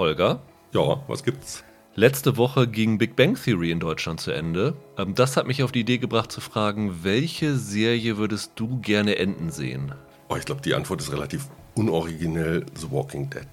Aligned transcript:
Holger. 0.00 0.40
Ja, 0.72 1.02
was 1.08 1.22
gibt's? 1.22 1.62
Letzte 1.94 2.38
Woche 2.38 2.66
ging 2.66 2.96
Big 2.96 3.16
Bang 3.16 3.34
Theory 3.34 3.70
in 3.70 3.80
Deutschland 3.80 4.18
zu 4.20 4.30
Ende. 4.30 4.74
Ähm, 4.96 5.14
das 5.14 5.36
hat 5.36 5.46
mich 5.46 5.62
auf 5.62 5.72
die 5.72 5.80
Idee 5.80 5.98
gebracht 5.98 6.32
zu 6.32 6.40
fragen, 6.40 7.04
welche 7.04 7.56
Serie 7.56 8.16
würdest 8.16 8.52
du 8.54 8.80
gerne 8.80 9.16
enden 9.16 9.50
sehen? 9.50 9.92
Oh, 10.28 10.36
ich 10.36 10.46
glaube, 10.46 10.62
die 10.62 10.74
Antwort 10.74 11.02
ist 11.02 11.12
relativ 11.12 11.48
unoriginell. 11.74 12.64
The 12.74 12.90
Walking 12.90 13.28
Dead. 13.28 13.46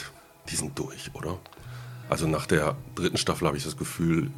Die 0.50 0.56
sind 0.56 0.80
durch, 0.80 1.12
oder? 1.14 1.38
Also 2.10 2.28
nach 2.28 2.46
der 2.46 2.78
dritten 2.96 3.18
Staffel 3.18 3.48
habe 3.48 3.58
ich 3.58 3.66
das 3.66 3.76
Gefühl, 3.76 4.32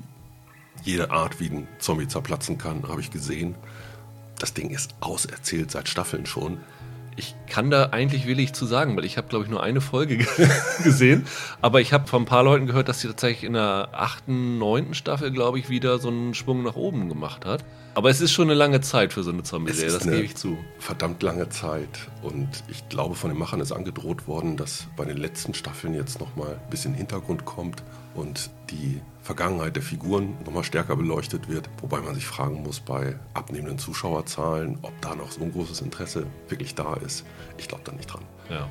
jede 0.83 1.11
Art, 1.11 1.39
wie 1.39 1.49
ein 1.49 1.67
Zombie 1.77 2.07
zerplatzen 2.07 2.57
kann, 2.57 2.87
habe 2.87 3.01
ich 3.01 3.11
gesehen. 3.11 3.53
Das 4.39 4.55
Ding 4.55 4.71
ist 4.71 4.95
auserzählt 5.01 5.69
seit 5.69 5.87
Staffeln 5.87 6.25
schon. 6.25 6.57
Ich 7.19 7.35
kann 7.47 7.69
da 7.69 7.89
eigentlich 7.89 8.27
wenig 8.27 8.53
zu 8.53 8.65
sagen, 8.65 8.95
weil 8.95 9.03
ich 9.03 9.17
habe, 9.17 9.27
glaube 9.27 9.43
ich, 9.43 9.51
nur 9.51 9.61
eine 9.61 9.81
Folge 9.81 10.25
gesehen. 10.85 11.27
Aber 11.59 11.81
ich 11.81 11.91
habe 11.91 12.07
von 12.07 12.23
ein 12.23 12.25
paar 12.25 12.43
Leuten 12.43 12.65
gehört, 12.65 12.87
dass 12.87 13.01
sie 13.01 13.09
tatsächlich 13.09 13.43
in 13.43 13.51
der 13.51 13.89
achten, 13.91 14.57
neunten 14.57 14.93
Staffel, 14.93 15.29
glaube 15.29 15.59
ich, 15.59 15.69
wieder 15.69 15.99
so 15.99 16.07
einen 16.07 16.33
Schwung 16.33 16.63
nach 16.63 16.77
oben 16.77 17.09
gemacht 17.09 17.45
hat. 17.45 17.65
Aber 17.93 18.09
es 18.09 18.21
ist 18.21 18.31
schon 18.31 18.45
eine 18.45 18.53
lange 18.53 18.79
Zeit 18.79 19.11
für 19.11 19.23
so 19.23 19.31
eine 19.31 19.43
Zombie-Serie, 19.43 19.91
das 19.91 20.03
gebe 20.03 20.21
ich 20.21 20.37
zu. 20.37 20.57
Verdammt 20.77 21.21
lange 21.21 21.49
Zeit. 21.49 21.89
Und 22.21 22.47
ich 22.69 22.87
glaube, 22.87 23.15
von 23.15 23.29
den 23.29 23.37
Machern 23.37 23.59
ist 23.59 23.73
angedroht 23.73 24.25
worden, 24.25 24.55
dass 24.55 24.87
bei 24.95 25.03
den 25.03 25.17
letzten 25.17 25.53
Staffeln 25.53 25.93
jetzt 25.93 26.21
nochmal 26.21 26.53
ein 26.53 26.69
bisschen 26.69 26.93
Hintergrund 26.93 27.43
kommt 27.43 27.83
und 28.15 28.49
die 28.69 29.01
Vergangenheit 29.29 29.75
der 29.75 29.83
Figuren 29.83 30.35
nochmal 30.43 30.63
stärker 30.63 30.95
beleuchtet 30.95 31.47
wird. 31.47 31.69
Wobei 31.81 32.01
man 32.01 32.15
sich 32.15 32.25
fragen 32.25 32.63
muss 32.63 32.79
bei 32.79 33.19
abnehmenden 33.35 33.77
Zuschauerzahlen, 33.77 34.79
ob 34.81 34.99
da 35.01 35.13
noch 35.13 35.29
so 35.29 35.43
ein 35.43 35.51
großes 35.51 35.81
Interesse 35.81 36.25
wirklich 36.47 36.73
da 36.73 36.95
ist. 36.95 37.27
Ich 37.59 37.67
glaube 37.67 37.83
da 37.85 37.91
nicht 37.91 38.11
dran. 38.11 38.23
Ja. 38.49 38.67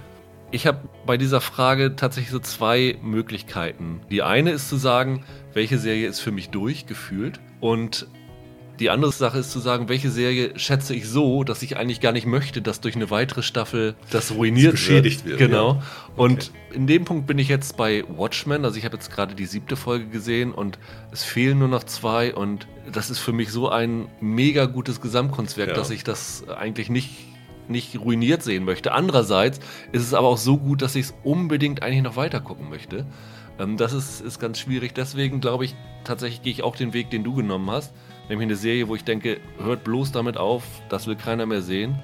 Ich 0.51 0.67
habe 0.67 0.89
bei 1.07 1.17
dieser 1.17 1.41
Frage 1.41 1.95
tatsächlich 1.95 2.33
so 2.33 2.41
zwei 2.41 2.99
Möglichkeiten. 3.03 4.01
Die 4.11 4.23
eine 4.23 4.51
ist 4.51 4.69
zu 4.69 4.75
sagen, 4.75 5.25
welche 5.55 5.79
Serie 5.79 6.09
ist 6.09 6.19
für 6.19 6.33
mich 6.33 6.51
durchgefühlt 6.51 7.39
und 7.61 8.09
die 8.81 8.91
andere 8.91 9.13
Sache 9.13 9.39
ist 9.39 9.51
zu 9.51 9.59
sagen, 9.59 9.89
welche 9.89 10.11
Serie 10.11 10.59
schätze 10.59 10.95
ich 10.95 11.09
so, 11.09 11.45
dass 11.45 11.63
ich 11.63 11.77
eigentlich 11.77 12.01
gar 12.01 12.13
nicht 12.13 12.27
möchte, 12.27 12.63
dass 12.63 12.81
durch 12.81 12.95
eine 12.95 13.11
weitere 13.11 13.43
Staffel 13.43 13.95
das 14.11 14.33
ruiniert 14.33 14.75
das 14.75 14.81
beschädigt 14.81 15.25
wird. 15.25 15.41
wird. 15.41 15.51
Genau. 15.51 15.75
Ja. 15.75 15.83
Und 16.17 16.51
okay. 16.51 16.77
in 16.77 16.87
dem 16.87 17.05
Punkt 17.05 17.27
bin 17.27 17.39
ich 17.39 17.49
jetzt 17.49 17.77
bei 17.77 18.05
Watchmen. 18.09 18.65
Also 18.65 18.79
ich 18.79 18.85
habe 18.85 18.97
jetzt 18.97 19.11
gerade 19.11 19.35
die 19.35 19.47
siebte 19.47 19.77
Folge 19.77 20.07
gesehen 20.07 20.53
und 20.53 20.79
es 21.11 21.25
fehlen 21.25 21.59
nur 21.59 21.69
noch 21.69 21.85
zwei 21.85 22.35
und 22.35 22.67
das 22.93 23.11
ist 23.11 23.19
für 23.19 23.33
mich 23.33 23.51
so 23.51 23.69
ein 23.69 24.09
mega 24.21 24.67
gutes 24.67 25.01
Gesamtkunstwerk, 25.01 25.71
ja. 25.71 25.75
dass 25.75 25.91
ich 25.91 26.05
das 26.05 26.49
eigentlich 26.49 26.89
nicht 26.89 27.11
nicht 27.69 28.01
ruiniert 28.01 28.43
sehen 28.43 28.65
möchte. 28.65 28.93
Andererseits 28.93 29.61
ist 29.93 30.03
es 30.03 30.15
aber 30.15 30.29
auch 30.29 30.39
so 30.39 30.57
gut, 30.57 30.81
dass 30.81 30.95
ich 30.95 31.07
es 31.07 31.15
unbedingt 31.23 31.83
eigentlich 31.83 32.03
noch 32.03 32.17
weiter 32.17 32.41
gucken 32.41 32.71
möchte. 32.71 33.05
Ähm, 33.59 33.77
das 33.77 33.93
ist, 33.93 34.21
ist 34.21 34.39
ganz 34.39 34.59
schwierig. 34.59 34.95
Deswegen 34.95 35.41
glaube 35.41 35.67
ich, 35.67 35.75
tatsächlich 36.05 36.43
gehe 36.43 36.53
ich 36.53 36.63
auch 36.63 36.77
den 36.77 36.93
Weg, 36.93 37.11
den 37.11 37.25
du 37.25 37.35
genommen 37.35 37.71
hast. 37.71 37.93
Nämlich 38.29 38.47
eine 38.47 38.57
Serie, 38.57 38.89
wo 38.89 38.95
ich 38.95 39.05
denke, 39.05 39.41
hört 39.63 39.85
bloß 39.85 40.13
damit 40.13 40.37
auf, 40.37 40.63
das 40.89 41.07
will 41.07 41.17
keiner 41.17 41.47
mehr 41.47 41.63
sehen. 41.63 41.99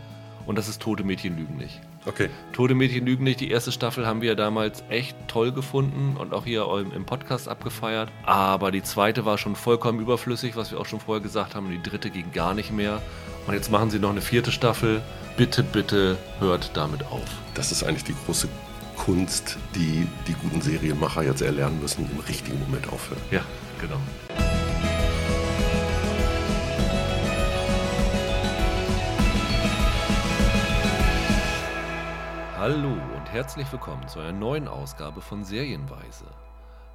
Und 0.46 0.56
das 0.56 0.68
ist 0.68 0.82
Tote 0.82 1.04
Mädchen 1.04 1.36
lügen 1.36 1.56
nicht. 1.56 1.80
Okay. 2.06 2.28
Tote 2.52 2.74
Mädchen 2.74 3.06
lügen 3.06 3.24
nicht. 3.24 3.40
Die 3.40 3.50
erste 3.50 3.72
Staffel 3.72 4.06
haben 4.06 4.20
wir 4.20 4.34
damals 4.34 4.84
echt 4.90 5.16
toll 5.26 5.52
gefunden 5.52 6.16
und 6.18 6.34
auch 6.34 6.44
hier 6.44 6.66
im 6.94 7.06
Podcast 7.06 7.48
abgefeiert. 7.48 8.10
Aber 8.24 8.70
die 8.70 8.82
zweite 8.82 9.24
war 9.24 9.38
schon 9.38 9.56
vollkommen 9.56 10.00
überflüssig, 10.00 10.54
was 10.54 10.70
wir 10.70 10.78
auch 10.78 10.86
schon 10.86 11.00
vorher 11.00 11.22
gesagt 11.22 11.54
haben. 11.54 11.66
Und 11.66 11.72
die 11.72 11.82
dritte 11.82 12.10
ging 12.10 12.30
gar 12.32 12.52
nicht 12.52 12.72
mehr. 12.72 13.00
Und 13.46 13.54
jetzt 13.54 13.70
machen 13.70 13.88
sie 13.88 13.98
noch 13.98 14.10
eine 14.10 14.20
vierte 14.20 14.52
Staffel. 14.52 15.00
Bitte, 15.38 15.62
bitte 15.62 16.18
hört 16.40 16.72
damit 16.74 17.04
auf. 17.06 17.24
Das 17.54 17.72
ist 17.72 17.82
eigentlich 17.84 18.04
die 18.04 18.14
große 18.26 18.48
Kunst, 18.96 19.56
die 19.74 20.06
die 20.28 20.34
guten 20.34 20.60
Serienmacher 20.60 21.22
jetzt 21.22 21.40
erlernen 21.40 21.80
müssen, 21.80 22.08
im 22.10 22.20
richtigen 22.20 22.58
Moment 22.60 22.92
aufhören. 22.92 23.20
Ja, 23.30 23.40
genau. 23.80 23.98
Hallo 32.66 32.94
und 33.14 33.30
herzlich 33.30 33.70
willkommen 33.72 34.08
zu 34.08 34.20
einer 34.20 34.32
neuen 34.32 34.68
Ausgabe 34.68 35.20
von 35.20 35.44
Serienweise. 35.44 36.24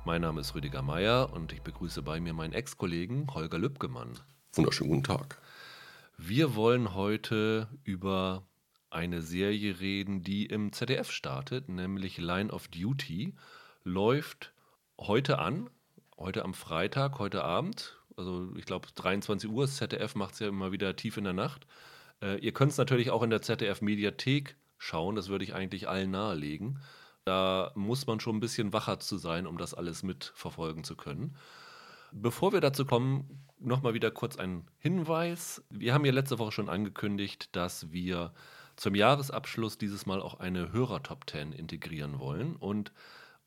Mein 0.04 0.22
Name 0.22 0.42
ist 0.42 0.56
Rüdiger 0.56 0.82
Meier 0.82 1.32
und 1.32 1.54
ich 1.54 1.62
begrüße 1.62 2.02
bei 2.02 2.20
mir 2.20 2.34
meinen 2.34 2.54
Ex-Kollegen 2.54 3.32
Holger 3.36 3.60
Lübgemann. 3.60 4.20
Wunderschönen 4.54 4.90
guten 4.90 5.04
Tag. 5.04 5.40
Wir 6.18 6.56
wollen 6.56 6.96
heute 6.96 7.68
über 7.84 8.48
eine 8.90 9.22
Serie 9.22 9.80
reden, 9.80 10.24
die 10.24 10.48
im 10.48 10.74
ZDF 10.74 11.12
startet, 11.12 11.70
nämlich 11.70 12.18
Line 12.18 12.52
of 12.52 12.68
Duty. 12.70 13.36
Läuft 13.84 14.54
heute 14.98 15.38
an, 15.38 15.70
heute 16.18 16.46
am 16.46 16.56
Freitag, 16.56 17.20
heute 17.20 17.44
Abend. 17.44 17.96
Also 18.18 18.52
ich 18.58 18.66
glaube 18.66 18.88
23 18.96 19.48
Uhr, 19.48 19.66
das 19.66 19.76
ZDF 19.76 20.16
macht 20.16 20.34
es 20.34 20.40
ja 20.40 20.48
immer 20.48 20.72
wieder 20.72 20.96
tief 20.96 21.18
in 21.18 21.26
der 21.26 21.34
Nacht. 21.34 21.68
Äh, 22.24 22.40
ihr 22.40 22.54
könnt 22.54 22.72
es 22.72 22.80
natürlich 22.80 23.12
auch 23.12 23.22
in 23.22 23.30
der 23.30 23.44
ZDF-Mediathek 23.44 24.56
schauen. 24.80 25.16
Das 25.16 25.30
würde 25.30 25.44
ich 25.44 25.54
eigentlich 25.54 25.88
allen 25.88 26.10
nahelegen. 26.10 26.80
Da 27.26 27.72
muss 27.76 28.08
man 28.08 28.20
schon 28.20 28.38
ein 28.38 28.40
bisschen 28.40 28.74
wacher 28.74 29.00
zu 29.00 29.18
sein, 29.18 29.46
um 29.46 29.60
das 29.60 29.76
alles 29.76 30.02
mitverfolgen 30.02 30.84
zu 30.84 30.96
können. 30.96 31.36
Bevor 32.12 32.54
wir 32.54 32.62
dazu 32.62 32.86
kommen, 32.86 33.46
nochmal 33.60 33.94
wieder 33.94 34.10
kurz 34.10 34.38
ein 34.38 34.66
Hinweis. 34.80 35.64
Wir 35.70 35.94
haben 35.94 36.06
ja 36.06 36.12
letzte 36.12 36.40
Woche 36.40 36.52
schon 36.52 36.70
angekündigt, 36.70 37.56
dass 37.56 37.92
wir 37.92 38.34
zum 38.78 38.96
Jahresabschluss 38.96 39.78
dieses 39.78 40.06
Mal 40.06 40.22
auch 40.22 40.40
eine 40.40 40.72
Hörer-Top 40.72 41.30
10 41.30 41.52
integrieren 41.52 42.18
wollen 42.18 42.56
und 42.56 42.92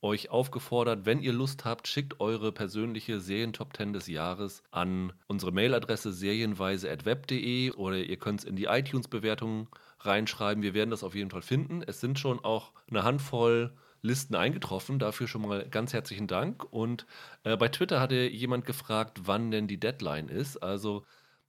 euch 0.03 0.31
aufgefordert, 0.31 1.07
wenn 1.07 1.23
ihr 1.23 1.33
Lust 1.33 1.65
habt, 1.65 1.87
schickt 1.87 2.21
eure 2.21 2.51
persönliche 2.53 3.21
Serientop 3.21 3.77
10 3.77 3.93
des 3.93 4.09
Jahres 4.09 4.63
an 4.73 5.13
unsere 5.29 5.53
Mailadresse 5.53 6.13
serienweise.web.de 6.13 7.71
oder 7.73 7.99
ihr 7.99 8.17
könnt 8.17 8.41
es 8.41 8.45
in 8.45 8.57
die 8.57 8.65
iTunes-Bewertungen 8.65 9.69
reinschreiben. 10.05 10.63
Wir 10.63 10.75
werden 10.75 10.91
das 10.91 11.05
auf 11.05 11.15
jeden 11.15 11.31
Fall 11.31 11.43
finden. 11.43 11.83
Es 11.83 12.01
sind 12.01 12.19
schon 12.19 12.45
auch 12.45 12.73
eine 12.91 13.05
Handvoll 13.05 13.73
Listen 14.03 14.35
eingetroffen. 14.35 14.99
Dafür 14.99 15.29
schon 15.29 15.43
mal 15.43 15.69
ganz 15.69 15.93
herzlichen 15.93 16.27
Dank. 16.27 16.65
Und 16.73 17.07
äh, 17.45 17.57
bei 17.57 17.69
Twitter 17.69 18.01
hatte 18.01 18.17
jemand 18.17 18.67
gefragt, 18.67 19.23
wann 19.25 19.51
denn 19.51 19.69
die 19.69 19.79
Deadline 19.79 20.29
ist. 20.29 20.57
Also 20.57 21.05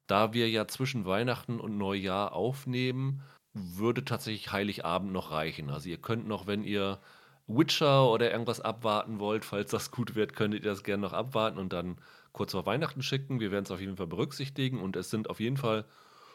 da 0.08 0.34
wir 0.34 0.50
ja 0.50 0.68
zwischen 0.68 1.06
Weihnachten 1.06 1.60
und 1.60 1.78
Neujahr 1.78 2.34
aufnehmen, 2.34 3.22
würde 3.54 4.06
tatsächlich 4.06 4.52
Heiligabend 4.52 5.12
noch 5.12 5.32
reichen. 5.32 5.70
Also 5.70 5.90
ihr 5.90 5.98
könnt 5.98 6.28
noch, 6.28 6.48
wenn 6.48 6.64
ihr 6.64 7.00
Witcher 7.48 8.10
oder 8.10 8.32
irgendwas 8.32 8.62
abwarten 8.62 9.20
wollt, 9.20 9.46
falls 9.46 9.72
das 9.72 9.92
gut 9.92 10.16
wird, 10.16 10.36
könntet 10.36 10.64
ihr 10.64 10.72
das 10.72 10.84
gerne 10.84 11.02
noch 11.02 11.14
abwarten 11.14 11.58
und 11.58 11.74
dann 11.74 11.98
kurz 12.32 12.52
vor 12.52 12.66
Weihnachten 12.66 13.02
schicken. 13.04 13.40
Wir 13.40 13.52
werden 13.52 13.66
es 13.66 13.72
auf 13.72 13.82
jeden 13.82 13.98
Fall 13.98 14.08
berücksichtigen 14.08 14.80
und 14.80 14.96
es 14.96 15.10
sind 15.10 15.30
auf 15.30 15.40
jeden 15.40 15.58
Fall 15.58 15.86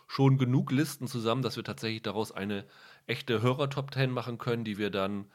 schon 0.08 0.38
genug 0.38 0.72
Listen 0.72 1.06
zusammen, 1.06 1.42
dass 1.42 1.56
wir 1.56 1.62
tatsächlich 1.62 2.02
daraus 2.02 2.32
eine 2.32 2.64
echte 3.06 3.40
Hörer-Top 3.42 3.94
10 3.94 4.10
machen 4.10 4.38
können, 4.38 4.64
die 4.64 4.78
wir 4.78 4.90
dann 4.90 5.26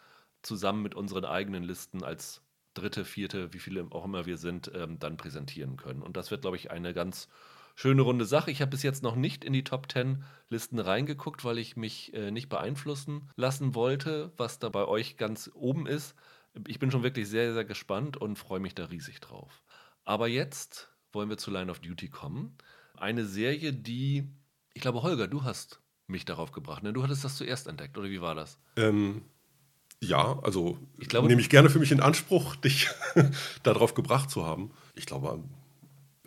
zusammen 0.41 0.81
mit 0.81 0.95
unseren 0.95 1.23
eigenen 1.23 1.63
Listen 1.63 2.03
als 2.03 2.41
dritte, 2.73 3.05
vierte, 3.05 3.53
wie 3.53 3.59
viele 3.59 3.87
auch 3.91 4.03
immer 4.03 4.25
wir 4.25 4.37
sind, 4.37 4.71
ähm, 4.73 4.99
dann 4.99 5.15
präsentieren 5.15 5.77
können. 5.77 6.01
Und 6.01 6.17
das 6.17 6.31
wird, 6.31 6.41
glaube 6.41 6.57
ich, 6.57 6.71
eine 6.71 6.93
ganz 6.93 7.29
schöne 7.75 8.01
runde 8.01 8.25
Sache. 8.25 8.51
Ich 8.51 8.61
habe 8.61 8.71
bis 8.71 8.83
jetzt 8.83 9.03
noch 9.03 9.15
nicht 9.15 9.45
in 9.45 9.53
die 9.53 9.63
Top 9.63 9.91
10 9.91 10.23
Listen 10.49 10.79
reingeguckt, 10.79 11.45
weil 11.45 11.59
ich 11.59 11.77
mich 11.77 12.13
äh, 12.13 12.31
nicht 12.31 12.49
beeinflussen 12.49 13.29
lassen 13.35 13.75
wollte, 13.75 14.33
was 14.37 14.57
da 14.57 14.69
bei 14.69 14.85
euch 14.85 15.17
ganz 15.17 15.51
oben 15.53 15.85
ist. 15.85 16.15
Ich 16.67 16.79
bin 16.79 16.91
schon 16.91 17.03
wirklich 17.03 17.29
sehr, 17.29 17.53
sehr 17.53 17.65
gespannt 17.65 18.17
und 18.17 18.37
freue 18.37 18.59
mich 18.59 18.75
da 18.75 18.85
riesig 18.85 19.21
drauf. 19.21 19.63
Aber 20.03 20.27
jetzt 20.27 20.89
wollen 21.11 21.29
wir 21.29 21.37
zu 21.37 21.51
Line 21.51 21.71
of 21.71 21.79
Duty 21.79 22.09
kommen. 22.09 22.57
Eine 22.95 23.25
Serie, 23.25 23.71
die 23.73 24.29
ich 24.73 24.81
glaube, 24.81 25.01
Holger, 25.03 25.27
du 25.27 25.43
hast 25.43 25.79
mich 26.07 26.25
darauf 26.25 26.51
gebracht. 26.51 26.83
Ne? 26.83 26.93
Du 26.93 27.03
hattest 27.03 27.23
das 27.23 27.37
zuerst 27.37 27.67
entdeckt, 27.67 27.97
oder 27.97 28.09
wie 28.09 28.21
war 28.21 28.35
das? 28.35 28.57
Ähm, 28.75 29.21
ja, 30.01 30.39
also 30.43 30.77
ich 30.99 31.07
glaube, 31.07 31.27
nehme 31.27 31.41
ich 31.41 31.49
gerne 31.49 31.69
für 31.69 31.79
mich 31.79 31.91
in 31.91 32.01
Anspruch, 32.01 32.55
dich 32.57 32.89
darauf 33.63 33.93
gebracht 33.93 34.29
zu 34.29 34.45
haben. 34.45 34.71
Ich 34.95 35.05
glaube, 35.05 35.43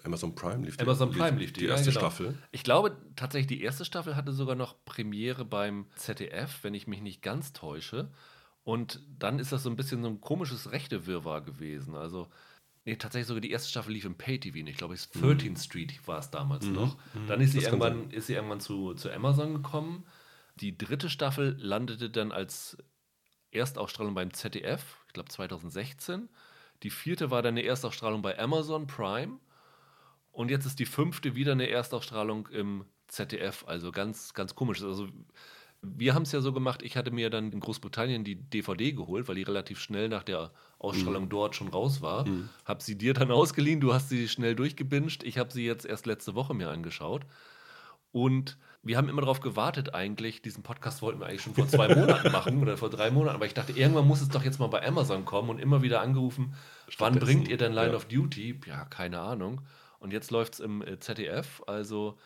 Amazon 0.02 0.34
Prime 0.34 0.64
lief 0.64 0.76
die, 0.76 0.82
Amazon 0.82 1.10
Prime 1.10 1.38
lief 1.38 1.52
die, 1.52 1.60
die 1.60 1.66
erste 1.66 1.90
ja, 1.90 1.98
genau. 1.98 2.00
Staffel. 2.00 2.38
Ich 2.52 2.62
glaube 2.62 2.96
tatsächlich, 3.16 3.48
die 3.48 3.62
erste 3.62 3.84
Staffel 3.84 4.16
hatte 4.16 4.32
sogar 4.32 4.54
noch 4.54 4.76
Premiere 4.84 5.44
beim 5.44 5.86
ZDF, 5.96 6.62
wenn 6.62 6.74
ich 6.74 6.86
mich 6.86 7.02
nicht 7.02 7.22
ganz 7.22 7.52
täusche. 7.52 8.10
Und 8.64 9.00
dann 9.18 9.38
ist 9.38 9.52
das 9.52 9.62
so 9.62 9.70
ein 9.70 9.76
bisschen 9.76 10.02
so 10.02 10.08
ein 10.08 10.20
komisches 10.20 10.72
Rechtewirrwarr 10.72 11.42
gewesen. 11.42 11.94
Also 11.94 12.28
Nee, 12.86 12.94
tatsächlich 12.94 13.26
sogar 13.26 13.40
die 13.40 13.50
erste 13.50 13.68
Staffel 13.68 13.92
lief 13.92 14.04
im 14.04 14.14
Pay-TV 14.14 14.58
Ich 14.58 14.76
glaube, 14.76 14.94
13th 14.94 15.50
mhm. 15.50 15.56
Street 15.56 16.06
war 16.06 16.20
es 16.20 16.30
damals 16.30 16.66
mhm. 16.66 16.72
noch. 16.72 16.96
Mhm. 17.14 17.26
Dann 17.26 17.40
ist 17.40 17.52
sie, 17.52 17.58
irgendwann, 17.58 18.10
ist 18.10 18.28
sie 18.28 18.34
irgendwann 18.34 18.60
zu, 18.60 18.94
zu 18.94 19.12
Amazon 19.12 19.54
gekommen. 19.54 20.06
Die 20.54 20.78
dritte 20.78 21.10
Staffel 21.10 21.56
landete 21.58 22.10
dann 22.10 22.30
als 22.30 22.78
Erstausstrahlung 23.50 24.14
beim 24.14 24.32
ZDF, 24.32 24.98
ich 25.08 25.14
glaube 25.14 25.28
2016. 25.28 26.28
Die 26.84 26.90
vierte 26.90 27.32
war 27.32 27.42
dann 27.42 27.54
eine 27.54 27.64
Erstausstrahlung 27.64 28.22
bei 28.22 28.38
Amazon 28.38 28.86
Prime. 28.86 29.40
Und 30.30 30.50
jetzt 30.50 30.64
ist 30.64 30.78
die 30.78 30.86
fünfte 30.86 31.34
wieder 31.34 31.52
eine 31.52 31.68
Erstausstrahlung 31.68 32.46
im 32.48 32.84
ZDF. 33.08 33.64
Also 33.66 33.90
ganz, 33.90 34.32
ganz 34.32 34.54
komisch. 34.54 34.80
Also 34.80 35.08
Wir 35.96 36.14
haben 36.14 36.22
es 36.22 36.32
ja 36.32 36.40
so 36.40 36.52
gemacht, 36.52 36.82
ich 36.82 36.96
hatte 36.96 37.10
mir 37.10 37.30
dann 37.30 37.52
in 37.52 37.60
Großbritannien 37.60 38.24
die 38.24 38.36
DVD 38.36 38.92
geholt, 38.92 39.28
weil 39.28 39.36
die 39.36 39.42
relativ 39.42 39.78
schnell 39.80 40.08
nach 40.08 40.22
der 40.22 40.50
Ausstrahlung 40.78 41.24
mhm. 41.24 41.28
dort 41.28 41.54
schon 41.54 41.68
raus 41.68 42.02
war. 42.02 42.26
Mhm. 42.26 42.48
Hab 42.64 42.82
sie 42.82 42.96
dir 42.96 43.14
dann 43.14 43.30
ausgeliehen, 43.30 43.80
du 43.80 43.94
hast 43.94 44.08
sie 44.08 44.28
schnell 44.28 44.54
durchgebinged. 44.54 45.22
Ich 45.22 45.38
habe 45.38 45.52
sie 45.52 45.64
jetzt 45.64 45.84
erst 45.86 46.06
letzte 46.06 46.34
Woche 46.34 46.54
mir 46.54 46.70
angeschaut. 46.70 47.26
Und 48.12 48.58
wir 48.82 48.96
haben 48.96 49.08
immer 49.08 49.20
darauf 49.20 49.40
gewartet, 49.40 49.94
eigentlich. 49.94 50.40
Diesen 50.42 50.62
Podcast 50.62 51.02
wollten 51.02 51.20
wir 51.20 51.26
eigentlich 51.26 51.42
schon 51.42 51.54
vor 51.54 51.68
zwei 51.68 51.88
Monaten 51.94 52.32
machen 52.32 52.62
oder 52.62 52.76
vor 52.76 52.88
drei 52.88 53.10
Monaten. 53.10 53.36
Aber 53.36 53.46
ich 53.46 53.54
dachte, 53.54 53.72
irgendwann 53.72 54.06
muss 54.06 54.22
es 54.22 54.28
doch 54.28 54.44
jetzt 54.44 54.58
mal 54.58 54.68
bei 54.68 54.86
Amazon 54.86 55.24
kommen 55.24 55.50
und 55.50 55.58
immer 55.58 55.82
wieder 55.82 56.00
angerufen, 56.00 56.54
wann 56.98 57.18
bringt 57.18 57.48
ihr 57.48 57.56
denn 57.56 57.72
Line 57.72 57.90
ja. 57.90 57.96
of 57.96 58.06
Duty? 58.06 58.60
Ja, 58.66 58.84
keine 58.86 59.20
Ahnung. 59.20 59.60
Und 59.98 60.12
jetzt 60.12 60.30
läuft 60.30 60.54
es 60.54 60.60
im 60.60 60.82
äh, 60.82 60.98
ZDF. 60.98 61.62
Also 61.66 62.16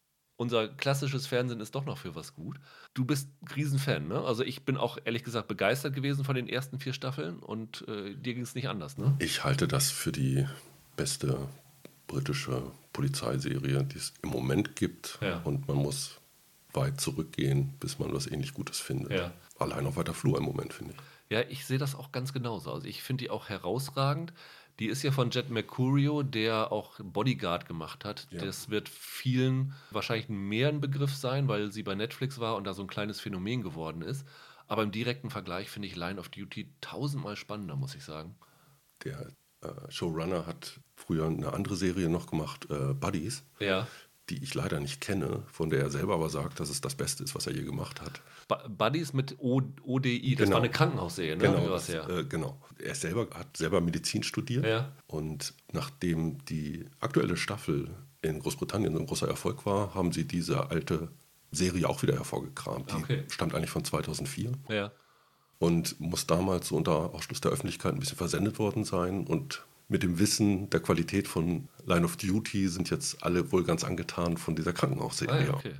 unser 0.40 0.68
klassisches 0.68 1.26
Fernsehen 1.26 1.60
ist 1.60 1.74
doch 1.74 1.84
noch 1.84 1.98
für 1.98 2.14
was 2.14 2.34
gut. 2.34 2.56
Du 2.94 3.04
bist 3.04 3.28
ein 3.42 3.48
Riesenfan, 3.48 4.08
ne? 4.08 4.22
Also 4.22 4.42
ich 4.42 4.64
bin 4.64 4.78
auch 4.78 4.96
ehrlich 5.04 5.22
gesagt 5.22 5.48
begeistert 5.48 5.94
gewesen 5.94 6.24
von 6.24 6.34
den 6.34 6.48
ersten 6.48 6.80
vier 6.80 6.94
Staffeln 6.94 7.40
und 7.40 7.86
äh, 7.88 8.14
dir 8.14 8.32
ging 8.32 8.42
es 8.42 8.54
nicht 8.54 8.66
anders, 8.66 8.96
ne? 8.96 9.14
Ich 9.18 9.44
halte 9.44 9.68
das 9.68 9.90
für 9.90 10.12
die 10.12 10.46
beste 10.96 11.46
britische 12.06 12.62
Polizeiserie, 12.94 13.84
die 13.84 13.98
es 13.98 14.14
im 14.22 14.30
Moment 14.30 14.76
gibt. 14.76 15.18
Ja. 15.20 15.42
Und 15.44 15.68
man 15.68 15.76
muss 15.76 16.18
weit 16.72 17.02
zurückgehen, 17.02 17.74
bis 17.78 17.98
man 17.98 18.14
was 18.14 18.26
ähnlich 18.26 18.54
Gutes 18.54 18.80
findet. 18.80 19.12
Ja. 19.12 19.32
Allein 19.58 19.86
auf 19.86 19.96
weiter 19.96 20.14
Flur 20.14 20.38
im 20.38 20.44
Moment, 20.44 20.72
finde 20.72 20.94
ich. 20.94 21.00
Ja, 21.36 21.42
ich 21.50 21.66
sehe 21.66 21.78
das 21.78 21.94
auch 21.94 22.12
ganz 22.12 22.32
genauso. 22.32 22.72
Also 22.72 22.86
ich 22.86 23.02
finde 23.02 23.24
die 23.24 23.30
auch 23.30 23.50
herausragend. 23.50 24.32
Die 24.80 24.88
ist 24.88 25.02
ja 25.02 25.12
von 25.12 25.30
Jet 25.30 25.50
Mercurio, 25.50 26.22
der 26.22 26.72
auch 26.72 26.98
Bodyguard 26.98 27.66
gemacht 27.66 28.04
hat. 28.04 28.26
Ja. 28.30 28.40
Das 28.40 28.70
wird 28.70 28.88
vielen 28.88 29.74
wahrscheinlich 29.90 30.30
mehr 30.30 30.68
ein 30.68 30.80
Begriff 30.80 31.14
sein, 31.14 31.48
weil 31.48 31.70
sie 31.70 31.82
bei 31.82 31.94
Netflix 31.94 32.40
war 32.40 32.56
und 32.56 32.64
da 32.64 32.72
so 32.72 32.82
ein 32.82 32.88
kleines 32.88 33.20
Phänomen 33.20 33.62
geworden 33.62 34.00
ist. 34.00 34.26
Aber 34.68 34.82
im 34.82 34.90
direkten 34.90 35.28
Vergleich 35.28 35.68
finde 35.68 35.86
ich 35.86 35.96
Line 35.96 36.18
of 36.18 36.30
Duty 36.30 36.72
tausendmal 36.80 37.36
spannender, 37.36 37.76
muss 37.76 37.94
ich 37.94 38.04
sagen. 38.04 38.36
Der 39.04 39.28
äh, 39.60 39.68
Showrunner 39.90 40.46
hat 40.46 40.80
früher 40.96 41.26
eine 41.26 41.52
andere 41.52 41.76
Serie 41.76 42.08
noch 42.08 42.26
gemacht, 42.26 42.66
äh, 42.70 42.94
Buddies. 42.94 43.44
Ja 43.58 43.86
die 44.30 44.42
ich 44.42 44.54
leider 44.54 44.80
nicht 44.80 45.00
kenne, 45.00 45.42
von 45.52 45.70
der 45.70 45.80
er 45.80 45.90
selber 45.90 46.14
aber 46.14 46.30
sagt, 46.30 46.60
dass 46.60 46.70
es 46.70 46.80
das 46.80 46.94
Beste 46.94 47.24
ist, 47.24 47.34
was 47.34 47.46
er 47.46 47.52
je 47.52 47.62
gemacht 47.62 48.00
hat. 48.00 48.22
Buddies 48.68 49.12
mit 49.12 49.36
o 49.38 49.60
ODI, 49.82 50.34
das 50.34 50.44
genau. 50.44 50.56
war 50.56 50.62
eine 50.62 50.70
Krankenhausserie, 50.70 51.36
ne? 51.36 51.42
Genau, 51.42 51.68
das, 51.68 51.88
äh, 51.88 52.24
genau. 52.28 52.60
Er 52.78 52.94
selber 52.94 53.28
hat 53.34 53.56
selber 53.56 53.80
Medizin 53.80 54.22
studiert 54.22 54.64
ja. 54.64 54.92
und 55.06 55.54
nachdem 55.72 56.44
die 56.46 56.86
aktuelle 57.00 57.36
Staffel 57.36 57.90
in 58.22 58.38
Großbritannien 58.38 58.96
ein 58.96 59.06
großer 59.06 59.28
Erfolg 59.28 59.66
war, 59.66 59.94
haben 59.94 60.12
sie 60.12 60.26
diese 60.26 60.70
alte 60.70 61.08
Serie 61.52 61.88
auch 61.88 62.02
wieder 62.02 62.14
hervorgekramt. 62.14 62.90
Die 62.92 62.96
okay. 62.96 63.24
stammt 63.28 63.54
eigentlich 63.54 63.70
von 63.70 63.84
2004. 63.84 64.52
Ja. 64.68 64.92
Und 65.58 66.00
muss 66.00 66.26
damals 66.26 66.70
unter 66.72 67.14
Ausschluss 67.14 67.40
der 67.40 67.50
Öffentlichkeit 67.50 67.92
ein 67.92 67.98
bisschen 67.98 68.16
versendet 68.16 68.58
worden 68.58 68.84
sein 68.84 69.26
und 69.26 69.64
mit 69.90 70.04
dem 70.04 70.18
Wissen 70.18 70.70
der 70.70 70.80
Qualität 70.80 71.28
von 71.28 71.68
Line 71.84 72.04
of 72.04 72.16
Duty 72.16 72.68
sind 72.68 72.90
jetzt 72.90 73.22
alle 73.24 73.50
wohl 73.52 73.64
ganz 73.64 73.84
angetan 73.84 74.36
von 74.36 74.54
dieser 74.54 74.72
Krankenhausserie. 74.72 75.50
Ah, 75.50 75.54
okay. 75.54 75.72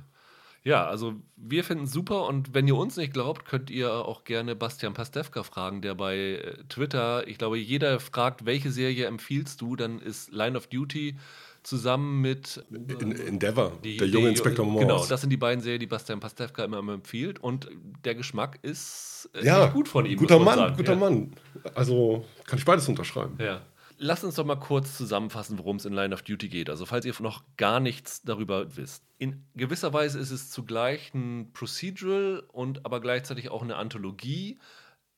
Ja, 0.63 0.85
also 0.85 1.15
wir 1.37 1.63
finden 1.63 1.85
es 1.85 1.91
super 1.91 2.27
und 2.27 2.53
wenn 2.53 2.67
ihr 2.67 2.75
uns 2.75 2.95
nicht 2.97 3.13
glaubt, 3.13 3.45
könnt 3.45 3.71
ihr 3.71 3.91
auch 3.91 4.25
gerne 4.25 4.55
Bastian 4.55 4.93
Pastewka 4.93 5.41
fragen, 5.41 5.81
der 5.81 5.95
bei 5.95 6.17
äh, 6.17 6.63
Twitter, 6.69 7.27
ich 7.27 7.39
glaube, 7.39 7.57
jeder 7.57 7.99
fragt, 7.99 8.45
welche 8.45 8.69
Serie 8.69 9.07
empfiehlst 9.07 9.59
du, 9.61 9.75
dann 9.75 9.99
ist 9.99 10.31
Line 10.31 10.55
of 10.55 10.67
Duty 10.67 11.15
zusammen 11.63 12.21
mit 12.21 12.63
In, 12.69 13.11
Endeavor, 13.13 13.71
die, 13.83 13.97
der 13.97 14.07
junge 14.07 14.29
Inspektor 14.29 14.65
Morse. 14.65 14.85
Genau, 14.85 15.05
das 15.05 15.21
sind 15.21 15.29
die 15.31 15.37
beiden 15.37 15.63
Serien, 15.63 15.79
die 15.79 15.87
Bastian 15.87 16.19
Pastewka 16.19 16.63
immer, 16.65 16.79
immer 16.79 16.93
empfiehlt 16.93 17.39
und 17.39 17.67
der 18.03 18.13
Geschmack 18.13 18.59
ist 18.61 19.29
äh, 19.33 19.45
ja, 19.45 19.67
gut 19.67 19.87
von 19.87 20.05
ihm. 20.05 20.17
Guter 20.19 20.37
Mann, 20.37 20.59
sagen. 20.59 20.75
guter 20.75 20.93
ja. 20.93 20.99
Mann. 20.99 21.33
Also 21.73 22.25
kann 22.45 22.59
ich 22.59 22.65
beides 22.65 22.87
unterschreiben. 22.87 23.35
Ja. 23.39 23.61
Lass 24.03 24.23
uns 24.23 24.33
doch 24.33 24.45
mal 24.45 24.55
kurz 24.55 24.97
zusammenfassen, 24.97 25.59
worum 25.59 25.75
es 25.75 25.85
in 25.85 25.93
Line 25.93 26.11
of 26.11 26.23
Duty 26.23 26.49
geht. 26.49 26.71
Also, 26.71 26.87
falls 26.87 27.05
ihr 27.05 27.13
noch 27.19 27.43
gar 27.55 27.79
nichts 27.79 28.23
darüber 28.23 28.75
wisst. 28.75 29.03
In 29.19 29.45
gewisser 29.53 29.93
Weise 29.93 30.17
ist 30.17 30.31
es 30.31 30.49
zugleich 30.49 31.13
ein 31.13 31.53
Procedural 31.53 32.41
und 32.51 32.83
aber 32.83 32.99
gleichzeitig 32.99 33.51
auch 33.51 33.61
eine 33.61 33.75
Anthologie, 33.75 34.57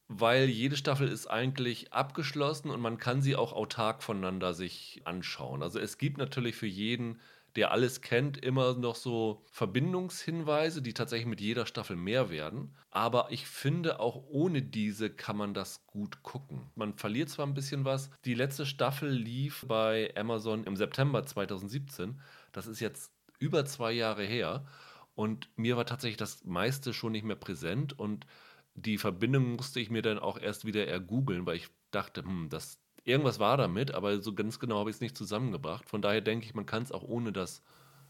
weil 0.10 0.50
jede 0.50 0.76
Staffel 0.76 1.08
ist 1.08 1.28
eigentlich 1.28 1.94
abgeschlossen 1.94 2.72
und 2.72 2.82
man 2.82 2.98
kann 2.98 3.22
sie 3.22 3.38
auch 3.38 3.54
autark 3.54 4.04
voneinander 4.04 4.54
sich 4.54 5.02
anschauen. 5.06 5.64
Also, 5.64 5.80
es 5.80 5.98
gibt 5.98 6.18
natürlich 6.18 6.58
für 6.58 6.68
jeden 6.68 7.22
der 7.56 7.72
alles 7.72 8.02
kennt, 8.02 8.38
immer 8.38 8.74
noch 8.74 8.96
so 8.96 9.44
Verbindungshinweise, 9.52 10.82
die 10.82 10.94
tatsächlich 10.94 11.28
mit 11.28 11.42
jeder 11.42 11.66
Staffel 11.66 11.96
mehr 11.96 12.30
werden. 12.30 12.76
Aber 12.90 13.28
ich 13.30 13.46
finde, 13.46 14.00
auch 14.00 14.24
ohne 14.28 14.62
diese 14.62 15.10
kann 15.10 15.38
man 15.38 15.54
das 15.54 15.86
gut 15.86 16.24
gucken. 16.24 16.72
Man 16.76 16.96
verliert 16.96 17.30
zwar 17.30 17.46
ein 17.46 17.54
bisschen 17.54 17.86
was. 17.86 18.10
Die 18.26 18.34
letzte 18.34 18.66
Staffel 18.66 19.10
lief 19.10 19.66
bei 19.68 20.12
Amazon 20.16 20.64
im 20.64 20.76
September 20.76 21.26
2017. 21.26 22.20
Das 22.52 22.68
ist 22.68 22.80
jetzt 22.80 23.12
über 23.40 23.66
zwei 23.66 23.92
Jahre 23.92 24.24
her. 24.24 24.66
Und 25.16 25.50
mir 25.56 25.78
war 25.78 25.86
tatsächlich 25.86 26.18
das 26.18 26.44
meiste 26.44 26.94
schon 26.94 27.12
nicht 27.12 27.26
mehr 27.26 27.36
präsent. 27.36 27.98
Und 27.98 28.26
die 28.74 28.98
Verbindung 28.98 29.56
musste 29.56 29.80
ich 29.80 29.92
mir 29.92 30.02
dann 30.02 30.18
auch 30.18 30.40
erst 30.40 30.66
wieder 30.66 30.88
ergoogeln, 30.88 31.46
weil 31.46 31.58
ich 31.58 31.70
dachte, 31.92 32.24
hm, 32.24 32.50
das, 32.50 32.80
irgendwas 33.06 33.40
war 33.40 33.58
damit, 33.58 33.92
aber 33.92 34.22
so 34.22 34.34
ganz 34.34 34.60
genau 34.60 34.80
habe 34.80 34.90
ich 34.90 34.98
es 34.98 35.02
nicht 35.02 35.18
zusammengebracht. 35.18 35.90
Von 35.90 36.02
daher 36.02 36.22
denke 36.22 36.46
ich, 36.46 36.54
man 36.54 36.66
kann 36.66 36.84
es 36.84 36.92
auch 36.92 37.04
ohne 37.04 37.32
das 37.32 37.62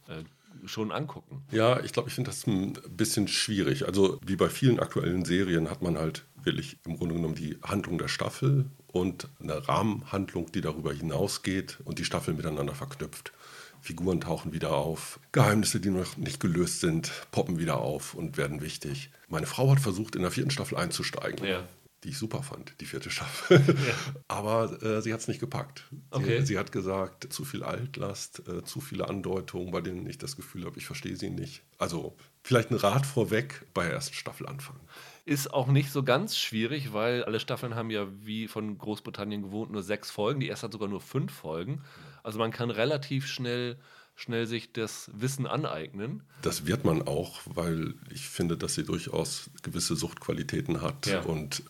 äh, 0.08 0.24
schon 0.66 0.92
angucken. 0.92 1.44
Ja, 1.52 1.80
ich 1.82 1.94
glaube, 1.94 2.10
ich 2.10 2.16
finde 2.16 2.30
das 2.30 2.46
ein 2.46 2.74
bisschen 2.90 3.28
schwierig. 3.28 3.86
Also 3.88 4.20
wie 4.26 4.36
bei 4.36 4.50
vielen 4.50 4.80
aktuellen 4.80 5.26
Serien 5.26 5.70
hat 5.70 5.82
man 5.82 5.98
halt 5.98 6.26
wirklich 6.44 6.78
im 6.86 6.98
Grunde 6.98 7.16
genommen 7.16 7.36
die 7.36 7.58
Handlung 7.64 7.98
der 7.98 8.08
Staffel 8.08 8.66
und 8.88 9.28
eine 9.42 9.68
Rahmenhandlung, 9.68 10.52
die 10.52 10.62
darüber 10.62 10.94
hinausgeht 10.94 11.80
und 11.86 12.00
die 12.00 12.06
Staffel 12.06 12.34
miteinander 12.34 12.76
verknüpft. 12.76 13.34
Figuren 13.82 14.22
tauchen 14.22 14.54
wieder 14.54 14.74
auf, 14.74 15.20
Geheimnisse, 15.34 15.82
die 15.82 15.90
noch 15.90 16.16
nicht 16.16 16.40
gelöst 16.40 16.80
sind, 16.80 17.12
poppen 17.32 17.60
wieder 17.60 17.80
auf 17.80 18.14
und 18.14 18.38
werden 18.38 18.62
wichtig. 18.62 19.10
Meine 19.28 19.46
Frau 19.46 19.72
hat 19.72 19.82
versucht, 19.82 20.16
in 20.16 20.22
der 20.22 20.32
vierten 20.32 20.52
Staffel 20.52 20.78
einzusteigen. 20.78 21.46
Ja 21.46 21.64
die 22.04 22.10
ich 22.10 22.18
super 22.18 22.44
fand, 22.44 22.80
die 22.82 22.86
vierte 22.86 23.10
Staffel. 23.10 23.62
Ja. 23.84 23.94
Aber 24.28 24.82
äh, 24.84 25.02
sie 25.02 25.14
hat 25.14 25.20
es 25.20 25.28
nicht 25.28 25.40
gepackt. 25.40 25.86
Okay. 26.12 26.40
Sie, 26.40 26.48
sie, 26.48 26.58
hat 26.58 26.72
gesagt, 26.72 27.34
zu 27.34 27.44
viel 27.44 27.64
Altlast, 27.64 28.48
äh, 28.48 28.64
zu 28.64 28.82
viele 28.82 29.10
Andeutungen, 29.10 29.72
bei 29.72 29.82
denen 29.82 30.08
ich 30.08 30.18
das 30.18 30.36
Gefühl 30.36 30.66
habe, 30.66 30.78
ich 30.78 30.86
verstehe 30.86 31.16
sie 31.16 31.30
nicht. 31.30 31.64
Also 31.78 32.16
vielleicht 32.44 32.72
ein 32.72 32.78
Rat 32.78 33.06
vorweg 33.06 33.66
bei 33.74 33.84
der 33.84 33.94
ersten 33.94 34.14
Staffel 34.14 34.48
anfangen. 34.48 34.80
Ist 35.26 35.54
auch 35.54 35.68
nicht 35.68 35.92
so 35.92 36.04
ganz 36.04 36.38
schwierig, 36.38 36.94
weil 36.94 37.24
alle 37.24 37.40
Staffeln 37.40 37.76
haben 37.76 37.90
ja 37.90 38.08
wie 38.24 38.48
von 38.48 38.78
Großbritannien 38.78 39.42
gewohnt 39.42 39.72
nur 39.72 39.84
sechs 39.84 40.12
Folgen. 40.12 40.40
Die 40.40 40.48
erste 40.48 40.68
hat 40.68 40.74
sogar 40.74 40.88
nur 40.88 41.02
fünf 41.02 41.34
Folgen. 41.34 41.82
Also 42.22 42.40
man 42.40 42.52
kann 42.52 42.70
relativ 42.70 43.28
schnell 43.28 43.78
schnell 44.16 44.46
sich 44.46 44.74
das 44.74 45.10
Wissen 45.14 45.48
aneignen. 45.48 46.24
Das 46.42 46.66
wird 46.66 46.86
man 46.86 47.08
auch, 47.08 47.42
weil 47.46 47.96
ich 48.12 48.28
finde, 48.28 48.58
dass 48.58 48.76
sie 48.76 48.84
durchaus 48.84 49.50
gewisse 49.64 49.96
Suchtqualitäten 49.96 50.82
hat 50.82 51.08
ja. 51.08 51.22
und 51.22 51.64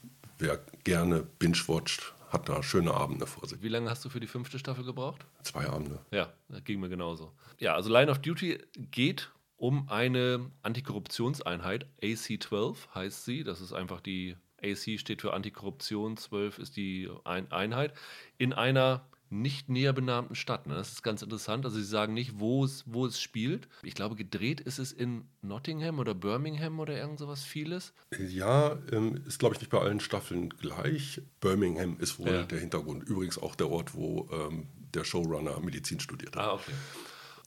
wer 0.43 0.59
gerne 0.83 1.25
binge-watcht, 1.39 2.13
hat 2.29 2.50
da 2.50 2.62
schöne 2.62 2.93
Abende 2.93 3.25
vor 3.25 3.47
sich. 3.47 3.62
Wie 3.62 3.69
lange 3.69 3.89
hast 3.89 4.03
du 4.03 4.09
für 4.09 4.19
die 4.19 4.27
fünfte 4.27 4.59
Staffel 4.59 4.83
gebraucht? 4.83 5.25
Zwei 5.43 5.67
Abende. 5.67 6.00
Ja, 6.12 6.33
das 6.50 6.63
ging 6.63 6.79
mir 6.79 6.89
genauso. 6.89 7.31
Ja, 7.59 7.75
also 7.75 7.89
Line 7.89 8.12
of 8.12 8.19
Duty 8.19 8.59
geht 8.91 9.31
um 9.55 9.88
eine 9.88 10.51
Antikorruptionseinheit, 10.62 11.85
AC-12 12.03 12.75
heißt 12.93 13.23
sie. 13.23 13.43
Das 13.43 13.62
ist 13.62 13.71
einfach 13.71 14.01
die, 14.01 14.35
AC 14.62 15.00
steht 15.00 15.21
für 15.21 15.33
Antikorruption, 15.33 16.17
12 16.17 16.59
ist 16.59 16.75
die 16.75 17.09
Einheit, 17.23 17.93
in 18.38 18.53
einer 18.53 19.05
nicht 19.41 19.69
näher 19.69 19.93
benannten 19.93 20.35
Stadt. 20.35 20.67
Ne? 20.67 20.75
Das 20.75 20.93
ist 20.93 21.03
ganz 21.03 21.21
interessant. 21.21 21.65
Also 21.65 21.77
sie 21.77 21.83
sagen 21.83 22.13
nicht, 22.13 22.39
wo 22.39 22.63
es, 22.63 22.83
wo 22.85 23.05
es 23.05 23.19
spielt. 23.19 23.67
Ich 23.81 23.95
glaube, 23.95 24.15
gedreht 24.15 24.61
ist 24.61 24.79
es 24.79 24.91
in 24.91 25.25
Nottingham 25.41 25.99
oder 25.99 26.13
Birmingham 26.13 26.79
oder 26.79 26.97
irgend 26.97 27.19
sowas 27.19 27.43
vieles. 27.43 27.93
Ja, 28.17 28.77
ähm, 28.91 29.21
ist 29.27 29.39
glaube 29.39 29.55
ich 29.55 29.61
nicht 29.61 29.69
bei 29.71 29.79
allen 29.79 29.99
Staffeln 29.99 30.49
gleich. 30.49 31.21
Birmingham 31.41 31.97
ist 31.99 32.19
wohl 32.19 32.27
ja. 32.27 32.43
der 32.43 32.59
Hintergrund. 32.59 33.03
Übrigens 33.03 33.37
auch 33.37 33.55
der 33.55 33.69
Ort, 33.69 33.95
wo 33.95 34.29
ähm, 34.31 34.67
der 34.93 35.03
Showrunner 35.03 35.59
Medizin 35.59 35.99
studiert 35.99 36.35
hat. 36.35 36.43
Ah, 36.43 36.53
okay. 36.53 36.73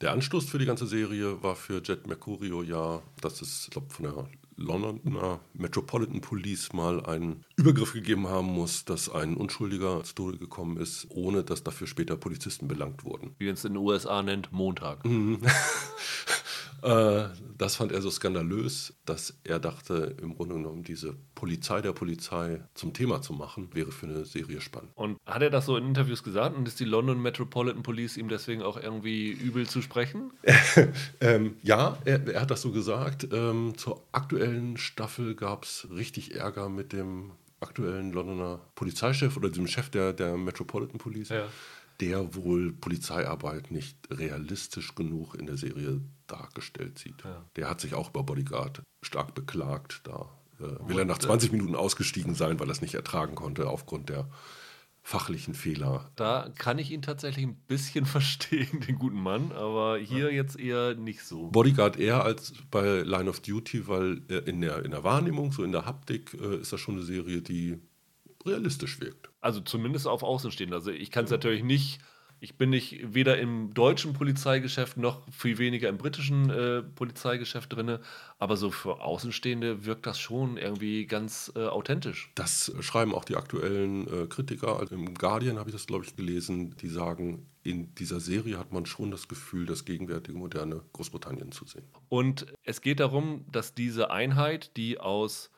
Der 0.00 0.12
Anstoß 0.12 0.44
für 0.48 0.58
die 0.58 0.66
ganze 0.66 0.86
Serie 0.86 1.42
war 1.42 1.56
für 1.56 1.80
Jet 1.82 2.06
Mercurio 2.06 2.62
ja, 2.62 3.02
dass 3.22 3.40
es, 3.40 3.68
glaube 3.70 3.88
von 3.90 4.04
der 4.04 4.28
Londoner 4.56 5.40
Metropolitan 5.54 6.20
Police 6.20 6.72
mal 6.72 7.04
einen 7.04 7.44
Übergriff 7.56 7.92
gegeben 7.92 8.28
haben 8.28 8.46
muss, 8.46 8.84
dass 8.84 9.08
ein 9.08 9.36
Unschuldiger 9.36 10.02
zu 10.04 10.14
Tode 10.14 10.38
gekommen 10.38 10.78
ist, 10.78 11.06
ohne 11.10 11.44
dass 11.44 11.62
dafür 11.62 11.86
später 11.86 12.16
Polizisten 12.16 12.68
belangt 12.68 13.04
wurden. 13.04 13.34
Wie 13.38 13.46
man 13.46 13.54
es 13.54 13.64
in 13.64 13.74
den 13.74 13.82
USA 13.82 14.22
nennt, 14.22 14.52
Montag. 14.52 15.04
Mhm. 15.04 15.40
Äh, 16.86 17.30
das 17.58 17.74
fand 17.74 17.90
er 17.90 18.00
so 18.00 18.10
skandalös, 18.10 18.94
dass 19.06 19.38
er 19.42 19.58
dachte, 19.58 20.14
im 20.22 20.36
Grunde 20.36 20.54
genommen 20.54 20.84
diese 20.84 21.16
Polizei 21.34 21.80
der 21.80 21.92
Polizei 21.92 22.60
zum 22.74 22.92
Thema 22.92 23.22
zu 23.22 23.32
machen, 23.32 23.70
wäre 23.72 23.90
für 23.90 24.06
eine 24.06 24.24
Serie 24.24 24.60
spannend. 24.60 24.92
Und 24.94 25.18
hat 25.26 25.42
er 25.42 25.50
das 25.50 25.66
so 25.66 25.76
in 25.76 25.88
Interviews 25.88 26.22
gesagt 26.22 26.56
und 26.56 26.68
ist 26.68 26.78
die 26.78 26.84
London 26.84 27.20
Metropolitan 27.20 27.82
Police 27.82 28.16
ihm 28.16 28.28
deswegen 28.28 28.62
auch 28.62 28.76
irgendwie 28.76 29.30
übel 29.32 29.66
zu 29.66 29.82
sprechen? 29.82 30.30
ähm, 31.20 31.56
ja, 31.62 31.98
er, 32.04 32.24
er, 32.28 32.42
hat 32.42 32.52
das 32.52 32.62
so 32.62 32.70
gesagt. 32.70 33.26
Ähm, 33.32 33.76
zur 33.76 34.04
aktuellen 34.12 34.76
Staffel 34.76 35.34
gab 35.34 35.64
es 35.64 35.88
richtig 35.90 36.36
Ärger 36.36 36.68
mit 36.68 36.92
dem 36.92 37.32
aktuellen 37.58 38.12
Londoner 38.12 38.60
Polizeichef 38.76 39.36
oder 39.36 39.48
dem 39.48 39.66
Chef 39.66 39.90
der, 39.90 40.12
der 40.12 40.36
Metropolitan 40.36 40.98
Police. 40.98 41.30
Ja 41.30 41.46
der 42.00 42.34
wohl 42.34 42.72
Polizeiarbeit 42.72 43.70
nicht 43.70 43.96
realistisch 44.10 44.94
genug 44.94 45.34
in 45.34 45.46
der 45.46 45.56
Serie 45.56 46.00
dargestellt 46.26 46.98
sieht. 46.98 47.24
Ja. 47.24 47.44
Der 47.56 47.70
hat 47.70 47.80
sich 47.80 47.94
auch 47.94 48.10
über 48.10 48.22
Bodyguard 48.22 48.82
stark 49.02 49.34
beklagt. 49.34 50.00
Da 50.04 50.28
äh, 50.60 50.88
will 50.88 50.98
er 50.98 51.04
nach 51.04 51.18
20 51.18 51.52
Minuten 51.52 51.74
ausgestiegen 51.74 52.34
sein, 52.34 52.60
weil 52.60 52.68
er 52.68 52.72
es 52.72 52.82
nicht 52.82 52.94
ertragen 52.94 53.34
konnte 53.34 53.68
aufgrund 53.68 54.08
der 54.08 54.28
fachlichen 55.06 55.54
Fehler. 55.54 56.10
Da 56.16 56.52
kann 56.58 56.80
ich 56.80 56.90
ihn 56.90 57.00
tatsächlich 57.00 57.46
ein 57.46 57.54
bisschen 57.68 58.06
verstehen, 58.06 58.80
den 58.80 58.98
guten 58.98 59.22
Mann, 59.22 59.52
aber 59.52 59.98
hier 59.98 60.32
jetzt 60.32 60.58
eher 60.58 60.94
nicht 60.94 61.22
so. 61.22 61.48
Bodyguard 61.50 61.96
eher 61.96 62.24
als 62.24 62.52
bei 62.72 63.02
Line 63.02 63.30
of 63.30 63.40
Duty, 63.40 63.86
weil 63.86 64.22
äh, 64.28 64.38
in, 64.38 64.60
der, 64.60 64.84
in 64.84 64.90
der 64.90 65.04
Wahrnehmung, 65.04 65.52
so 65.52 65.62
in 65.62 65.70
der 65.70 65.86
Haptik, 65.86 66.34
äh, 66.34 66.56
ist 66.56 66.72
das 66.72 66.80
schon 66.80 66.96
eine 66.96 67.04
Serie, 67.04 67.40
die 67.40 67.78
realistisch 68.44 69.00
wirkt. 69.00 69.30
Also 69.46 69.60
zumindest 69.60 70.08
auf 70.08 70.24
Außenstehende. 70.24 70.74
Also 70.74 70.90
ich 70.90 71.12
kann 71.12 71.24
es 71.24 71.30
ja. 71.30 71.36
natürlich 71.36 71.62
nicht, 71.62 72.00
ich 72.40 72.58
bin 72.58 72.70
nicht 72.70 73.14
weder 73.14 73.38
im 73.38 73.74
deutschen 73.74 74.12
Polizeigeschäft 74.12 74.96
noch 74.96 75.22
viel 75.30 75.58
weniger 75.58 75.88
im 75.88 75.98
britischen 75.98 76.50
äh, 76.50 76.82
Polizeigeschäft 76.82 77.72
drin, 77.72 78.00
aber 78.40 78.56
so 78.56 78.72
für 78.72 79.00
Außenstehende 79.02 79.86
wirkt 79.86 80.04
das 80.04 80.18
schon 80.18 80.56
irgendwie 80.56 81.06
ganz 81.06 81.52
äh, 81.54 81.60
authentisch. 81.60 82.32
Das 82.34 82.72
schreiben 82.80 83.14
auch 83.14 83.24
die 83.24 83.36
aktuellen 83.36 84.08
äh, 84.08 84.26
Kritiker. 84.26 84.80
Also 84.80 84.96
Im 84.96 85.14
Guardian 85.14 85.60
habe 85.60 85.70
ich 85.70 85.76
das, 85.76 85.86
glaube 85.86 86.04
ich, 86.04 86.16
gelesen, 86.16 86.74
die 86.78 86.88
sagen, 86.88 87.46
in 87.62 87.94
dieser 87.94 88.18
Serie 88.18 88.58
hat 88.58 88.72
man 88.72 88.84
schon 88.84 89.12
das 89.12 89.28
Gefühl, 89.28 89.64
das 89.64 89.84
gegenwärtige 89.84 90.36
moderne 90.36 90.82
Großbritannien 90.92 91.52
zu 91.52 91.66
sehen. 91.66 91.84
Und 92.08 92.46
es 92.64 92.80
geht 92.80 92.98
darum, 92.98 93.44
dass 93.52 93.74
diese 93.74 94.10
Einheit, 94.10 94.76
die 94.76 94.98
aus 94.98 95.52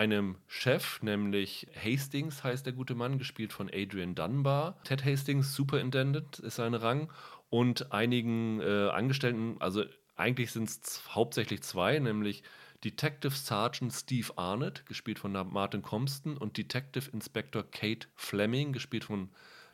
einem 0.00 0.36
Chef, 0.46 1.02
nämlich 1.02 1.66
Hastings 1.76 2.42
heißt 2.42 2.64
der 2.64 2.72
gute 2.72 2.94
Mann, 2.94 3.18
gespielt 3.18 3.52
von 3.52 3.68
Adrian 3.70 4.14
Dunbar. 4.14 4.80
Ted 4.82 5.04
Hastings, 5.04 5.54
Superintendent 5.54 6.38
ist 6.38 6.56
sein 6.56 6.72
Rang 6.72 7.12
und 7.50 7.92
einigen 7.92 8.62
äh, 8.62 8.88
Angestellten, 8.88 9.56
also 9.60 9.84
eigentlich 10.16 10.52
sind 10.52 10.70
es 10.70 11.02
hauptsächlich 11.10 11.62
zwei, 11.62 11.98
nämlich 11.98 12.42
Detective 12.82 13.34
Sergeant 13.34 13.92
Steve 13.92 14.28
Arnett, 14.36 14.86
gespielt 14.86 15.18
von 15.18 15.32
Martin 15.32 15.82
Compston, 15.82 16.38
und 16.38 16.56
Detective 16.56 17.10
Inspector 17.10 17.62
Kate 17.70 18.08
Fleming, 18.14 18.72
gespielt 18.72 19.04
von 19.04 19.28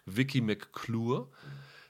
Vicky 0.06 0.40
McClure, 0.40 1.28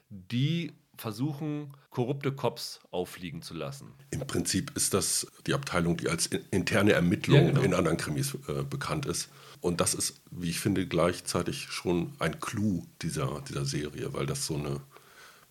die 0.09 0.73
versuchen, 1.01 1.73
korrupte 1.89 2.31
Cops 2.31 2.79
auffliegen 2.91 3.41
zu 3.41 3.53
lassen. 3.53 3.93
Im 4.11 4.25
Prinzip 4.25 4.71
ist 4.75 4.93
das 4.93 5.27
die 5.45 5.53
Abteilung, 5.53 5.97
die 5.97 6.09
als 6.09 6.27
interne 6.51 6.93
Ermittlung 6.93 7.45
ja, 7.45 7.51
genau. 7.51 7.61
in 7.61 7.73
anderen 7.73 7.97
Krimis 7.97 8.35
äh, 8.47 8.63
bekannt 8.63 9.05
ist. 9.05 9.29
Und 9.61 9.81
das 9.81 9.93
ist, 9.93 10.21
wie 10.31 10.49
ich 10.49 10.59
finde, 10.59 10.87
gleichzeitig 10.87 11.67
schon 11.69 12.13
ein 12.19 12.39
Clou 12.39 12.85
dieser, 13.01 13.41
dieser 13.47 13.65
Serie, 13.65 14.13
weil 14.13 14.25
das 14.25 14.45
so 14.45 14.55
eine 14.55 14.81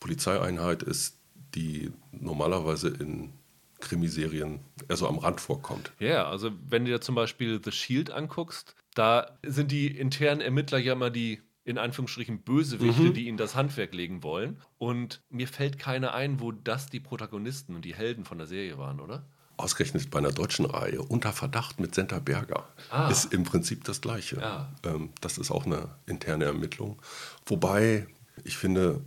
Polizeieinheit 0.01 0.83
ist, 0.83 1.17
die 1.55 1.91
normalerweise 2.13 2.89
in 2.89 3.33
Krimiserien 3.81 4.61
eher 4.89 4.97
so 4.97 5.09
am 5.09 5.19
Rand 5.19 5.41
vorkommt. 5.41 5.93
Ja, 5.99 6.29
also 6.29 6.51
wenn 6.69 6.85
du 6.85 6.93
dir 6.93 7.01
zum 7.01 7.15
Beispiel 7.15 7.61
The 7.63 7.73
Shield 7.73 8.11
anguckst, 8.11 8.75
da 8.95 9.39
sind 9.45 9.71
die 9.71 9.89
internen 9.89 10.41
Ermittler 10.41 10.79
ja 10.79 10.95
immer 10.95 11.11
die 11.11 11.41
in 11.67 11.79
Anführungsstrichen 11.79 12.43
Bösewichte, 12.43 13.03
mhm. 13.03 13.15
die 13.15 13.27
ihnen 13.27 13.37
das 13.37 13.57
Handwerk 13.57 13.93
legen 13.93 14.23
wollen. 14.23 14.57
Und 14.79 15.21
mir 15.31 15.49
fällt 15.49 15.81
keiner 15.81 16.15
ein, 16.15 16.41
wo 16.41 16.53
das 16.53 16.87
die 16.87 17.01
Protagonisten 17.01 17.75
und 17.75 17.85
die 17.85 17.95
Helden 17.95 18.25
von 18.25 18.39
der 18.39 18.47
Serie 18.47 18.79
waren, 18.79 19.01
oder? 19.01 19.27
Ausgerechnet 19.57 20.09
bei 20.11 20.21
einer 20.21 20.31
deutschen 20.31 20.65
Reihe, 20.65 21.03
Unter 21.03 21.33
Verdacht 21.33 21.81
mit 21.81 21.93
Senta 21.95 22.21
Berger, 22.21 22.69
ah. 22.91 23.09
ist 23.11 23.33
im 23.33 23.43
Prinzip 23.43 23.83
das 23.83 24.01
Gleiche. 24.01 24.37
Ja. 24.37 24.73
Ähm, 24.85 25.11
das 25.21 25.39
ist 25.39 25.51
auch 25.51 25.67
eine 25.67 25.89
interne 26.07 26.45
Ermittlung. 26.45 27.03
Wobei, 27.47 28.07
ich 28.45 28.57
finde, 28.57 29.01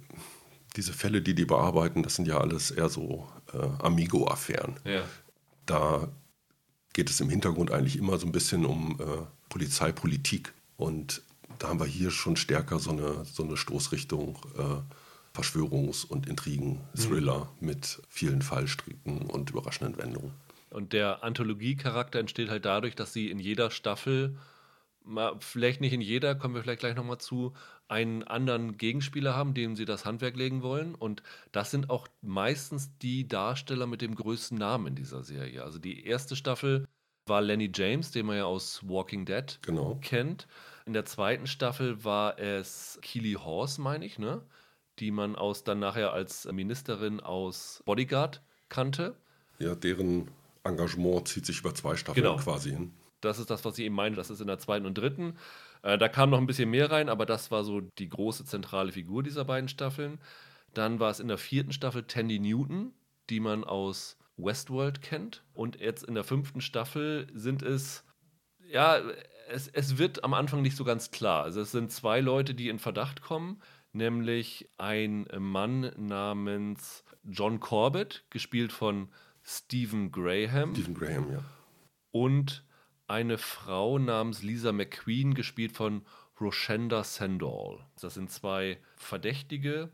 diese 0.75 0.91
Fälle, 0.91 1.21
die 1.21 1.35
die 1.35 1.45
bearbeiten, 1.45 2.03
das 2.03 2.15
sind 2.15 2.27
ja 2.27 2.39
alles 2.39 2.71
eher 2.71 2.89
so 2.89 3.29
äh, 3.53 3.85
Amigo-Affären. 3.85 4.75
Ja. 4.83 5.03
Da 5.65 6.09
geht 6.91 7.09
es 7.09 7.21
im 7.21 7.29
Hintergrund 7.29 7.71
eigentlich 7.71 7.95
immer 7.95 8.17
so 8.17 8.25
ein 8.25 8.33
bisschen 8.33 8.65
um 8.65 8.99
äh, 8.99 9.25
Polizeipolitik. 9.47 10.51
Und 10.75 11.21
da 11.59 11.69
haben 11.69 11.79
wir 11.79 11.85
hier 11.85 12.09
schon 12.09 12.35
stärker 12.35 12.79
so 12.79 12.91
eine, 12.91 13.25
so 13.25 13.43
eine 13.43 13.57
Stoßrichtung 13.57 14.37
äh, 14.57 15.37
Verschwörungs- 15.37 16.05
und 16.05 16.27
Intrigen-Thriller 16.27 17.49
mhm. 17.59 17.67
mit 17.67 18.01
vielen 18.09 18.41
Fallstricken 18.41 19.21
und 19.21 19.51
überraschenden 19.51 19.97
Wendungen. 19.97 20.31
Und 20.69 20.93
der 20.93 21.23
Anthologie-Charakter 21.23 22.19
entsteht 22.19 22.49
halt 22.49 22.65
dadurch, 22.65 22.95
dass 22.95 23.13
sie 23.13 23.29
in 23.29 23.39
jeder 23.39 23.71
Staffel, 23.71 24.37
vielleicht 25.39 25.81
nicht 25.81 25.93
in 25.93 26.01
jeder, 26.01 26.35
kommen 26.35 26.53
wir 26.53 26.61
vielleicht 26.61 26.81
gleich 26.81 26.95
nochmal 26.95 27.17
zu, 27.17 27.53
einen 27.87 28.23
anderen 28.23 28.77
Gegenspieler 28.77 29.35
haben, 29.35 29.55
dem 29.55 29.75
sie 29.75 29.85
das 29.85 30.05
Handwerk 30.05 30.35
legen 30.35 30.61
wollen. 30.61 30.93
Und 30.93 31.23
das 31.51 31.71
sind 31.71 31.89
auch 31.89 32.07
meistens 32.21 32.95
die 32.99 33.27
Darsteller 33.27 33.87
mit 33.87 34.01
dem 34.01 34.13
größten 34.13 34.57
Namen 34.57 34.87
in 34.87 34.95
dieser 34.95 35.23
Serie. 35.23 35.63
Also 35.63 35.79
die 35.79 36.05
erste 36.05 36.35
Staffel 36.35 36.87
war 37.25 37.41
Lenny 37.41 37.71
James, 37.73 38.11
den 38.11 38.27
man 38.27 38.37
ja 38.37 38.45
aus 38.45 38.87
Walking 38.87 39.25
Dead 39.25 39.59
genau. 39.63 39.97
kennt. 40.01 40.47
In 40.89 40.93
der 40.93 41.05
zweiten 41.05 41.45
Staffel 41.45 42.03
war 42.03 42.39
es 42.39 42.97
Keely 43.03 43.33
Horse, 43.33 43.79
meine 43.79 44.03
ich, 44.03 44.17
ne? 44.17 44.41
Die 44.97 45.11
man 45.11 45.35
aus 45.35 45.63
dann 45.63 45.77
nachher 45.77 46.13
als 46.13 46.51
Ministerin 46.51 47.19
aus 47.19 47.83
Bodyguard 47.85 48.41
kannte. 48.69 49.15
Ja, 49.59 49.75
deren 49.75 50.29
Engagement 50.63 51.27
zieht 51.27 51.45
sich 51.45 51.59
über 51.59 51.75
zwei 51.75 51.95
Staffeln 51.95 52.23
genau. 52.23 52.37
quasi 52.37 52.71
hin. 52.71 52.91
Das 53.21 53.37
ist 53.37 53.51
das, 53.51 53.63
was 53.65 53.77
ich 53.77 53.85
eben 53.85 53.93
meine. 53.93 54.15
Das 54.15 54.31
ist 54.31 54.41
in 54.41 54.47
der 54.47 54.57
zweiten 54.57 54.87
und 54.87 54.97
dritten. 54.97 55.37
Äh, 55.83 55.99
da 55.99 56.09
kam 56.09 56.31
noch 56.31 56.39
ein 56.39 56.47
bisschen 56.47 56.71
mehr 56.71 56.89
rein, 56.89 57.07
aber 57.07 57.27
das 57.27 57.51
war 57.51 57.63
so 57.63 57.81
die 57.81 58.09
große 58.09 58.45
zentrale 58.45 58.91
Figur 58.91 59.21
dieser 59.21 59.45
beiden 59.45 59.69
Staffeln. 59.69 60.19
Dann 60.73 60.99
war 60.99 61.11
es 61.11 61.19
in 61.19 61.27
der 61.27 61.37
vierten 61.37 61.71
Staffel 61.71 62.05
Tandy 62.05 62.39
Newton, 62.39 62.95
die 63.29 63.39
man 63.39 63.63
aus 63.63 64.17
Westworld 64.37 65.03
kennt. 65.03 65.43
Und 65.53 65.79
jetzt 65.79 66.03
in 66.03 66.15
der 66.15 66.23
fünften 66.23 66.61
Staffel 66.61 67.27
sind 67.35 67.61
es, 67.61 68.03
ja, 68.67 68.99
es, 69.49 69.67
es 69.67 69.97
wird 69.97 70.23
am 70.23 70.33
Anfang 70.33 70.61
nicht 70.61 70.75
so 70.75 70.83
ganz 70.83 71.11
klar. 71.11 71.43
Also 71.43 71.61
es 71.61 71.71
sind 71.71 71.91
zwei 71.91 72.21
Leute, 72.21 72.53
die 72.53 72.69
in 72.69 72.79
Verdacht 72.79 73.21
kommen, 73.21 73.61
nämlich 73.91 74.69
ein 74.77 75.27
Mann 75.37 75.91
namens 75.97 77.03
John 77.23 77.59
Corbett, 77.59 78.25
gespielt 78.29 78.71
von 78.71 79.09
Stephen 79.43 80.11
Graham. 80.11 80.73
Stephen 80.73 80.93
Graham, 80.93 81.31
ja. 81.31 81.43
Und 82.11 82.63
eine 83.07 83.37
Frau 83.37 83.97
namens 83.97 84.43
Lisa 84.43 84.71
McQueen, 84.71 85.33
gespielt 85.33 85.71
von 85.71 86.05
Roshenda 86.39 87.03
Sandall. 87.03 87.79
Das 87.99 88.13
sind 88.13 88.31
zwei 88.31 88.79
Verdächtige, 88.95 89.89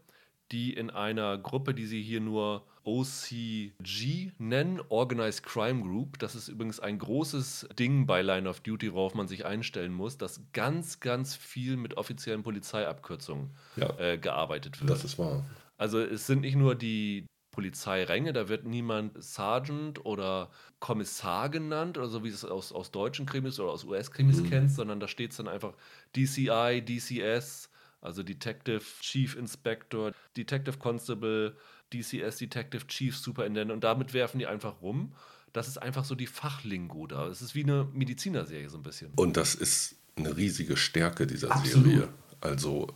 die 0.51 0.73
in 0.73 0.89
einer 0.89 1.37
Gruppe, 1.37 1.73
die 1.73 1.85
sie 1.85 2.01
hier 2.01 2.21
nur 2.21 2.67
OCG 2.85 4.31
nennen, 4.37 4.79
Organized 4.89 5.43
Crime 5.43 5.81
Group. 5.81 6.19
Das 6.19 6.35
ist 6.35 6.47
übrigens 6.47 6.79
ein 6.79 6.99
großes 6.99 7.67
Ding 7.77 8.05
bei 8.05 8.21
Line 8.21 8.47
of 8.47 8.61
Duty, 8.61 8.93
worauf 8.93 9.15
man 9.15 9.27
sich 9.27 9.45
einstellen 9.45 9.91
muss, 9.91 10.17
dass 10.17 10.41
ganz, 10.53 10.99
ganz 10.99 11.35
viel 11.35 11.77
mit 11.77 11.97
offiziellen 11.97 12.43
Polizeiabkürzungen 12.43 13.51
ja, 13.75 13.97
äh, 13.99 14.17
gearbeitet 14.17 14.79
wird. 14.79 14.89
Das 14.89 15.03
ist 15.03 15.17
wahr. 15.17 15.43
Also 15.77 15.99
es 15.99 16.27
sind 16.27 16.41
nicht 16.41 16.55
nur 16.55 16.75
die 16.75 17.25
Polizeiränge, 17.51 18.33
da 18.33 18.49
wird 18.49 18.65
niemand 18.65 19.21
Sergeant 19.21 20.05
oder 20.05 20.49
Kommissar 20.79 21.49
genannt, 21.49 21.97
oder 21.97 22.09
so 22.09 22.23
wie 22.23 22.29
es 22.29 22.43
aus, 22.43 22.71
aus 22.71 22.91
deutschen 22.91 23.25
Krimis 23.25 23.59
oder 23.59 23.71
aus 23.71 23.85
US-Krimis 23.85 24.41
mhm. 24.41 24.49
kennst, 24.49 24.75
sondern 24.75 24.99
da 24.99 25.07
steht 25.07 25.31
es 25.31 25.37
dann 25.37 25.47
einfach 25.47 25.73
DCI, 26.15 26.83
DCS, 26.85 27.69
also 28.01 28.23
Detective 28.23 28.81
Chief 28.99 29.35
Inspector, 29.35 30.11
Detective 30.35 30.77
Constable, 30.77 31.55
DCS 31.93 32.37
Detective 32.37 32.87
Chief 32.87 33.15
Superintendent 33.17 33.71
und 33.71 33.83
damit 33.83 34.13
werfen 34.13 34.39
die 34.39 34.47
einfach 34.47 34.81
rum. 34.81 35.13
Das 35.53 35.67
ist 35.67 35.77
einfach 35.77 36.03
so 36.03 36.15
die 36.15 36.27
Fachlingo 36.27 37.07
da. 37.07 37.27
Es 37.27 37.41
ist 37.41 37.55
wie 37.55 37.63
eine 37.63 37.87
Medizinerserie 37.93 38.69
so 38.69 38.77
ein 38.77 38.83
bisschen. 38.83 39.11
Und 39.15 39.37
das 39.37 39.55
ist 39.55 39.95
eine 40.17 40.35
riesige 40.35 40.77
Stärke 40.77 41.27
dieser 41.27 41.51
Absolut. 41.51 41.85
Serie. 41.85 42.09
Also, 42.41 42.87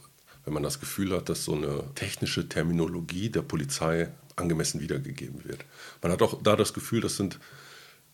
wenn 0.43 0.53
man 0.53 0.63
das 0.63 0.79
Gefühl 0.79 1.15
hat, 1.15 1.29
dass 1.29 1.45
so 1.45 1.55
eine 1.55 1.83
technische 1.95 2.49
Terminologie 2.49 3.29
der 3.29 3.41
Polizei 3.41 4.11
angemessen 4.35 4.81
wiedergegeben 4.81 5.43
wird. 5.43 5.65
Man 6.01 6.11
hat 6.11 6.21
auch 6.21 6.41
da 6.41 6.55
das 6.55 6.73
Gefühl, 6.73 7.01
das 7.01 7.17
sind 7.17 7.39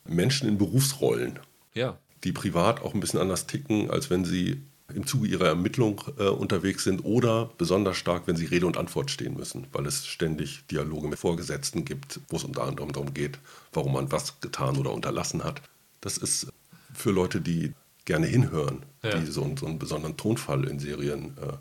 Menschen 0.06 0.48
in 0.48 0.58
Berufsrollen, 0.58 1.40
ja. 1.74 1.98
die 2.24 2.32
privat 2.32 2.82
auch 2.82 2.94
ein 2.94 3.00
bisschen 3.00 3.20
anders 3.20 3.48
ticken, 3.48 3.90
als 3.90 4.10
wenn 4.10 4.26
sie 4.26 4.62
im 4.94 5.08
Zuge 5.08 5.28
ihrer 5.28 5.48
Ermittlung 5.48 6.02
äh, 6.20 6.28
unterwegs 6.28 6.84
sind 6.84 7.04
oder 7.04 7.50
besonders 7.58 7.98
stark, 7.98 8.28
wenn 8.28 8.36
sie 8.36 8.46
Rede 8.46 8.68
und 8.68 8.78
Antwort 8.78 9.10
stehen 9.10 9.36
müssen, 9.36 9.68
weil 9.72 9.86
es 9.88 10.06
ständig 10.06 10.66
Dialoge 10.68 11.08
mit 11.08 11.20
Vorgesetzten 11.20 11.86
gibt, 11.86 12.20
wo 12.30 12.38
es 12.38 12.44
unter 12.44 12.64
anderem 12.64 12.92
darum 12.92 13.14
geht, 13.14 13.40
warum 13.74 13.94
man 13.94 14.12
was 14.12 14.40
getan 14.42 14.78
oder 14.78 14.92
unterlassen 14.92 15.44
hat. 15.44 15.62
Das 16.02 16.18
ist 16.18 16.48
für 16.94 17.12
Leute, 17.12 17.42
die 17.42 17.74
gerne 18.06 18.28
hinhören, 18.28 18.86
ja. 19.04 19.18
die 19.18 19.26
so, 19.26 19.56
so, 19.58 19.66
einen 19.66 19.80
besonderen 19.80 20.18
Tonfall 20.18 20.68
in 20.68 20.80
Serien 20.80 21.36
äh, 21.38 21.54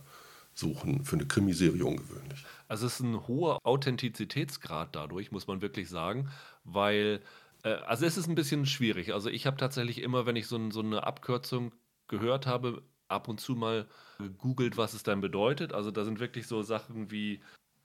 suchen, 0.52 1.04
für 1.04 1.16
eine 1.16 1.26
Krimiserie 1.26 1.84
ungewöhnlich. 1.84 2.44
Also 2.68 2.86
es 2.86 2.94
ist 2.94 3.00
ein 3.00 3.26
hoher 3.26 3.58
Authentizitätsgrad 3.64 4.94
dadurch, 4.94 5.32
muss 5.32 5.46
man 5.46 5.62
wirklich 5.62 5.88
sagen, 5.88 6.28
weil, 6.64 7.20
äh, 7.62 7.70
also 7.70 8.04
es 8.04 8.18
ist 8.18 8.28
ein 8.28 8.34
bisschen 8.34 8.66
schwierig. 8.66 9.14
Also 9.14 9.30
ich 9.30 9.46
habe 9.46 9.56
tatsächlich 9.56 10.02
immer, 10.02 10.26
wenn 10.26 10.36
ich 10.36 10.46
so, 10.46 10.70
so 10.70 10.80
eine 10.80 11.04
Abkürzung 11.04 11.72
gehört 12.08 12.46
habe, 12.46 12.82
ab 13.08 13.28
und 13.28 13.40
zu 13.40 13.54
mal 13.54 13.86
gegoogelt, 14.18 14.76
was 14.76 14.94
es 14.94 15.02
dann 15.02 15.20
bedeutet. 15.20 15.72
Also 15.72 15.90
da 15.90 16.04
sind 16.04 16.20
wirklich 16.20 16.46
so 16.46 16.62
Sachen 16.62 17.10
wie 17.10 17.40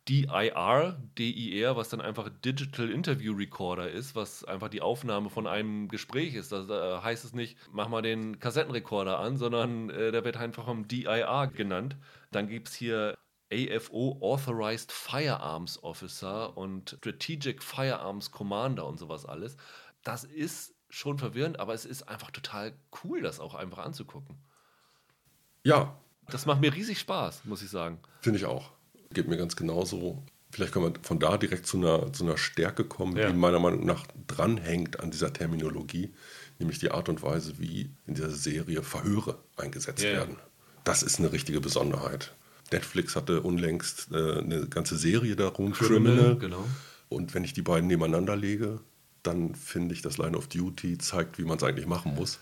DIR, 0.08 1.00
DIR, 1.20 1.76
was 1.76 1.90
dann 1.90 2.02
einfach 2.02 2.30
Digital 2.44 2.90
Interview 2.90 3.34
Recorder 3.36 3.92
ist, 3.92 4.16
was 4.16 4.44
einfach 4.44 4.70
die 4.70 4.82
Aufnahme 4.82 5.30
von 5.30 5.46
einem 5.46 5.88
Gespräch 5.88 6.34
ist. 6.34 6.52
Da 6.52 7.02
heißt 7.04 7.26
es 7.26 7.34
nicht, 7.34 7.58
mach 7.72 7.90
mal 7.90 8.02
den 8.02 8.40
Kassettenrekorder 8.40 9.20
an, 9.20 9.38
sondern 9.38 9.92
äh, 9.92 10.12
der 10.12 10.26
wird 10.26 10.38
einfach 10.38 10.66
vom 10.66 10.88
DIR 10.88 11.52
genannt. 11.54 11.96
Dann 12.32 12.48
gibt 12.48 12.70
es 12.70 12.76
hier 12.76 13.16
AFO 13.52 14.18
Authorized 14.22 14.92
Firearms 14.92 15.84
Officer 15.84 16.58
und 16.58 16.98
Strategic 17.00 17.62
Firearms 17.62 18.32
Commander 18.32 18.88
und 18.88 18.98
sowas 18.98 19.26
alles. 19.26 19.58
Das 20.04 20.24
ist 20.24 20.76
schon 20.90 21.20
verwirrend, 21.20 21.60
aber 21.60 21.74
es 21.74 21.86
ist 21.86 22.04
einfach 22.10 22.32
total 22.32 22.74
cool, 23.04 23.22
das 23.22 23.40
auch 23.40 23.54
einfach 23.54 23.80
anzugucken. 23.80 24.38
Ja. 25.64 25.96
Das 26.30 26.46
macht 26.46 26.62
mir 26.62 26.74
riesig 26.74 27.00
Spaß, 27.00 27.42
muss 27.46 27.62
ich 27.62 27.70
sagen. 27.70 28.00
Finde 28.22 28.40
ich 28.40 28.46
auch. 28.46 28.72
Geht 29.12 29.28
mir 29.28 29.38
ganz 29.38 29.56
genauso. 29.56 30.22
Vielleicht 30.52 30.74
können 30.74 30.94
wir 30.94 31.00
von 31.02 31.20
da 31.20 31.38
direkt 31.38 31.66
zu 31.66 31.78
einer, 31.78 32.12
zu 32.12 32.24
einer 32.24 32.38
Stärke 32.38 32.84
kommen, 32.84 33.16
ja. 33.18 33.30
die 33.30 33.38
meiner 33.38 33.60
Meinung 33.60 33.86
nach 33.86 34.06
dranhängt 34.28 35.00
an 35.00 35.12
dieser 35.12 35.32
Terminologie, 35.32 36.14
nämlich 36.58 36.80
die 36.80 36.92
Art 36.92 37.10
und 37.10 37.22
Weise, 37.22 37.60
wie 37.60 37.90
in 38.08 38.16
dieser 38.16 38.32
Serie 38.32 38.82
Verhöre 38.82 39.40
eingesetzt 39.58 40.04
ja. 40.04 40.12
werden. 40.12 40.38
Das 40.84 41.04
ist 41.04 41.20
eine 41.20 41.32
richtige 41.32 41.62
Besonderheit. 41.62 42.34
Netflix 42.72 43.16
hatte 43.16 43.42
unlängst 43.42 44.10
äh, 44.12 44.40
eine 44.40 44.68
ganze 44.68 44.98
Serie 44.98 45.36
darum, 45.36 45.72
Criminal. 45.72 46.16
Criminal. 46.16 46.38
Genau. 46.38 46.66
Und 47.10 47.34
wenn 47.34 47.44
ich 47.44 47.54
die 47.54 47.62
beiden 47.62 47.88
nebeneinander 47.88 48.36
lege, 48.36 48.80
dann 49.24 49.56
finde 49.56 49.94
ich, 49.94 50.02
dass 50.02 50.18
Line 50.18 50.38
of 50.38 50.48
Duty 50.48 50.98
zeigt, 50.98 51.38
wie 51.38 51.44
man 51.44 51.58
es 51.58 51.64
eigentlich 51.64 51.88
machen 51.88 52.16
muss. 52.16 52.40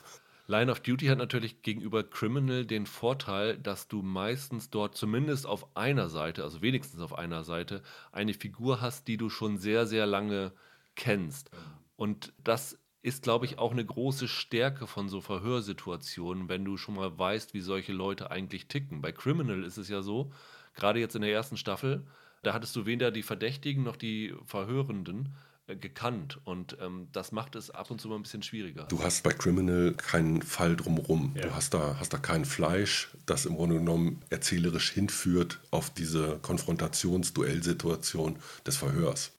Line 0.48 0.72
of 0.72 0.80
Duty 0.80 1.08
hat 1.08 1.18
natürlich 1.18 1.62
gegenüber 1.62 2.04
Criminal 2.04 2.66
den 2.66 2.86
Vorteil, 2.86 3.58
dass 3.58 3.89
du 3.89 4.01
meistens 4.01 4.70
dort 4.70 4.96
zumindest 4.96 5.46
auf 5.46 5.75
einer 5.75 6.08
Seite, 6.08 6.44
also 6.44 6.62
wenigstens 6.62 7.01
auf 7.01 7.18
einer 7.18 7.44
Seite, 7.44 7.84
eine 8.13 8.34
Figur 8.34 8.80
hast, 8.80 9.10
die 9.10 9.18
du 9.18 9.30
schon 9.30 9.58
sehr, 9.58 9.86
sehr 9.86 10.06
lange 10.06 10.54
kennst. 10.96 11.51
Und 11.98 12.34
das 12.42 12.80
ist, 13.01 13.24
glaube 13.24 13.46
ich, 13.46 13.58
auch 13.60 13.72
eine 13.72 13.86
große 13.86 14.30
Stärke 14.30 14.88
von 14.88 15.10
so 15.10 15.20
Verhörsituationen, 15.20 16.48
wenn 16.48 16.63
du 16.63 16.77
schon 16.77 16.96
mal 16.96 17.18
weißt, 17.18 17.54
wie 17.54 17.62
solche 17.62 17.94
Leute 17.94 18.32
eigentlich 18.32 18.68
ticken. 18.68 19.01
Bei 19.01 19.12
Criminal 19.12 19.63
ist 19.66 19.77
es 19.77 19.89
ja 19.89 20.01
so, 20.01 20.32
gerade 20.75 21.00
jetzt 21.00 21.16
in 21.16 21.24
der 21.24 21.32
ersten 21.32 21.58
Staffel, 21.58 22.06
da 22.44 22.54
hattest 22.54 22.75
du 22.75 22.86
weder 22.86 23.12
die 23.12 23.24
Verdächtigen 23.24 23.84
noch 23.84 23.98
die 23.98 24.34
Verhörenden. 24.46 25.36
Äh, 25.67 25.75
gekannt 25.75 26.39
und 26.45 26.77
ähm, 26.79 27.09
das 27.12 27.33
macht 27.33 27.55
es 27.55 27.69
ab 27.69 27.91
und 27.91 28.00
zu 28.00 28.07
mal 28.07 28.15
ein 28.15 28.21
bisschen 28.21 28.41
schwieriger. 28.41 28.83
Du 28.86 29.03
hast 29.03 29.24
bei 29.24 29.33
Criminal 29.33 29.93
keinen 29.95 30.41
Fall 30.41 30.77
drumherum. 30.77 31.33
Ja. 31.36 31.43
Du 31.43 31.55
hast 31.55 31.74
da, 31.74 31.97
hast 32.00 32.13
da 32.13 32.17
kein 32.17 32.45
Fleisch, 32.45 33.09
das 33.25 33.45
im 33.45 33.55
Grunde 33.57 33.75
genommen 33.75 34.21
erzählerisch 34.29 34.91
hinführt 34.91 35.59
auf 35.71 35.89
diese 35.89 36.39
Konfrontations-Duellsituation 36.41 38.38
des 38.65 38.77
Verhörs. 38.77 39.33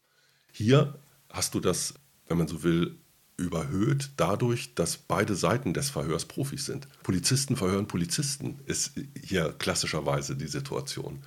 Hier 0.53 0.99
hast 1.31 1.55
du 1.55 1.61
das, 1.61 1.95
wenn 2.27 2.37
man 2.37 2.49
so 2.49 2.63
will, 2.63 2.97
überhöht 3.39 4.11
dadurch, 4.19 4.75
dass 4.75 4.99
beide 4.99 5.35
Seiten 5.35 5.73
des 5.73 5.89
Verhörs 5.89 6.27
Profis 6.27 6.67
sind. 6.67 6.89
Polizisten 7.05 7.57
verhören 7.57 7.89
Polizisten, 7.89 8.59
ist 8.67 8.93
hier 9.25 9.55
klassischerweise 9.59 10.37
die 10.37 10.49
Situation. 10.49 11.23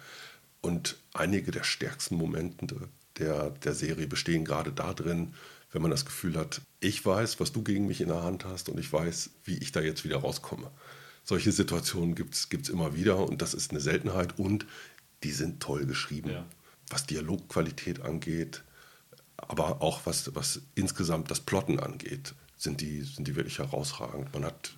Und 0.61 0.97
einige 1.13 1.49
der 1.49 1.63
stärksten 1.63 2.17
Momente 2.17 2.89
der, 3.17 3.51
der 3.51 3.73
Serie 3.73 4.07
bestehen 4.07 4.45
gerade 4.45 4.71
darin, 4.71 5.33
wenn 5.71 5.81
man 5.81 5.91
das 5.91 6.05
Gefühl 6.05 6.37
hat, 6.37 6.61
ich 6.79 7.05
weiß, 7.05 7.39
was 7.39 7.51
du 7.51 7.63
gegen 7.63 7.87
mich 7.87 8.01
in 8.01 8.09
der 8.09 8.23
Hand 8.23 8.45
hast 8.45 8.69
und 8.69 8.79
ich 8.79 8.91
weiß, 8.91 9.31
wie 9.43 9.57
ich 9.57 9.71
da 9.71 9.81
jetzt 9.81 10.03
wieder 10.03 10.17
rauskomme. 10.17 10.69
Solche 11.23 11.51
Situationen 11.51 12.15
gibt 12.15 12.35
es 12.35 12.69
immer 12.69 12.95
wieder 12.95 13.17
und 13.17 13.41
das 13.41 13.53
ist 13.53 13.71
eine 13.71 13.79
Seltenheit 13.79 14.37
und 14.37 14.65
die 15.23 15.31
sind 15.31 15.61
toll 15.61 15.85
geschrieben, 15.85 16.31
ja. 16.31 16.45
was 16.89 17.05
Dialogqualität 17.05 18.01
angeht, 18.01 18.63
aber 19.37 19.81
auch 19.81 20.01
was, 20.05 20.33
was 20.35 20.61
insgesamt 20.75 21.31
das 21.31 21.39
Plotten 21.39 21.79
angeht, 21.79 22.33
sind 22.57 22.81
die, 22.81 23.01
sind 23.01 23.27
die 23.27 23.35
wirklich 23.35 23.59
herausragend. 23.59 24.33
Man 24.33 24.45
hat, 24.45 24.75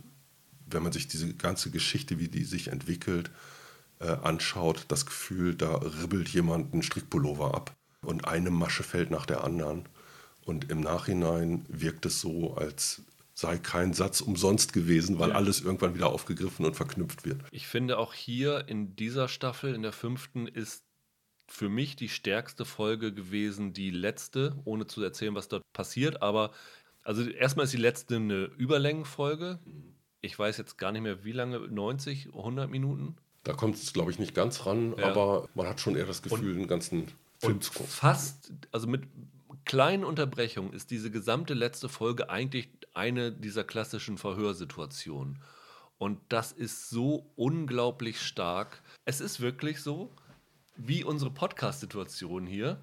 wenn 0.68 0.84
man 0.84 0.92
sich 0.92 1.08
diese 1.08 1.34
ganze 1.34 1.70
Geschichte, 1.70 2.20
wie 2.20 2.28
die 2.28 2.44
sich 2.44 2.68
entwickelt, 2.68 3.32
äh, 4.00 4.08
anschaut, 4.08 4.86
das 4.90 5.06
Gefühl, 5.06 5.56
da 5.56 5.76
ribbelt 5.76 6.30
jemand 6.30 6.74
einen 6.74 6.84
Strickpullover 6.84 7.56
ab 7.56 7.74
und 8.04 8.28
eine 8.28 8.52
Masche 8.52 8.84
fällt 8.84 9.12
nach 9.12 9.26
der 9.26 9.44
anderen. 9.44 9.88
Und 10.46 10.70
im 10.70 10.82
Nachhinein 10.82 11.66
wirkt 11.70 12.06
es 12.06 12.20
so, 12.20 12.56
als 12.56 13.02
sei 13.34 13.58
kein 13.58 13.94
Satz 13.94 14.22
umsonst 14.22 14.74
gewesen, 14.74 15.20
weil 15.20 15.30
ja. 15.30 15.36
alles 15.36 15.62
irgendwann 15.62 15.96
wieder 15.96 16.08
aufgegriffen 16.08 16.66
und 16.66 16.76
verknüpft 16.76 17.26
wird. 17.26 17.42
Ich 17.52 17.68
finde 17.68 17.98
auch 17.98 18.14
hier 18.14 18.68
in 18.68 18.96
dieser 18.96 19.28
Staffel, 19.28 19.74
in 19.74 19.82
der 19.82 19.92
fünften, 19.92 20.48
ist 20.48 20.84
für 21.48 21.70
mich 21.70 21.96
die 21.96 22.10
stärkste 22.10 22.66
Folge 22.66 23.14
gewesen, 23.14 23.74
die 23.74 23.90
letzte, 23.90 24.56
ohne 24.66 24.88
zu 24.88 25.02
erzählen, 25.04 25.36
was 25.36 25.48
dort 25.48 25.64
passiert. 25.74 26.22
Aber 26.22 26.52
also 27.04 27.24
erstmal 27.24 27.66
ist 27.66 27.74
die 27.74 27.78
letzte 27.78 28.16
eine 28.16 28.46
Überlängenfolge. 28.46 29.60
Ich 30.22 30.38
weiß 30.38 30.58
jetzt 30.58 30.78
gar 30.78 30.92
nicht 30.92 31.02
mehr, 31.02 31.24
wie 31.26 31.34
lange, 31.34 31.60
90, 31.60 32.28
100 32.28 32.70
Minuten? 32.70 33.16
Da 33.44 33.54
kommt 33.54 33.76
es, 33.76 33.92
glaube 33.92 34.10
ich, 34.12 34.20
nicht 34.20 34.34
ganz 34.34 34.66
ran, 34.66 34.96
ja. 34.98 35.06
aber 35.08 35.50
man 35.54 35.68
hat 35.68 35.82
schon 35.82 35.98
eher 35.98 36.06
das 36.06 36.22
Gefühl, 36.22 36.52
und, 36.52 36.60
den 36.60 36.68
ganzen 36.68 37.08
und 37.44 37.66
fast, 37.66 38.52
also 38.72 38.88
mit 38.88 39.04
kleinen 39.66 40.04
Unterbrechungen 40.04 40.74
ist 40.74 40.92
diese 40.92 41.12
gesamte 41.12 41.54
letzte 41.54 41.90
Folge 41.90 42.30
eigentlich 42.30 42.70
eine 42.94 43.32
dieser 43.32 43.64
klassischen 43.64 44.18
Verhörsituationen. 44.18 45.42
Und 45.98 46.20
das 46.30 46.52
ist 46.52 46.90
so 46.90 47.32
unglaublich 47.36 48.22
stark. 48.22 48.82
Es 49.06 49.22
ist 49.22 49.40
wirklich 49.40 49.82
so, 49.82 50.14
wie 50.76 51.04
unsere 51.04 51.32
Podcast-Situation 51.32 52.46
hier. 52.46 52.82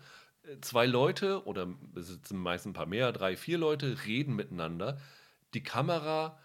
Zwei 0.63 0.87
Leute, 0.87 1.45
oder 1.45 1.69
es 1.97 2.09
sitzen 2.09 2.39
meist 2.39 2.67
ein 2.67 2.73
paar 2.73 2.87
mehr, 2.87 3.13
drei, 3.13 3.37
vier 3.37 3.59
Leute, 3.59 4.07
reden 4.07 4.35
miteinander. 4.35 4.99
Die 5.55 5.63
Kamera 5.63 6.39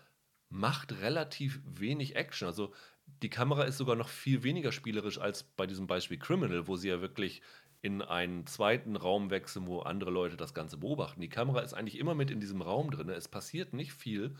macht 0.49 0.99
relativ 1.01 1.59
wenig 1.65 2.15
Action. 2.15 2.47
Also 2.47 2.73
die 3.21 3.29
Kamera 3.29 3.63
ist 3.63 3.77
sogar 3.77 3.95
noch 3.95 4.09
viel 4.09 4.43
weniger 4.43 4.71
spielerisch 4.71 5.19
als 5.19 5.43
bei 5.43 5.67
diesem 5.67 5.87
Beispiel 5.87 6.17
Criminal, 6.17 6.67
wo 6.67 6.75
sie 6.75 6.89
ja 6.89 7.01
wirklich 7.01 7.41
in 7.81 8.01
einen 8.01 8.47
zweiten 8.47 8.95
Raum 8.95 9.29
wechseln, 9.29 9.67
wo 9.67 9.79
andere 9.79 10.09
Leute 10.11 10.37
das 10.37 10.53
Ganze 10.53 10.77
beobachten. 10.77 11.21
Die 11.21 11.29
Kamera 11.29 11.61
ist 11.61 11.73
eigentlich 11.73 11.99
immer 11.99 12.15
mit 12.15 12.31
in 12.31 12.39
diesem 12.39 12.61
Raum 12.61 12.91
drin. 12.91 13.09
Es 13.09 13.27
passiert 13.27 13.73
nicht 13.73 13.93
viel 13.93 14.35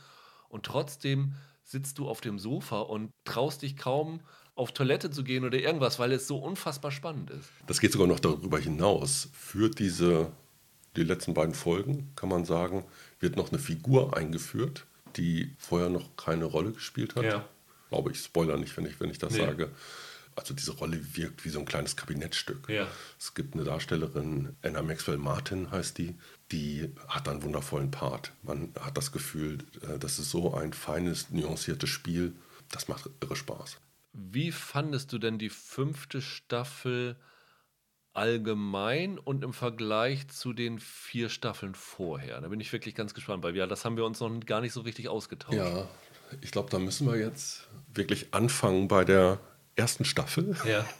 und 0.50 0.66
trotzdem 0.66 1.34
sitzt 1.64 1.98
du 1.98 2.08
auf 2.08 2.22
dem 2.22 2.40
Sofa 2.40 2.80
und 2.80 3.12
traust 3.24 3.62
dich 3.62 3.78
kaum 3.78 4.22
auf 4.56 4.72
Toilette 4.72 5.12
zu 5.12 5.24
gehen 5.24 5.44
oder 5.44 5.58
irgendwas, 5.58 6.00
weil 6.00 6.12
es 6.12 6.28
so 6.28 6.38
unfassbar 6.38 6.92
spannend 6.92 7.30
ist. 7.30 7.50
Das 7.68 7.80
geht 7.80 7.92
sogar 7.92 8.08
noch 8.08 8.20
darüber 8.20 8.58
hinaus. 8.60 9.30
Für 9.34 9.70
diese 9.70 10.32
die 10.96 11.04
letzten 11.04 11.34
beiden 11.34 11.54
Folgen 11.54 12.12
kann 12.16 12.30
man 12.30 12.46
sagen, 12.46 12.86
wird 13.20 13.36
noch 13.36 13.50
eine 13.50 13.60
Figur 13.60 14.16
eingeführt, 14.16 14.86
die 15.18 15.54
vorher 15.58 15.90
noch 15.90 16.16
keine 16.16 16.46
Rolle 16.46 16.72
gespielt 16.72 17.16
hat. 17.16 17.26
Ja. 17.26 17.46
Glaube 17.90 18.12
ich, 18.12 18.20
Spoiler 18.20 18.58
nicht, 18.58 18.76
wenn 18.78 18.86
ich, 18.86 19.00
wenn 19.00 19.10
ich 19.10 19.18
das 19.18 19.34
nee. 19.34 19.40
sage 19.40 19.72
also 20.36 20.54
diese 20.54 20.74
Rolle 20.74 21.16
wirkt 21.16 21.46
wie 21.46 21.50
so 21.50 21.60
ein 21.60 21.66
kleines 21.66 21.96
Kabinettstück. 21.96 22.70
Ja. 22.70 22.88
Es 23.20 23.34
gibt 23.34 23.54
eine 23.54 23.64
Darstellerin, 23.64 24.56
Anna 24.62 24.82
Maxwell 24.82 25.18
Martin 25.18 25.72
heißt 25.72 25.98
die, 25.98 26.16
die 26.52 26.94
hat 27.08 27.28
einen 27.28 27.44
wundervollen 27.44 27.92
Part. 27.92 28.34
Man 28.44 28.74
hat 28.80 28.98
das 28.98 29.12
Gefühl, 29.12 29.60
äh, 29.82 29.98
das 29.98 30.20
ist 30.20 30.30
so 30.30 30.54
ein 30.54 30.74
feines, 30.74 31.30
nuanciertes 31.32 31.90
Spiel, 31.90 32.34
das 32.72 32.88
macht 32.88 33.10
irre 33.22 33.36
Spaß. 33.36 33.78
Wie 34.14 34.52
fandest 34.52 35.12
du 35.14 35.18
denn 35.18 35.38
die 35.40 35.50
fünfte 35.50 36.22
Staffel 36.22 37.18
allgemein 38.14 39.18
und 39.20 39.44
im 39.44 39.54
Vergleich 39.54 40.28
zu 40.30 40.54
den 40.54 40.80
vier 40.80 41.30
Staffeln 41.30 41.76
vorher? 41.76 42.40
Da 42.42 42.48
bin 42.48 42.60
ich 42.60 42.72
wirklich 42.72 42.96
ganz 42.96 43.14
gespannt, 43.14 43.44
weil 43.44 43.56
ja, 43.56 43.68
das 43.68 43.84
haben 43.84 43.98
wir 43.98 44.06
uns 44.06 44.20
noch 44.20 44.40
gar 44.46 44.62
nicht 44.62 44.74
so 44.74 44.82
richtig 44.82 45.10
ausgetauscht. 45.10 45.58
Ja, 45.58 45.90
ich 46.42 46.52
glaube, 46.52 46.70
da 46.70 46.80
müssen 46.80 47.08
wir 47.08 47.18
jetzt 47.18 47.68
wirklich 47.94 48.34
anfangen 48.34 48.88
bei 48.88 49.04
der 49.04 49.40
ersten 49.76 50.06
Staffel. 50.06 50.56
Ja. 50.66 50.86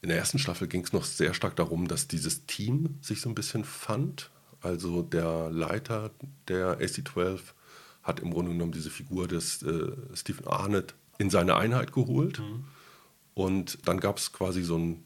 In 0.00 0.10
der 0.10 0.18
ersten 0.18 0.38
Staffel 0.38 0.68
ging 0.68 0.84
es 0.84 0.92
noch 0.92 1.04
sehr 1.04 1.34
stark 1.34 1.56
darum, 1.56 1.88
dass 1.88 2.06
dieses 2.06 2.46
Team 2.46 2.98
sich 3.00 3.20
so 3.20 3.28
ein 3.28 3.34
bisschen 3.34 3.64
fand. 3.64 4.30
Also 4.60 5.02
der 5.02 5.50
Leiter 5.50 6.10
der 6.46 6.78
AC-12 6.80 7.40
hat 8.02 8.20
im 8.20 8.32
Grunde 8.32 8.52
genommen 8.52 8.72
diese 8.72 8.90
Figur 8.90 9.26
des 9.26 9.62
äh, 9.62 9.92
Stephen 10.14 10.46
Arnett 10.46 10.94
in 11.18 11.30
seine 11.30 11.56
Einheit 11.56 11.92
geholt. 11.92 12.38
Mhm. 12.38 12.64
Und 13.34 13.78
dann 13.86 14.00
gab 14.00 14.18
es 14.18 14.32
quasi 14.32 14.62
so 14.62 14.78
ein 14.78 15.04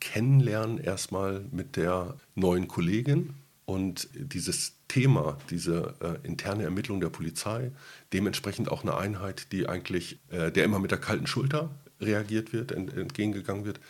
Kennenlernen 0.00 0.78
erstmal 0.78 1.44
mit 1.50 1.76
der 1.76 2.16
neuen 2.34 2.68
Kollegin. 2.68 3.34
Und 3.64 4.08
dieses 4.12 4.74
Thema, 4.88 5.38
diese 5.50 5.94
äh, 6.00 6.26
interne 6.26 6.64
Ermittlung 6.64 7.00
der 7.00 7.08
Polizei, 7.08 7.72
dementsprechend 8.12 8.68
auch 8.68 8.82
eine 8.82 8.96
Einheit, 8.96 9.52
die 9.52 9.68
eigentlich, 9.68 10.18
äh, 10.30 10.52
der 10.52 10.64
immer 10.64 10.78
mit 10.78 10.90
der 10.90 10.98
kalten 10.98 11.26
Schulter 11.26 11.70
reagiert 12.04 12.52
wird, 12.52 12.72
ent, 12.72 12.92
entgegengegangen 12.94 13.64
wird. 13.64 13.80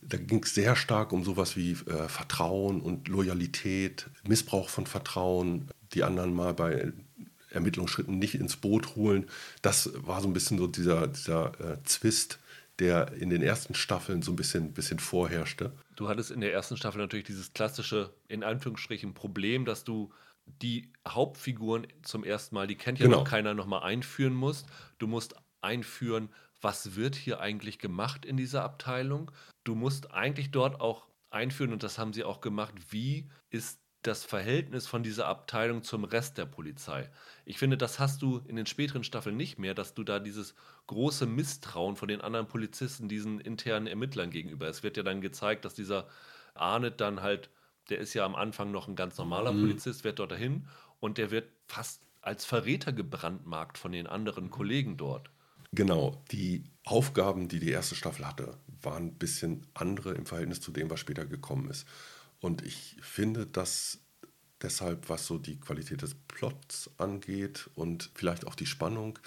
Da 0.00 0.16
ging 0.16 0.42
es 0.42 0.54
sehr 0.54 0.76
stark 0.76 1.12
um 1.12 1.24
sowas 1.24 1.56
wie 1.56 1.72
äh, 1.72 2.08
Vertrauen 2.08 2.80
und 2.80 3.08
Loyalität, 3.08 4.06
Missbrauch 4.26 4.68
von 4.68 4.86
Vertrauen, 4.86 5.68
die 5.92 6.04
anderen 6.04 6.34
mal 6.34 6.54
bei 6.54 6.92
Ermittlungsschritten 7.50 8.18
nicht 8.18 8.34
ins 8.34 8.56
Boot 8.56 8.94
holen. 8.96 9.26
Das 9.62 9.90
war 9.94 10.20
so 10.20 10.28
ein 10.28 10.32
bisschen 10.32 10.58
so 10.58 10.66
dieser, 10.66 11.08
dieser 11.08 11.52
äh, 11.60 11.82
Zwist, 11.84 12.38
der 12.78 13.12
in 13.14 13.30
den 13.30 13.42
ersten 13.42 13.74
Staffeln 13.74 14.22
so 14.22 14.32
ein 14.32 14.36
bisschen, 14.36 14.72
bisschen 14.72 14.98
vorherrschte. 14.98 15.72
Du 15.96 16.08
hattest 16.08 16.30
in 16.30 16.40
der 16.40 16.52
ersten 16.52 16.76
Staffel 16.76 16.98
natürlich 16.98 17.26
dieses 17.26 17.52
klassische, 17.52 18.12
in 18.28 18.44
Anführungsstrichen, 18.44 19.14
Problem, 19.14 19.64
dass 19.64 19.84
du 19.84 20.12
die 20.62 20.92
Hauptfiguren 21.06 21.86
zum 22.02 22.24
ersten 22.24 22.54
Mal, 22.54 22.66
die 22.66 22.76
kennt 22.76 22.98
ja 22.98 23.06
genau. 23.06 23.18
noch 23.18 23.24
keiner, 23.24 23.54
nochmal 23.54 23.82
einführen 23.82 24.34
musst. 24.34 24.66
Du 24.98 25.06
musst 25.06 25.34
einführen, 25.60 26.28
was 26.60 26.96
wird 26.96 27.14
hier 27.14 27.40
eigentlich 27.40 27.78
gemacht 27.78 28.24
in 28.24 28.36
dieser 28.36 28.64
Abteilung. 28.64 29.30
Du 29.64 29.74
musst 29.74 30.12
eigentlich 30.12 30.50
dort 30.50 30.80
auch 30.80 31.06
einführen, 31.30 31.72
und 31.72 31.82
das 31.82 31.98
haben 31.98 32.12
sie 32.12 32.24
auch 32.24 32.40
gemacht, 32.40 32.74
wie 32.90 33.28
ist 33.50 33.80
das 34.02 34.24
Verhältnis 34.24 34.86
von 34.86 35.02
dieser 35.02 35.26
Abteilung 35.26 35.82
zum 35.82 36.04
Rest 36.04 36.38
der 36.38 36.46
Polizei. 36.46 37.10
Ich 37.44 37.58
finde, 37.58 37.76
das 37.76 37.98
hast 37.98 38.22
du 38.22 38.38
in 38.46 38.56
den 38.56 38.66
späteren 38.66 39.02
Staffeln 39.02 39.36
nicht 39.36 39.58
mehr, 39.58 39.74
dass 39.74 39.94
du 39.94 40.04
da 40.04 40.20
dieses 40.20 40.54
große 40.86 41.26
Misstrauen 41.26 41.96
von 41.96 42.08
den 42.08 42.20
anderen 42.20 42.46
Polizisten, 42.46 43.08
diesen 43.08 43.40
internen 43.40 43.86
Ermittlern 43.86 44.30
gegenüber. 44.30 44.68
Es 44.68 44.82
wird 44.82 44.96
ja 44.96 45.02
dann 45.02 45.20
gezeigt, 45.20 45.64
dass 45.64 45.74
dieser 45.74 46.08
Arnett 46.54 47.00
dann 47.00 47.22
halt, 47.22 47.50
der 47.90 47.98
ist 47.98 48.14
ja 48.14 48.24
am 48.24 48.36
Anfang 48.36 48.70
noch 48.70 48.86
ein 48.88 48.96
ganz 48.96 49.18
normaler 49.18 49.52
mhm. 49.52 49.62
Polizist, 49.62 50.04
wird 50.04 50.20
dort 50.20 50.30
dahin 50.30 50.68
und 51.00 51.18
der 51.18 51.30
wird 51.30 51.50
fast 51.66 52.02
als 52.20 52.44
Verräter 52.44 52.92
gebrandmarkt 52.92 53.78
von 53.78 53.92
den 53.92 54.06
anderen 54.06 54.50
Kollegen 54.50 54.96
dort. 54.96 55.30
Genau, 55.72 56.22
die 56.30 56.64
Aufgaben, 56.84 57.48
die 57.48 57.60
die 57.60 57.70
erste 57.70 57.94
Staffel 57.94 58.26
hatte, 58.26 58.56
waren 58.82 59.08
ein 59.08 59.14
bisschen 59.14 59.66
andere 59.74 60.14
im 60.14 60.26
Verhältnis 60.26 60.60
zu 60.60 60.70
dem, 60.70 60.88
was 60.90 61.00
später 61.00 61.26
gekommen 61.26 61.68
ist. 61.68 61.86
Und 62.40 62.62
ich 62.62 62.96
finde, 63.00 63.46
dass 63.46 63.98
deshalb, 64.62 65.08
was 65.08 65.26
so 65.26 65.38
die 65.38 65.58
Qualität 65.60 66.02
des 66.02 66.14
Plots 66.14 66.90
angeht 66.96 67.68
und 67.74 68.10
vielleicht 68.14 68.46
auch 68.46 68.54
die 68.54 68.66
Spannung, 68.66 69.18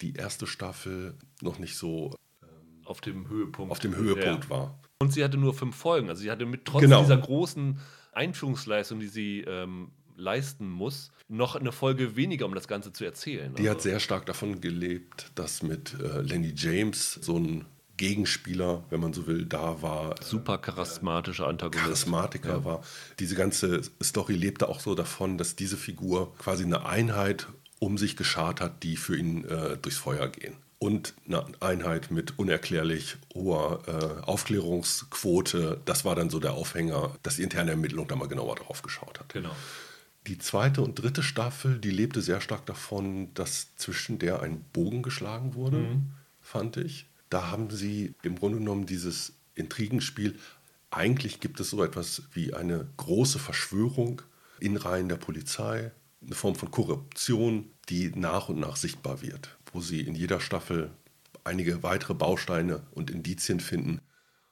die 0.00 0.14
erste 0.14 0.46
Staffel 0.46 1.14
noch 1.40 1.58
nicht 1.58 1.76
so 1.76 2.14
ähm, 2.42 2.86
auf 2.86 3.00
dem 3.00 3.28
Höhepunkt, 3.28 3.72
auf 3.72 3.78
dem 3.78 3.96
Höhepunkt 3.96 4.44
ja. 4.44 4.50
war. 4.50 4.78
Und 5.00 5.12
sie 5.12 5.24
hatte 5.24 5.36
nur 5.36 5.54
fünf 5.54 5.76
Folgen. 5.76 6.08
Also 6.08 6.22
sie 6.22 6.30
hatte 6.30 6.46
mit 6.46 6.64
trotz 6.64 6.82
genau. 6.82 7.00
dieser 7.00 7.18
großen 7.18 7.78
Einführungsleistung, 8.12 9.00
die 9.00 9.08
sie 9.08 9.40
ähm, 9.40 9.92
leisten 10.18 10.68
muss, 10.68 11.10
noch 11.28 11.56
eine 11.56 11.72
Folge 11.72 12.16
weniger, 12.16 12.46
um 12.46 12.54
das 12.54 12.68
Ganze 12.68 12.92
zu 12.92 13.04
erzählen. 13.04 13.54
Die 13.54 13.62
also. 13.62 13.70
hat 13.70 13.82
sehr 13.82 14.00
stark 14.00 14.26
davon 14.26 14.60
gelebt, 14.60 15.30
dass 15.34 15.62
mit 15.62 15.94
äh, 16.00 16.20
Lenny 16.20 16.52
James 16.54 17.18
so 17.22 17.38
ein 17.38 17.64
Gegenspieler, 17.96 18.84
wenn 18.90 19.00
man 19.00 19.12
so 19.12 19.26
will, 19.26 19.44
da 19.44 19.82
war. 19.82 20.14
Super 20.22 20.58
charismatischer 20.58 21.46
Antagonist. 21.46 21.84
Charismatiker 21.84 22.48
ja. 22.58 22.64
war. 22.64 22.82
Diese 23.18 23.34
ganze 23.34 23.82
Story 24.02 24.34
lebte 24.34 24.68
auch 24.68 24.80
so 24.80 24.94
davon, 24.94 25.36
dass 25.36 25.56
diese 25.56 25.76
Figur 25.76 26.34
quasi 26.38 26.64
eine 26.64 26.86
Einheit 26.86 27.48
um 27.80 27.98
sich 27.98 28.16
geschart 28.16 28.60
hat, 28.60 28.82
die 28.82 28.96
für 28.96 29.16
ihn 29.16 29.44
äh, 29.44 29.76
durchs 29.76 29.98
Feuer 29.98 30.28
gehen. 30.28 30.54
Und 30.80 31.14
eine 31.26 31.44
Einheit 31.58 32.12
mit 32.12 32.38
unerklärlich 32.38 33.16
hoher 33.34 33.82
äh, 33.88 34.26
Aufklärungsquote, 34.26 35.80
das 35.84 36.04
war 36.04 36.14
dann 36.14 36.30
so 36.30 36.38
der 36.38 36.52
Aufhänger, 36.52 37.16
dass 37.24 37.36
die 37.36 37.42
interne 37.42 37.72
Ermittlung 37.72 38.06
da 38.06 38.14
mal 38.14 38.28
genauer 38.28 38.54
drauf 38.54 38.82
geschaut 38.82 39.18
hat. 39.18 39.32
Genau. 39.32 39.50
Die 40.28 40.36
zweite 40.36 40.82
und 40.82 41.00
dritte 41.00 41.22
Staffel, 41.22 41.78
die 41.78 41.90
lebte 41.90 42.20
sehr 42.20 42.42
stark 42.42 42.66
davon, 42.66 43.32
dass 43.32 43.74
zwischen 43.76 44.18
der 44.18 44.42
ein 44.42 44.62
Bogen 44.74 45.02
geschlagen 45.02 45.54
wurde, 45.54 45.78
mhm. 45.78 46.10
fand 46.42 46.76
ich. 46.76 47.06
Da 47.30 47.50
haben 47.50 47.70
sie 47.70 48.14
im 48.22 48.36
Grunde 48.36 48.58
genommen 48.58 48.84
dieses 48.84 49.32
Intrigenspiel. 49.54 50.38
Eigentlich 50.90 51.40
gibt 51.40 51.60
es 51.60 51.70
so 51.70 51.82
etwas 51.82 52.24
wie 52.34 52.52
eine 52.52 52.86
große 52.98 53.38
Verschwörung 53.38 54.20
in 54.60 54.76
Reihen 54.76 55.08
der 55.08 55.16
Polizei, 55.16 55.92
eine 56.22 56.34
Form 56.34 56.56
von 56.56 56.70
Korruption, 56.70 57.70
die 57.88 58.12
nach 58.14 58.50
und 58.50 58.60
nach 58.60 58.76
sichtbar 58.76 59.22
wird, 59.22 59.56
wo 59.72 59.80
sie 59.80 60.02
in 60.02 60.14
jeder 60.14 60.40
Staffel 60.40 60.90
einige 61.42 61.82
weitere 61.82 62.12
Bausteine 62.12 62.82
und 62.90 63.10
Indizien 63.10 63.60
finden 63.60 64.02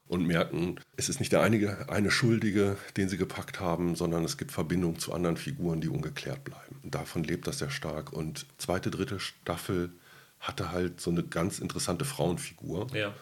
und 0.09 0.27
merken, 0.27 0.79
es 0.97 1.09
ist 1.09 1.19
nicht 1.21 1.33
der 1.33 1.43
einige, 1.43 1.89
eine 1.89 2.11
Schuldige, 2.11 2.77
den 2.97 3.09
sie 3.09 3.17
gepackt 3.17 3.61
haben, 3.61 3.97
sondern 3.97 4.25
es 4.25 4.37
gibt 4.37 4.53
Verbindungen 4.53 4.99
zu 4.99 5.13
anderen 5.13 5.37
Figuren, 5.37 5.81
die 5.81 5.89
ungeklärt 5.89 6.45
bleiben. 6.45 6.81
Und 6.83 6.95
davon 6.95 7.25
lebt 7.25 7.47
das 7.47 7.59
sehr 7.59 7.71
stark. 7.71 8.13
Und 8.13 8.47
zweite, 8.59 8.91
dritte 8.91 9.19
Staffel 9.19 9.91
hatte 10.39 10.71
halt 10.71 11.01
so 11.01 11.11
eine 11.11 11.25
ganz 11.25 11.59
interessante 11.59 12.05
Frauenfigur. 12.05 12.87
Ja. 12.95 13.15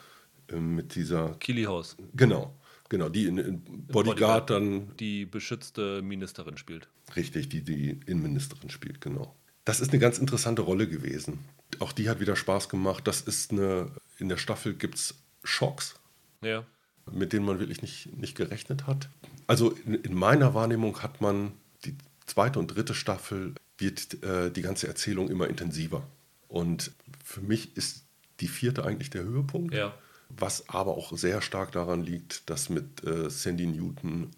Ähm, 0.51 0.75
mit 0.75 0.95
dieser. 0.95 1.35
Kilihaus. 1.41 1.97
Genau. 2.15 2.55
Genau, 2.91 3.09
die 3.09 3.27
in, 3.27 3.39
in 3.39 3.63
Bodyguard, 3.63 3.93
Bodyguard, 3.93 4.51
dann. 4.51 4.97
Die 4.99 5.25
beschützte 5.25 6.03
Ministerin 6.03 6.59
spielt. 6.59 6.89
Richtig, 7.17 7.49
die 7.49 7.63
die 7.63 8.01
Innenministerin 8.07 8.69
spielt, 8.69 9.01
genau. 9.01 9.35
Das 9.65 9.81
ist 9.81 9.91
eine 9.91 9.99
ganz 9.99 10.19
interessante 10.19 10.61
Rolle 10.61 10.87
gewesen. 10.87 11.39
Auch 11.79 11.93
die 11.93 12.11
hat 12.11 12.21
wieder 12.21 12.37
Spaß 12.37 12.69
gemacht. 12.69 13.07
Das 13.07 13.23
ist 13.23 13.53
eine. 13.53 13.91
In 14.19 14.29
der 14.29 14.37
Staffel 14.37 14.75
gibt 14.75 14.97
es 14.97 15.15
Schocks. 15.43 15.95
Ja. 16.43 16.67
Mit 17.11 17.33
denen 17.33 17.45
man 17.45 17.59
wirklich 17.59 17.83
nicht, 17.83 18.17
nicht 18.17 18.37
gerechnet 18.37 18.87
hat. 18.87 19.09
Also 19.47 19.71
in, 19.71 19.95
in 19.95 20.15
meiner 20.15 20.55
Wahrnehmung 20.55 21.03
hat 21.03 21.21
man 21.21 21.53
die 21.85 21.97
zweite 22.27 22.59
und 22.59 22.69
dritte 22.69 22.95
Staffel 22.95 23.55
wird 23.79 24.23
äh, 24.23 24.51
die 24.51 24.63
ganze 24.63 24.89
Erzählung 24.89 25.29
immer 25.29 25.49
intensiver. 25.49 26.07
Und 26.49 26.93
für 27.23 27.41
mich 27.41 27.77
ist 27.77 28.05
die 28.41 28.49
vierte 28.49 28.85
eigentlich 28.85 29.11
der 29.11 29.25
Höhepunkt. 29.25 29.75
Ja. 29.75 29.95
Was 30.29 30.69
aber 30.69 30.97
auch 30.97 31.17
sehr 31.17 31.43
stark 31.43 31.73
daran 31.73 32.03
liegt, 32.03 32.49
dass 32.49 32.69
mit 32.69 33.05
äh, 33.05 33.29
Sandy 33.29 33.67
Newton 33.67 34.31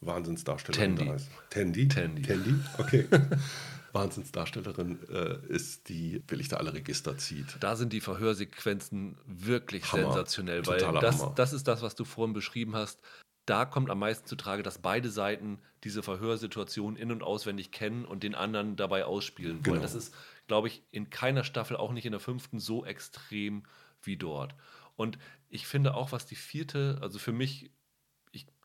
Wahnsinnsdarstellerin 0.00 0.96
Tandy. 0.96 1.10
da 1.10 1.16
ist. 1.16 1.28
Tandy? 1.50 1.88
Tandy. 1.88 2.22
Tandy, 2.22 2.54
okay. 2.78 3.06
Wahnsinnsdarstellerin 3.94 4.98
äh, 5.08 5.38
ist, 5.48 5.88
die 5.88 6.22
wirklich 6.26 6.48
da 6.48 6.56
alle 6.56 6.74
Register 6.74 7.16
zieht. 7.16 7.56
Da 7.60 7.76
sind 7.76 7.92
die 7.92 8.00
Verhörsequenzen 8.00 9.16
wirklich 9.26 9.92
Hammer. 9.92 10.04
sensationell, 10.04 10.66
weil 10.66 10.80
das, 11.00 11.24
das 11.34 11.52
ist 11.52 11.68
das, 11.68 11.82
was 11.82 11.94
du 11.94 12.04
vorhin 12.04 12.34
beschrieben 12.34 12.74
hast. 12.74 13.00
Da 13.46 13.66
kommt 13.66 13.90
am 13.90 13.98
meisten 13.98 14.26
zu 14.26 14.36
Trage, 14.36 14.62
dass 14.62 14.78
beide 14.78 15.10
Seiten 15.10 15.58
diese 15.84 16.02
Verhörsituation 16.02 16.96
in- 16.96 17.12
und 17.12 17.22
auswendig 17.22 17.72
kennen 17.72 18.06
und 18.06 18.22
den 18.22 18.34
anderen 18.34 18.76
dabei 18.76 19.04
ausspielen 19.04 19.56
wollen. 19.56 19.62
Genau. 19.62 19.82
Das 19.82 19.94
ist 19.94 20.14
glaube 20.46 20.68
ich, 20.68 20.82
in 20.90 21.10
keiner 21.10 21.44
Staffel, 21.44 21.76
auch 21.76 21.92
nicht 21.92 22.06
in 22.06 22.12
der 22.12 22.20
fünften, 22.20 22.58
so 22.58 22.84
extrem 22.84 23.64
wie 24.02 24.16
dort. 24.16 24.54
Und 24.96 25.18
ich 25.48 25.66
finde 25.66 25.94
auch, 25.94 26.12
was 26.12 26.26
die 26.26 26.36
vierte, 26.36 26.98
also 27.00 27.18
für 27.18 27.32
mich, 27.32 27.64
ich 27.64 27.70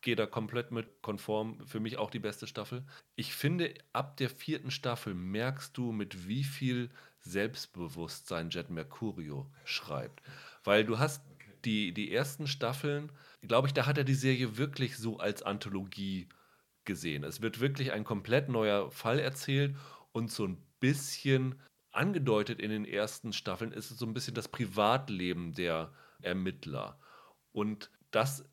gehe 0.02 0.16
da 0.16 0.26
komplett 0.26 0.70
mit 0.70 1.02
konform, 1.02 1.64
für 1.66 1.80
mich 1.80 1.98
auch 1.98 2.10
die 2.10 2.18
beste 2.18 2.46
Staffel. 2.46 2.84
Ich 3.16 3.34
finde, 3.34 3.74
ab 3.92 4.16
der 4.16 4.30
vierten 4.30 4.70
Staffel 4.70 5.14
merkst 5.14 5.76
du, 5.76 5.92
mit 5.92 6.26
wie 6.28 6.44
viel 6.44 6.90
Selbstbewusstsein 7.20 8.50
Jet 8.50 8.70
Mercurio 8.70 9.50
schreibt. 9.64 10.22
Weil 10.64 10.84
du 10.84 10.98
hast 10.98 11.22
die, 11.64 11.92
die 11.92 12.12
ersten 12.12 12.46
Staffeln, 12.46 13.12
glaube 13.42 13.68
ich, 13.68 13.74
da 13.74 13.86
hat 13.86 13.98
er 13.98 14.04
die 14.04 14.14
Serie 14.14 14.56
wirklich 14.56 14.96
so 14.96 15.18
als 15.18 15.42
Anthologie 15.42 16.28
gesehen. 16.84 17.24
Es 17.24 17.42
wird 17.42 17.60
wirklich 17.60 17.92
ein 17.92 18.04
komplett 18.04 18.48
neuer 18.48 18.90
Fall 18.90 19.18
erzählt 19.18 19.76
und 20.12 20.30
so 20.30 20.46
ein 20.46 20.56
bisschen 20.80 21.60
angedeutet 21.92 22.60
in 22.60 22.70
den 22.70 22.84
ersten 22.84 23.32
Staffeln 23.32 23.72
ist 23.72 23.90
es 23.90 23.98
so 23.98 24.06
ein 24.06 24.14
bisschen 24.14 24.34
das 24.34 24.48
Privatleben 24.48 25.52
der 25.52 25.92
Ermittler. 26.22 26.98
Und 27.52 27.90
das 28.10 28.44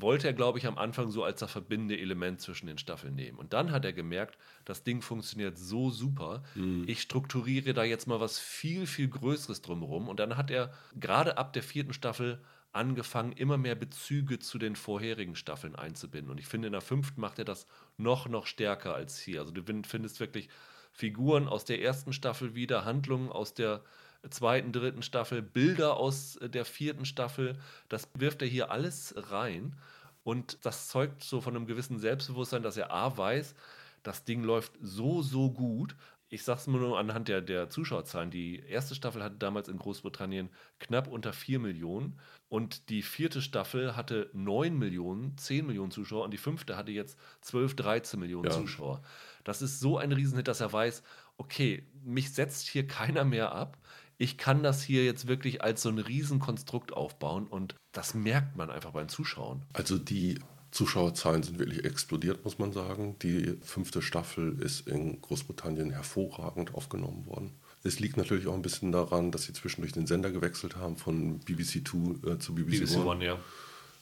wollte 0.00 0.26
er, 0.26 0.32
glaube 0.32 0.58
ich, 0.58 0.66
am 0.66 0.78
Anfang 0.78 1.10
so 1.10 1.24
als 1.24 1.40
das 1.40 1.50
verbindende 1.50 1.98
Element 1.98 2.40
zwischen 2.40 2.66
den 2.66 2.78
Staffeln 2.78 3.14
nehmen. 3.14 3.38
Und 3.38 3.52
dann 3.52 3.72
hat 3.72 3.84
er 3.84 3.92
gemerkt, 3.92 4.38
das 4.64 4.84
Ding 4.84 5.02
funktioniert 5.02 5.58
so 5.58 5.90
super. 5.90 6.42
Mhm. 6.54 6.84
Ich 6.86 7.02
strukturiere 7.02 7.74
da 7.74 7.84
jetzt 7.84 8.06
mal 8.06 8.20
was 8.20 8.38
viel, 8.38 8.86
viel 8.86 9.08
Größeres 9.08 9.62
drumherum. 9.62 10.08
Und 10.08 10.20
dann 10.20 10.36
hat 10.36 10.50
er 10.50 10.72
gerade 10.98 11.38
ab 11.38 11.52
der 11.52 11.62
vierten 11.62 11.92
Staffel 11.92 12.40
angefangen, 12.72 13.32
immer 13.32 13.56
mehr 13.56 13.74
Bezüge 13.74 14.38
zu 14.38 14.58
den 14.58 14.76
vorherigen 14.76 15.34
Staffeln 15.34 15.74
einzubinden. 15.74 16.30
Und 16.30 16.38
ich 16.38 16.46
finde, 16.46 16.66
in 16.68 16.72
der 16.72 16.82
fünften 16.82 17.20
macht 17.20 17.38
er 17.38 17.44
das 17.44 17.66
noch, 17.96 18.28
noch 18.28 18.46
stärker 18.46 18.94
als 18.94 19.18
hier. 19.18 19.40
Also 19.40 19.52
du 19.52 19.62
findest 19.86 20.20
wirklich 20.20 20.48
Figuren 20.92 21.48
aus 21.48 21.64
der 21.64 21.82
ersten 21.82 22.12
Staffel 22.12 22.54
wieder, 22.54 22.84
Handlungen 22.84 23.30
aus 23.30 23.54
der 23.54 23.82
zweiten, 24.30 24.72
dritten 24.72 25.02
Staffel, 25.02 25.42
Bilder 25.42 25.96
aus 25.96 26.38
der 26.42 26.64
vierten 26.64 27.04
Staffel. 27.04 27.58
Das 27.88 28.08
wirft 28.14 28.42
er 28.42 28.48
hier 28.48 28.70
alles 28.70 29.14
rein. 29.30 29.76
Und 30.24 30.58
das 30.62 30.88
zeugt 30.88 31.22
so 31.22 31.40
von 31.40 31.54
einem 31.54 31.66
gewissen 31.66 31.98
Selbstbewusstsein, 31.98 32.62
dass 32.62 32.76
er 32.76 32.90
A 32.90 33.16
weiß, 33.16 33.54
das 34.02 34.24
Ding 34.24 34.42
läuft 34.42 34.72
so, 34.80 35.22
so 35.22 35.50
gut. 35.50 35.96
ich 36.28 36.42
sag's 36.42 36.66
mal 36.66 36.80
nur 36.80 36.98
anhand 36.98 37.28
der, 37.28 37.40
der 37.40 37.70
Zuschauerzahlen. 37.70 38.30
Die 38.30 38.58
erste 38.58 38.94
Staffel 38.96 39.22
hatte 39.22 39.36
damals 39.36 39.68
in 39.68 39.78
Großbritannien 39.78 40.50
knapp 40.80 41.06
unter 41.06 41.32
4 41.32 41.60
Millionen 41.60 42.18
und 42.48 42.88
die 42.88 43.02
vierte 43.02 43.40
Staffel 43.40 43.94
hatte 43.96 44.30
9 44.32 44.76
Millionen, 44.76 45.38
10 45.38 45.66
Millionen 45.66 45.92
Zuschauer 45.92 46.24
und 46.24 46.32
die 46.32 46.38
fünfte 46.38 46.76
hatte 46.76 46.90
jetzt 46.90 47.18
12, 47.42 47.76
13 47.76 48.18
Millionen 48.18 48.50
ja. 48.50 48.56
Zuschauer. 48.56 49.02
Das 49.44 49.62
ist 49.62 49.78
so 49.78 49.98
ein 49.98 50.10
Riesenhit, 50.10 50.48
dass 50.48 50.60
er 50.60 50.72
weiß, 50.72 51.04
okay, 51.36 51.86
mich 52.02 52.32
setzt 52.32 52.68
hier 52.68 52.86
keiner 52.86 53.24
mehr 53.24 53.52
ab. 53.52 53.78
Ich 54.18 54.38
kann 54.38 54.62
das 54.62 54.82
hier 54.82 55.04
jetzt 55.04 55.26
wirklich 55.26 55.62
als 55.62 55.82
so 55.82 55.88
ein 55.88 55.98
Riesenkonstrukt 55.98 56.92
aufbauen 56.92 57.46
und 57.46 57.74
das 57.92 58.14
merkt 58.14 58.56
man 58.56 58.70
einfach 58.70 58.92
beim 58.92 59.08
Zuschauen. 59.08 59.62
Also 59.72 59.98
die 59.98 60.38
Zuschauerzahlen 60.70 61.42
sind 61.42 61.58
wirklich 61.58 61.84
explodiert, 61.84 62.44
muss 62.44 62.58
man 62.58 62.72
sagen. 62.72 63.16
Die 63.22 63.56
fünfte 63.62 64.02
Staffel 64.02 64.60
ist 64.60 64.86
in 64.86 65.20
Großbritannien 65.20 65.90
hervorragend 65.90 66.74
aufgenommen 66.74 67.26
worden. 67.26 67.54
Es 67.82 68.00
liegt 68.00 68.16
natürlich 68.16 68.46
auch 68.46 68.54
ein 68.54 68.62
bisschen 68.62 68.92
daran, 68.92 69.30
dass 69.30 69.44
sie 69.44 69.52
zwischendurch 69.52 69.92
den 69.92 70.06
Sender 70.06 70.30
gewechselt 70.30 70.76
haben 70.76 70.96
von 70.96 71.38
BBC 71.40 71.86
2 71.86 72.30
äh, 72.30 72.38
zu 72.38 72.54
BBC, 72.54 72.80
BBC 72.80 72.96
One. 72.96 73.06
One 73.06 73.24
ja. 73.24 73.38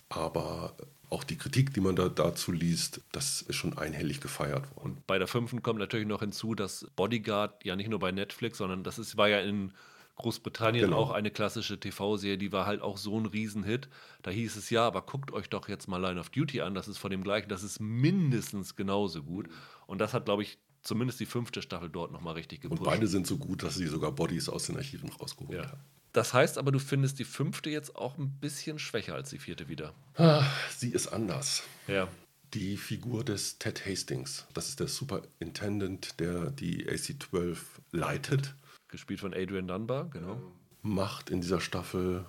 Aber 0.09 0.75
auch 1.11 1.25
die 1.25 1.37
Kritik, 1.37 1.75
die 1.75 1.81
man 1.81 1.97
da 1.97 2.09
dazu 2.09 2.51
liest, 2.51 3.01
das 3.13 3.43
ist 3.43 3.57
schon 3.57 3.77
einhellig 3.79 4.21
gefeiert 4.21 4.69
worden. 4.77 4.95
Und 4.95 5.07
bei 5.07 5.19
der 5.19 5.29
fünften 5.29 5.63
kommt 5.63 5.79
natürlich 5.79 6.07
noch 6.07 6.21
hinzu, 6.21 6.55
dass 6.55 6.87
Bodyguard 6.97 7.65
ja 7.65 7.77
nicht 7.77 7.89
nur 7.89 7.99
bei 7.99 8.11
Netflix, 8.11 8.59
sondern 8.59 8.85
das 8.85 8.99
ist, 8.99 9.17
war 9.17 9.29
ja 9.29 9.41
in 9.41 9.73
Großbritannien 10.17 10.87
genau. 10.87 10.99
auch 10.99 11.11
eine 11.11 11.31
klassische 11.31 11.79
TV-Serie, 11.79 12.39
die 12.39 12.53
war 12.53 12.67
halt 12.67 12.83
auch 12.83 12.99
so 12.99 13.19
ein 13.19 13.27
Riesenhit. 13.27 13.89
Da 14.23 14.31
hieß 14.31 14.57
es 14.57 14.71
ja, 14.71 14.87
aber 14.87 15.03
guckt 15.03 15.33
euch 15.33 15.49
doch 15.49 15.69
jetzt 15.69 15.89
mal 15.89 16.01
Line 16.01 16.21
of 16.21 16.31
Duty 16.31 16.61
an, 16.61 16.75
das 16.75 16.87
ist 16.87 16.99
von 16.99 17.11
dem 17.11 17.25
gleichen, 17.25 17.49
das 17.49 17.63
ist 17.63 17.81
mindestens 17.81 18.77
genauso 18.77 19.23
gut. 19.23 19.49
Und 19.87 19.99
das 19.99 20.15
hat, 20.15 20.27
glaube 20.27 20.43
ich, 20.43 20.59
zumindest 20.83 21.19
die 21.19 21.27
fünfte 21.27 21.63
Staffel 21.63 21.91
dort 21.91 22.13
nochmal 22.13 22.35
richtig 22.35 22.61
gepusht. 22.61 22.81
Und 22.81 22.87
beide 22.87 23.09
sind 23.09 23.27
so 23.27 23.39
gut, 23.39 23.63
dass 23.63 23.75
sie 23.75 23.87
sogar 23.87 24.13
Bodies 24.13 24.49
aus 24.49 24.67
den 24.67 24.77
Archiven 24.77 25.11
rausgeholt 25.11 25.59
ja. 25.59 25.71
haben. 25.71 25.81
Das 26.13 26.33
heißt 26.33 26.59
aber, 26.59 26.71
du 26.71 26.79
findest 26.79 27.19
die 27.19 27.25
fünfte 27.25 27.71
jetzt 27.71 27.97
auch 27.97 28.17
ein 28.17 28.31
bisschen 28.39 28.79
schwächer 28.79 29.15
als 29.15 29.31
die 29.31 29.39
vierte 29.39 29.69
wieder. 29.69 29.95
Ah, 30.15 30.45
sie 30.71 30.91
ist 30.91 31.09
anders. 31.09 31.65
Ja. 31.89 32.07
Die 32.53 32.77
Figur 32.77 33.25
des 33.25 33.59
Ted 33.59 33.85
Hastings, 33.85 34.47
das 34.55 34.69
ist 34.69 34.79
der 34.79 34.87
Superintendent, 34.87 36.21
der 36.21 36.53
die 36.53 36.89
AC-12 36.89 37.59
leitet 37.91 38.55
gespielt 38.95 39.19
von 39.19 39.35
Adrian 39.35 39.67
Dunbar, 39.67 40.09
genau. 40.11 40.41
Macht 40.83 41.29
in 41.29 41.41
dieser 41.41 41.61
Staffel 41.61 42.25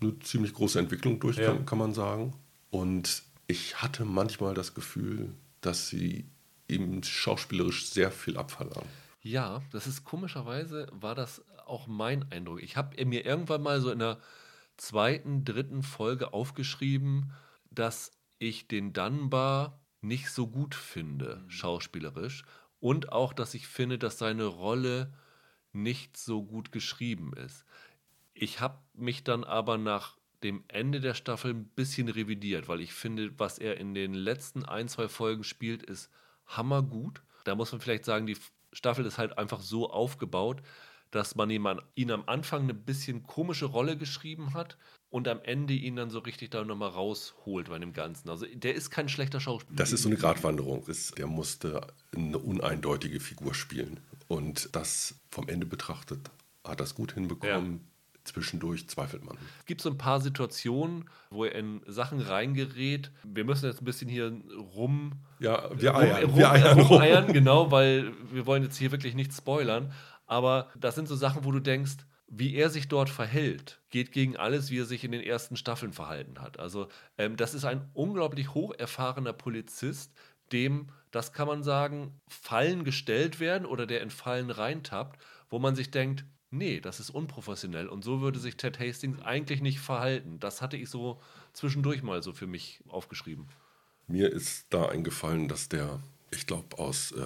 eine 0.00 0.16
ziemlich 0.20 0.54
große 0.54 0.78
Entwicklung 0.78 1.18
durch, 1.18 1.38
ja. 1.38 1.46
kann, 1.46 1.66
kann, 1.66 1.78
man 1.78 1.92
sagen. 1.92 2.34
Und 2.70 3.24
ich 3.48 3.82
hatte 3.82 4.04
manchmal 4.04 4.54
das 4.54 4.74
Gefühl, 4.74 5.34
dass 5.60 5.88
sie 5.88 6.24
eben 6.68 7.02
schauspielerisch 7.02 7.88
sehr 7.88 8.12
viel 8.12 8.36
abverlangen. 8.36 8.88
Ja, 9.22 9.62
das 9.72 9.88
ist 9.88 10.04
komischerweise, 10.04 10.86
war 10.92 11.16
das 11.16 11.42
auch 11.66 11.88
mein 11.88 12.30
Eindruck. 12.30 12.62
Ich 12.62 12.76
habe 12.76 13.04
mir 13.04 13.24
irgendwann 13.24 13.62
mal 13.62 13.80
so 13.80 13.90
in 13.90 13.98
der 13.98 14.18
zweiten, 14.76 15.44
dritten 15.44 15.82
Folge 15.82 16.32
aufgeschrieben, 16.32 17.32
dass 17.72 18.12
ich 18.38 18.68
den 18.68 18.92
Dunbar 18.92 19.80
nicht 20.00 20.30
so 20.30 20.46
gut 20.46 20.76
finde, 20.76 21.42
mhm. 21.42 21.50
schauspielerisch. 21.50 22.44
Und 22.78 23.10
auch, 23.10 23.32
dass 23.32 23.54
ich 23.54 23.66
finde, 23.66 23.98
dass 23.98 24.18
seine 24.18 24.44
Rolle 24.44 25.12
nicht 25.74 26.16
so 26.16 26.42
gut 26.42 26.72
geschrieben 26.72 27.32
ist. 27.34 27.64
Ich 28.32 28.60
habe 28.60 28.78
mich 28.94 29.24
dann 29.24 29.44
aber 29.44 29.78
nach 29.78 30.16
dem 30.42 30.64
Ende 30.68 31.00
der 31.00 31.14
Staffel 31.14 31.52
ein 31.52 31.64
bisschen 31.64 32.08
revidiert, 32.08 32.68
weil 32.68 32.80
ich 32.80 32.92
finde, 32.92 33.32
was 33.38 33.58
er 33.58 33.78
in 33.78 33.94
den 33.94 34.12
letzten 34.12 34.64
ein, 34.64 34.88
zwei 34.88 35.08
Folgen 35.08 35.44
spielt, 35.44 35.82
ist 35.82 36.10
hammergut. 36.46 37.22
Da 37.44 37.54
muss 37.54 37.72
man 37.72 37.80
vielleicht 37.80 38.04
sagen, 38.04 38.26
die 38.26 38.36
Staffel 38.72 39.06
ist 39.06 39.18
halt 39.18 39.38
einfach 39.38 39.60
so 39.60 39.90
aufgebaut, 39.90 40.62
dass 41.10 41.36
man 41.36 41.48
ihn, 41.48 41.64
ihn 41.94 42.10
am 42.10 42.24
Anfang 42.26 42.64
eine 42.64 42.74
bisschen 42.74 43.22
komische 43.22 43.66
Rolle 43.66 43.96
geschrieben 43.96 44.52
hat 44.52 44.76
und 45.10 45.28
am 45.28 45.40
Ende 45.42 45.72
ihn 45.72 45.94
dann 45.94 46.10
so 46.10 46.18
richtig 46.18 46.50
da 46.50 46.64
nochmal 46.64 46.88
rausholt 46.88 47.68
bei 47.68 47.78
dem 47.78 47.92
Ganzen. 47.92 48.28
Also 48.28 48.46
der 48.52 48.74
ist 48.74 48.90
kein 48.90 49.08
schlechter 49.08 49.38
Schauspieler. 49.38 49.76
Das 49.76 49.92
ist 49.92 50.02
so 50.02 50.08
eine 50.08 50.18
Gratwanderung. 50.18 50.84
Der 51.16 51.26
musste 51.28 51.86
eine 52.14 52.38
uneindeutige 52.38 53.20
Figur 53.20 53.54
spielen. 53.54 54.00
Und 54.28 54.74
das 54.74 55.16
vom 55.30 55.48
Ende 55.48 55.66
betrachtet 55.66 56.30
hat 56.64 56.80
das 56.80 56.94
gut 56.94 57.12
hinbekommen. 57.12 57.72
Ja. 57.72 57.80
Zwischendurch 58.24 58.88
zweifelt 58.88 59.22
man. 59.22 59.36
Es 59.58 59.66
gibt 59.66 59.82
so 59.82 59.90
ein 59.90 59.98
paar 59.98 60.18
Situationen, 60.18 61.10
wo 61.28 61.44
er 61.44 61.54
in 61.54 61.82
Sachen 61.86 62.20
reingerät. 62.20 63.10
Wir 63.22 63.44
müssen 63.44 63.66
jetzt 63.66 63.82
ein 63.82 63.84
bisschen 63.84 64.08
hier 64.08 64.32
rum. 64.74 65.12
Ja, 65.40 65.68
wir 65.78 65.94
eiern. 65.94 66.30
Rum, 66.30 66.38
wir 66.38 66.50
eiern, 66.50 66.80
rum. 66.80 67.00
eiern, 67.02 67.32
genau, 67.34 67.70
weil 67.70 68.12
wir 68.32 68.46
wollen 68.46 68.62
jetzt 68.62 68.78
hier 68.78 68.92
wirklich 68.92 69.14
nicht 69.14 69.34
spoilern. 69.34 69.92
Aber 70.26 70.70
das 70.74 70.94
sind 70.94 71.06
so 71.06 71.16
Sachen, 71.16 71.44
wo 71.44 71.52
du 71.52 71.60
denkst, 71.60 71.96
wie 72.26 72.54
er 72.54 72.70
sich 72.70 72.88
dort 72.88 73.10
verhält, 73.10 73.80
geht 73.90 74.10
gegen 74.10 74.36
alles, 74.36 74.70
wie 74.70 74.80
er 74.80 74.86
sich 74.86 75.04
in 75.04 75.12
den 75.12 75.20
ersten 75.20 75.56
Staffeln 75.56 75.92
verhalten 75.92 76.40
hat. 76.40 76.58
Also, 76.58 76.88
ähm, 77.18 77.36
das 77.36 77.54
ist 77.54 77.64
ein 77.64 77.90
unglaublich 77.92 78.54
hocherfahrener 78.54 79.34
Polizist, 79.34 80.12
dem, 80.54 80.88
das 81.10 81.32
kann 81.32 81.46
man 81.46 81.62
sagen, 81.62 82.18
Fallen 82.28 82.84
gestellt 82.84 83.40
werden 83.40 83.66
oder 83.66 83.86
der 83.86 84.00
in 84.00 84.10
Fallen 84.10 84.50
reintappt, 84.50 85.20
wo 85.50 85.58
man 85.58 85.76
sich 85.76 85.90
denkt, 85.90 86.24
nee, 86.50 86.80
das 86.80 87.00
ist 87.00 87.10
unprofessionell 87.10 87.88
und 87.88 88.04
so 88.04 88.20
würde 88.20 88.38
sich 88.38 88.56
Ted 88.56 88.78
Hastings 88.78 89.20
eigentlich 89.22 89.60
nicht 89.60 89.80
verhalten. 89.80 90.38
Das 90.40 90.62
hatte 90.62 90.76
ich 90.76 90.88
so 90.88 91.20
zwischendurch 91.52 92.02
mal 92.02 92.22
so 92.22 92.32
für 92.32 92.46
mich 92.46 92.80
aufgeschrieben. 92.88 93.48
Mir 94.06 94.32
ist 94.32 94.66
da 94.70 94.86
eingefallen, 94.86 95.48
dass 95.48 95.68
der, 95.68 96.00
ich 96.30 96.46
glaube, 96.46 96.78
aus 96.78 97.12
äh, 97.12 97.24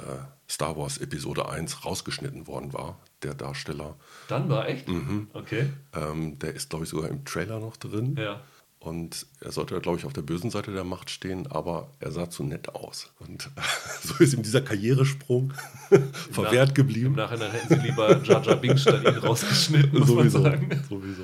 Star 0.49 0.77
Wars 0.77 0.99
Episode 0.99 1.49
1 1.49 1.85
rausgeschnitten 1.85 2.47
worden 2.47 2.73
war, 2.73 2.99
der 3.23 3.35
Darsteller. 3.35 3.97
Dann 4.29 4.49
war 4.49 4.69
echt? 4.69 4.89
Mhm. 4.89 5.29
Okay. 5.33 5.71
Ähm, 5.95 6.39
der 6.39 6.55
ist, 6.55 6.71
glaube 6.71 6.85
ich, 6.85 6.91
sogar 6.91 7.11
im 7.11 7.25
Trailer 7.25 7.61
noch 7.61 7.77
drin. 7.77 8.17
Ja. 8.17 8.43
Und 8.89 9.27
er 9.41 9.53
sollte, 9.53 9.79
glaube 9.81 9.99
ich, 9.99 10.07
auf 10.07 10.15
der 10.15 10.23
bösen 10.23 10.51
Seite 10.51 10.73
der 10.73 10.85
Macht 10.85 11.11
stehen, 11.11 11.47
aber 11.47 11.93
er 12.01 12.11
sah 12.11 12.31
zu 12.31 12.43
nett 12.43 12.71
aus. 12.71 13.13
Und 13.19 13.51
so 14.03 14.15
ist 14.23 14.33
ihm 14.33 14.43
dieser 14.43 14.63
Karrieresprung 14.63 15.53
verwehrt 16.31 16.75
geblieben. 16.75 17.09
Im 17.09 17.17
Nachhinein 17.17 17.51
hätten 17.53 17.69
sie 17.69 17.87
lieber 17.87 18.23
Jar 18.23 18.43
Jar 18.43 18.57
Binks 18.57 18.83
statt 18.83 19.05
ihn 19.05 19.19
rausgeschnitten, 19.19 19.99
muss 19.99 20.09
sowieso, 20.09 20.39
man 20.41 20.53
sagen. 20.53 20.85
Sowieso. 20.89 21.23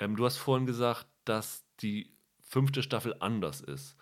Ähm, 0.00 0.16
du 0.16 0.24
hast 0.24 0.38
vorhin 0.38 0.66
gesagt, 0.66 1.06
dass 1.26 1.64
die 1.80 2.16
fünfte 2.40 2.82
Staffel 2.82 3.14
anders 3.20 3.60
ist. 3.60 3.94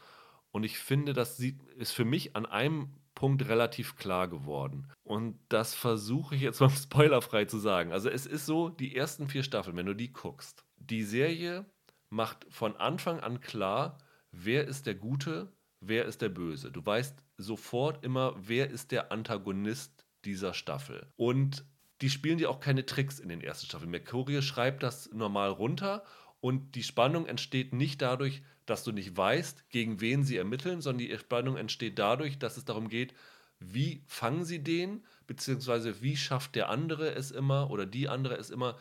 Und 0.52 0.64
ich 0.64 0.78
finde, 0.78 1.12
das 1.12 1.40
ist 1.40 1.92
für 1.92 2.04
mich 2.04 2.36
an 2.36 2.46
einem 2.46 2.90
Punkt 3.14 3.48
relativ 3.48 3.96
klar 3.96 4.28
geworden. 4.28 4.88
Und 5.02 5.38
das 5.48 5.74
versuche 5.74 6.34
ich 6.34 6.42
jetzt 6.42 6.60
mal 6.60 6.70
spoilerfrei 6.70 7.44
zu 7.44 7.58
sagen. 7.58 7.92
Also 7.92 8.08
es 8.08 8.24
ist 8.26 8.46
so, 8.46 8.68
die 8.68 8.94
ersten 8.94 9.28
vier 9.28 9.42
Staffeln, 9.42 9.76
wenn 9.76 9.86
du 9.86 9.94
die 9.94 10.12
guckst, 10.12 10.64
die 10.78 11.02
Serie 11.02 11.66
macht 12.10 12.46
von 12.50 12.76
Anfang 12.76 13.20
an 13.20 13.40
klar, 13.40 13.98
wer 14.32 14.66
ist 14.66 14.86
der 14.86 14.94
Gute, 14.94 15.52
wer 15.80 16.04
ist 16.04 16.20
der 16.20 16.28
Böse. 16.28 16.70
Du 16.70 16.84
weißt 16.84 17.22
sofort 17.38 18.04
immer, 18.04 18.34
wer 18.36 18.70
ist 18.70 18.90
der 18.92 19.10
Antagonist 19.12 20.04
dieser 20.24 20.52
Staffel. 20.52 21.06
Und 21.16 21.64
die 22.02 22.10
spielen 22.10 22.38
dir 22.38 22.50
auch 22.50 22.60
keine 22.60 22.86
Tricks 22.86 23.18
in 23.18 23.28
den 23.28 23.40
ersten 23.40 23.66
Staffeln. 23.66 23.90
Mercurio 23.90 24.42
schreibt 24.42 24.82
das 24.82 25.10
normal 25.12 25.50
runter 25.50 26.02
und 26.40 26.74
die 26.74 26.82
Spannung 26.82 27.26
entsteht 27.26 27.72
nicht 27.72 28.00
dadurch, 28.00 28.42
dass 28.66 28.84
du 28.84 28.92
nicht 28.92 29.16
weißt, 29.16 29.68
gegen 29.70 30.00
wen 30.00 30.24
sie 30.24 30.36
ermitteln, 30.36 30.80
sondern 30.80 31.06
die 31.06 31.18
Spannung 31.18 31.56
entsteht 31.56 31.98
dadurch, 31.98 32.38
dass 32.38 32.56
es 32.56 32.64
darum 32.64 32.88
geht, 32.88 33.14
wie 33.58 34.02
fangen 34.06 34.44
sie 34.44 34.62
den, 34.62 35.04
beziehungsweise 35.26 36.00
wie 36.00 36.16
schafft 36.16 36.54
der 36.54 36.70
andere 36.70 37.14
es 37.14 37.30
immer 37.30 37.70
oder 37.70 37.84
die 37.84 38.08
andere 38.08 38.36
es 38.36 38.48
immer, 38.48 38.78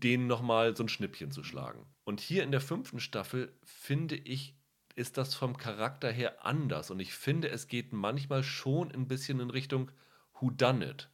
denen 0.00 0.26
nochmal 0.26 0.76
so 0.76 0.84
ein 0.84 0.88
Schnippchen 0.88 1.30
zu 1.30 1.44
schlagen. 1.44 1.86
Und 2.04 2.20
hier 2.20 2.42
in 2.42 2.50
der 2.50 2.60
fünften 2.60 3.00
Staffel 3.00 3.52
finde 3.64 4.16
ich, 4.16 4.54
ist 4.94 5.16
das 5.16 5.34
vom 5.34 5.56
Charakter 5.56 6.10
her 6.10 6.44
anders. 6.44 6.90
Und 6.90 7.00
ich 7.00 7.14
finde, 7.14 7.48
es 7.48 7.68
geht 7.68 7.92
manchmal 7.92 8.42
schon 8.42 8.92
ein 8.92 9.08
bisschen 9.08 9.40
in 9.40 9.50
Richtung 9.50 9.90
Who 10.38 10.50
Done 10.50 10.84
It. 10.90 11.08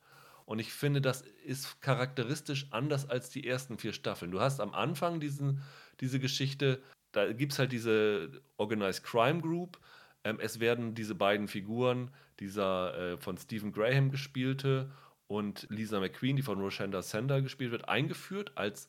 Und 0.47 0.59
ich 0.59 0.73
finde, 0.73 1.01
das 1.01 1.23
ist 1.45 1.81
charakteristisch 1.83 2.69
anders 2.71 3.09
als 3.09 3.31
die 3.31 3.47
ersten 3.47 3.79
vier 3.79 3.93
Staffeln. 3.93 4.31
Du 4.31 4.41
hast 4.41 4.61
am 4.61 4.73
Anfang 4.73 5.21
diesen, 5.21 5.63
diese 6.01 6.19
Geschichte, 6.19 6.83
da 7.13 7.33
gibt 7.33 7.53
es 7.53 7.59
halt 7.59 7.71
diese 7.73 8.43
Organized 8.57 9.05
Crime 9.05 9.41
Group. 9.41 9.79
Ähm, 10.25 10.39
es 10.41 10.59
werden 10.59 10.95
diese 10.95 11.15
beiden 11.15 11.49
Figuren, 11.49 12.11
dieser 12.41 13.13
äh, 13.13 13.17
von 13.19 13.37
Stephen 13.37 13.73
Graham 13.73 14.11
gespielte 14.11 14.91
und 15.29 15.67
Lisa 15.71 16.01
McQueen, 16.01 16.37
die 16.37 16.43
von 16.43 16.61
Roshanda 16.61 17.03
Sender 17.03 17.41
gespielt 17.41 17.71
wird, 17.71 17.89
eingeführt 17.89 18.53
als 18.57 18.89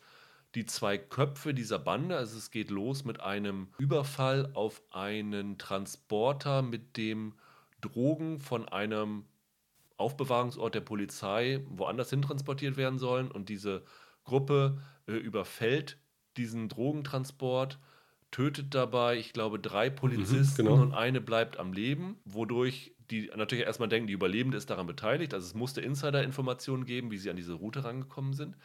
die 0.55 0.65
zwei 0.65 0.97
Köpfe 0.97 1.53
dieser 1.53 1.77
Bande. 1.77 2.17
Also 2.17 2.37
es 2.37 2.49
geht 2.49 2.71
los 2.71 3.05
mit 3.05 3.19
einem 3.19 3.67
Überfall 3.77 4.49
auf 4.53 4.81
einen 4.89 5.57
Transporter, 5.57 6.61
mit 6.63 6.97
dem 6.97 7.33
Drogen 7.81 8.39
von 8.39 8.67
einem 8.67 9.25
Aufbewahrungsort 9.97 10.73
der 10.73 10.81
Polizei 10.81 11.63
woanders 11.69 12.09
hin 12.09 12.21
transportiert 12.21 12.77
werden 12.77 12.99
sollen. 12.99 13.29
Und 13.29 13.49
diese 13.49 13.83
Gruppe 14.23 14.81
äh, 15.07 15.13
überfällt 15.13 15.97
diesen 16.37 16.69
Drogentransport, 16.69 17.79
tötet 18.31 18.75
dabei, 18.75 19.17
ich 19.17 19.33
glaube, 19.33 19.59
drei 19.59 19.89
mhm, 19.89 19.95
Polizisten 19.95 20.63
mhm, 20.63 20.67
genau. 20.67 20.81
und 20.81 20.93
eine 20.93 21.19
bleibt 21.19 21.57
am 21.57 21.73
Leben, 21.73 22.17
wodurch 22.25 22.95
die 23.09 23.31
natürlich 23.35 23.65
erstmal 23.65 23.89
denken, 23.89 24.07
die 24.07 24.13
Überlebende 24.13 24.57
ist 24.57 24.69
daran 24.69 24.87
beteiligt. 24.87 25.33
Also 25.33 25.47
es 25.47 25.53
musste 25.53 25.81
Insider-Informationen 25.81 26.85
geben, 26.85 27.11
wie 27.11 27.17
sie 27.17 27.29
an 27.29 27.37
diese 27.37 27.53
Route 27.53 27.83
rangekommen 27.83 28.33
sind. 28.33 28.55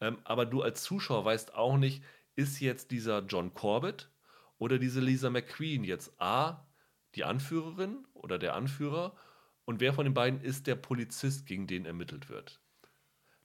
Ähm, 0.00 0.18
aber 0.24 0.46
du 0.46 0.62
als 0.62 0.82
Zuschauer 0.82 1.24
weißt 1.24 1.54
auch 1.54 1.76
nicht, 1.76 2.02
ist 2.36 2.60
jetzt 2.60 2.90
dieser 2.90 3.24
John 3.24 3.54
Corbett 3.54 4.10
oder 4.58 4.78
diese 4.78 5.00
Lisa 5.00 5.30
McQueen 5.30 5.84
jetzt 5.84 6.20
A, 6.20 6.66
die 7.14 7.24
Anführerin 7.24 8.06
oder 8.14 8.38
der 8.38 8.54
Anführer 8.54 9.16
und 9.64 9.80
wer 9.80 9.92
von 9.92 10.04
den 10.04 10.14
beiden 10.14 10.40
ist 10.40 10.66
der 10.66 10.76
Polizist, 10.76 11.46
gegen 11.46 11.66
den 11.66 11.84
ermittelt 11.84 12.28
wird. 12.28 12.60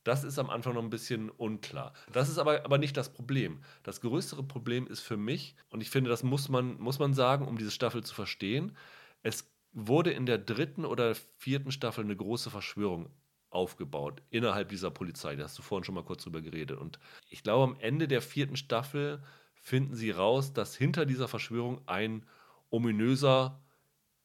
Das 0.03 0.23
ist 0.23 0.37
am 0.37 0.49
Anfang 0.49 0.73
noch 0.73 0.83
ein 0.83 0.89
bisschen 0.89 1.29
unklar. 1.29 1.93
Das 2.11 2.29
ist 2.29 2.37
aber, 2.37 2.65
aber 2.65 2.77
nicht 2.77 2.97
das 2.97 3.13
Problem. 3.13 3.63
Das 3.83 4.01
größere 4.01 4.43
Problem 4.43 4.85
ist 4.87 4.99
für 4.99 5.17
mich, 5.17 5.55
und 5.69 5.81
ich 5.81 5.89
finde, 5.89 6.09
das 6.09 6.23
muss 6.23 6.49
man, 6.49 6.79
muss 6.79 6.99
man 6.99 7.13
sagen, 7.13 7.47
um 7.47 7.57
diese 7.57 7.71
Staffel 7.71 8.03
zu 8.03 8.13
verstehen, 8.13 8.75
es 9.21 9.52
wurde 9.73 10.11
in 10.11 10.25
der 10.25 10.37
dritten 10.37 10.85
oder 10.85 11.15
vierten 11.37 11.71
Staffel 11.71 12.03
eine 12.03 12.15
große 12.15 12.49
Verschwörung 12.49 13.09
aufgebaut 13.49 14.21
innerhalb 14.29 14.69
dieser 14.69 14.91
Polizei. 14.91 15.35
Da 15.35 15.43
hast 15.43 15.57
du 15.57 15.61
vorhin 15.61 15.83
schon 15.83 15.95
mal 15.95 16.03
kurz 16.03 16.23
drüber 16.23 16.41
geredet. 16.41 16.77
Und 16.77 16.99
ich 17.29 17.43
glaube, 17.43 17.71
am 17.71 17.79
Ende 17.79 18.07
der 18.07 18.21
vierten 18.21 18.55
Staffel 18.55 19.21
finden 19.55 19.95
sie 19.95 20.11
raus, 20.11 20.53
dass 20.53 20.75
hinter 20.75 21.05
dieser 21.05 21.27
Verschwörung 21.27 21.81
ein 21.85 22.25
ominöser 22.69 23.61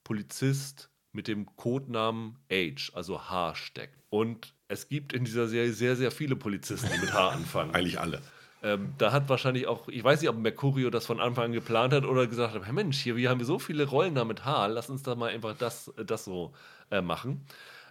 Polizist 0.04 0.90
mit 1.12 1.28
dem 1.28 1.46
Codenamen 1.56 2.38
H, 2.50 2.92
also 2.94 3.28
H, 3.28 3.54
steckt. 3.54 3.98
Und 4.10 4.54
es 4.68 4.88
gibt 4.88 5.12
in 5.12 5.24
dieser 5.24 5.48
Serie 5.48 5.72
sehr, 5.72 5.96
sehr 5.96 6.10
viele 6.10 6.36
Polizisten, 6.36 6.88
die 6.94 7.00
mit 7.00 7.12
H 7.12 7.30
anfangen. 7.30 7.70
Eigentlich 7.74 8.00
alle. 8.00 8.22
Ähm, 8.62 8.94
da 8.98 9.12
hat 9.12 9.28
wahrscheinlich 9.28 9.66
auch, 9.68 9.88
ich 9.88 10.02
weiß 10.02 10.20
nicht, 10.20 10.30
ob 10.30 10.36
Mercurio 10.36 10.90
das 10.90 11.06
von 11.06 11.20
Anfang 11.20 11.46
an 11.46 11.52
geplant 11.52 11.92
hat 11.92 12.04
oder 12.04 12.26
gesagt 12.26 12.54
hat, 12.54 12.66
hey 12.66 12.72
Mensch, 12.72 12.98
hier, 12.98 13.16
wir 13.16 13.30
haben 13.30 13.44
so 13.44 13.58
viele 13.58 13.86
Rollen 13.86 14.16
da 14.16 14.24
mit 14.24 14.44
H, 14.44 14.66
lass 14.66 14.90
uns 14.90 15.02
da 15.02 15.14
mal 15.14 15.30
einfach 15.30 15.56
das, 15.56 15.92
das 16.04 16.24
so 16.24 16.52
äh, 16.90 17.00
machen. 17.00 17.46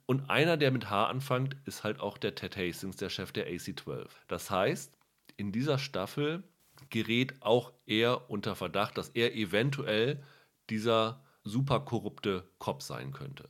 Und 0.06 0.30
einer, 0.30 0.58
der 0.58 0.71
mit 0.71 0.89
H 0.89 1.08
anfängt, 1.08 1.56
ist 1.65 1.84
halt 1.84 1.99
auch 1.99 2.17
der 2.17 2.36
Ted 2.36 2.58
Hastings, 2.58 2.97
der 2.97 3.10
Chef 3.10 3.32
der 3.32 3.45
AC-12. 3.45 4.08
Das 4.27 4.49
heißt, 4.49 4.97
in 5.38 5.51
dieser 5.51 5.77
Staffel 5.77 6.43
gerät 6.89 7.41
auch 7.41 7.71
er 7.86 8.30
unter 8.30 8.56
Verdacht, 8.56 8.97
dass 8.97 9.10
er 9.10 9.36
eventuell 9.36 10.23
dieser 10.69 11.21
super 11.43 11.80
korrupte 11.82 12.43
Cop 12.60 12.82
sein 12.82 13.12
könnte. 13.12 13.49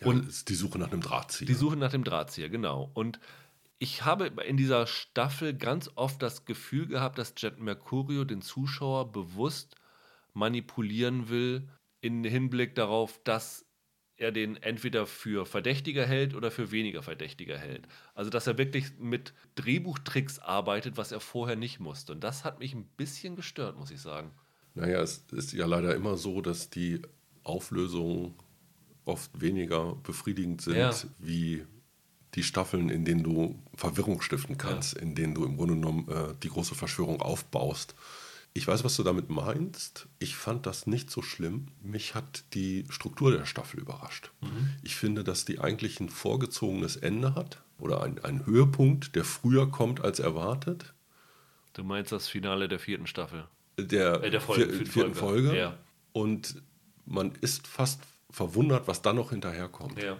Ja, 0.00 0.06
und 0.06 0.48
die 0.48 0.54
Suche 0.54 0.78
nach 0.78 0.90
einem 0.90 1.00
Drahtzieher. 1.00 1.46
Die 1.46 1.54
Suche 1.54 1.76
nach 1.76 1.90
dem 1.90 2.04
Drahtzieher, 2.04 2.48
genau. 2.48 2.90
Und 2.94 3.20
ich 3.82 4.04
habe 4.04 4.26
in 4.44 4.56
dieser 4.56 4.86
Staffel 4.86 5.54
ganz 5.54 5.90
oft 5.96 6.22
das 6.22 6.44
Gefühl 6.44 6.86
gehabt, 6.86 7.18
dass 7.18 7.34
Jet 7.36 7.58
Mercurio 7.58 8.22
den 8.22 8.40
Zuschauer 8.40 9.10
bewusst 9.10 9.74
manipulieren 10.34 11.28
will, 11.28 11.68
im 12.00 12.22
Hinblick 12.22 12.76
darauf, 12.76 13.20
dass 13.24 13.66
er 14.14 14.30
den 14.30 14.54
entweder 14.54 15.04
für 15.04 15.46
verdächtiger 15.46 16.06
hält 16.06 16.36
oder 16.36 16.52
für 16.52 16.70
weniger 16.70 17.02
verdächtiger 17.02 17.58
hält. 17.58 17.88
Also 18.14 18.30
dass 18.30 18.46
er 18.46 18.56
wirklich 18.56 18.98
mit 19.00 19.34
Drehbuchtricks 19.56 20.38
arbeitet, 20.38 20.96
was 20.96 21.10
er 21.10 21.18
vorher 21.18 21.56
nicht 21.56 21.80
musste. 21.80 22.12
Und 22.12 22.22
das 22.22 22.44
hat 22.44 22.60
mich 22.60 22.74
ein 22.74 22.86
bisschen 22.96 23.34
gestört, 23.34 23.76
muss 23.76 23.90
ich 23.90 24.00
sagen. 24.00 24.30
Naja, 24.74 25.02
es 25.02 25.24
ist 25.32 25.54
ja 25.54 25.66
leider 25.66 25.92
immer 25.96 26.16
so, 26.16 26.40
dass 26.40 26.70
die 26.70 27.02
Auflösungen 27.42 28.36
oft 29.04 29.40
weniger 29.40 29.96
befriedigend 29.96 30.62
sind, 30.62 30.76
ja. 30.76 30.94
wie 31.18 31.66
die 32.34 32.42
Staffeln, 32.42 32.88
in 32.88 33.04
denen 33.04 33.22
du 33.22 33.58
Verwirrung 33.74 34.22
stiften 34.22 34.56
kannst, 34.56 34.94
ja. 34.94 35.02
in 35.02 35.14
denen 35.14 35.34
du 35.34 35.44
im 35.44 35.56
Grunde 35.56 35.74
genommen 35.74 36.08
äh, 36.08 36.34
die 36.42 36.48
große 36.48 36.74
Verschwörung 36.74 37.20
aufbaust. 37.20 37.94
Ich 38.54 38.66
weiß, 38.66 38.84
was 38.84 38.96
du 38.96 39.02
damit 39.02 39.30
meinst. 39.30 40.08
Ich 40.18 40.36
fand 40.36 40.66
das 40.66 40.86
nicht 40.86 41.10
so 41.10 41.22
schlimm. 41.22 41.68
Mich 41.82 42.14
hat 42.14 42.44
die 42.52 42.84
Struktur 42.90 43.32
der 43.32 43.46
Staffel 43.46 43.80
überrascht. 43.80 44.30
Mhm. 44.40 44.70
Ich 44.82 44.96
finde, 44.96 45.24
dass 45.24 45.44
die 45.44 45.58
eigentlich 45.58 46.00
ein 46.00 46.10
vorgezogenes 46.10 46.96
Ende 46.96 47.34
hat 47.34 47.62
oder 47.78 48.02
ein, 48.02 48.22
ein 48.22 48.44
Höhepunkt, 48.44 49.16
der 49.16 49.24
früher 49.24 49.70
kommt 49.70 50.02
als 50.02 50.18
erwartet. 50.18 50.92
Du 51.72 51.82
meinst 51.82 52.12
das 52.12 52.28
Finale 52.28 52.68
der 52.68 52.78
vierten 52.78 53.06
Staffel? 53.06 53.46
Der, 53.78 54.22
äh, 54.22 54.30
der 54.30 54.42
Folge, 54.42 54.68
vier, 54.68 54.86
vierten 54.86 55.14
Folge. 55.14 55.48
Folge. 55.48 55.58
Ja. 55.58 55.78
Und 56.12 56.62
man 57.06 57.32
ist 57.40 57.66
fast 57.66 58.02
verwundert, 58.30 58.86
was 58.86 59.00
dann 59.00 59.16
noch 59.16 59.30
hinterherkommt. 59.30 60.02
Ja. 60.02 60.18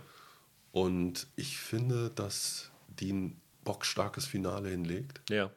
Und 0.73 1.29
ich 1.37 1.59
finde, 1.59 2.11
dass 2.11 2.71
die 2.89 3.13
ein 3.13 3.41
bockstarkes 3.65 4.27
Finale 4.27 4.71
hinlegt. 4.71 5.21
Ja. 5.31 5.51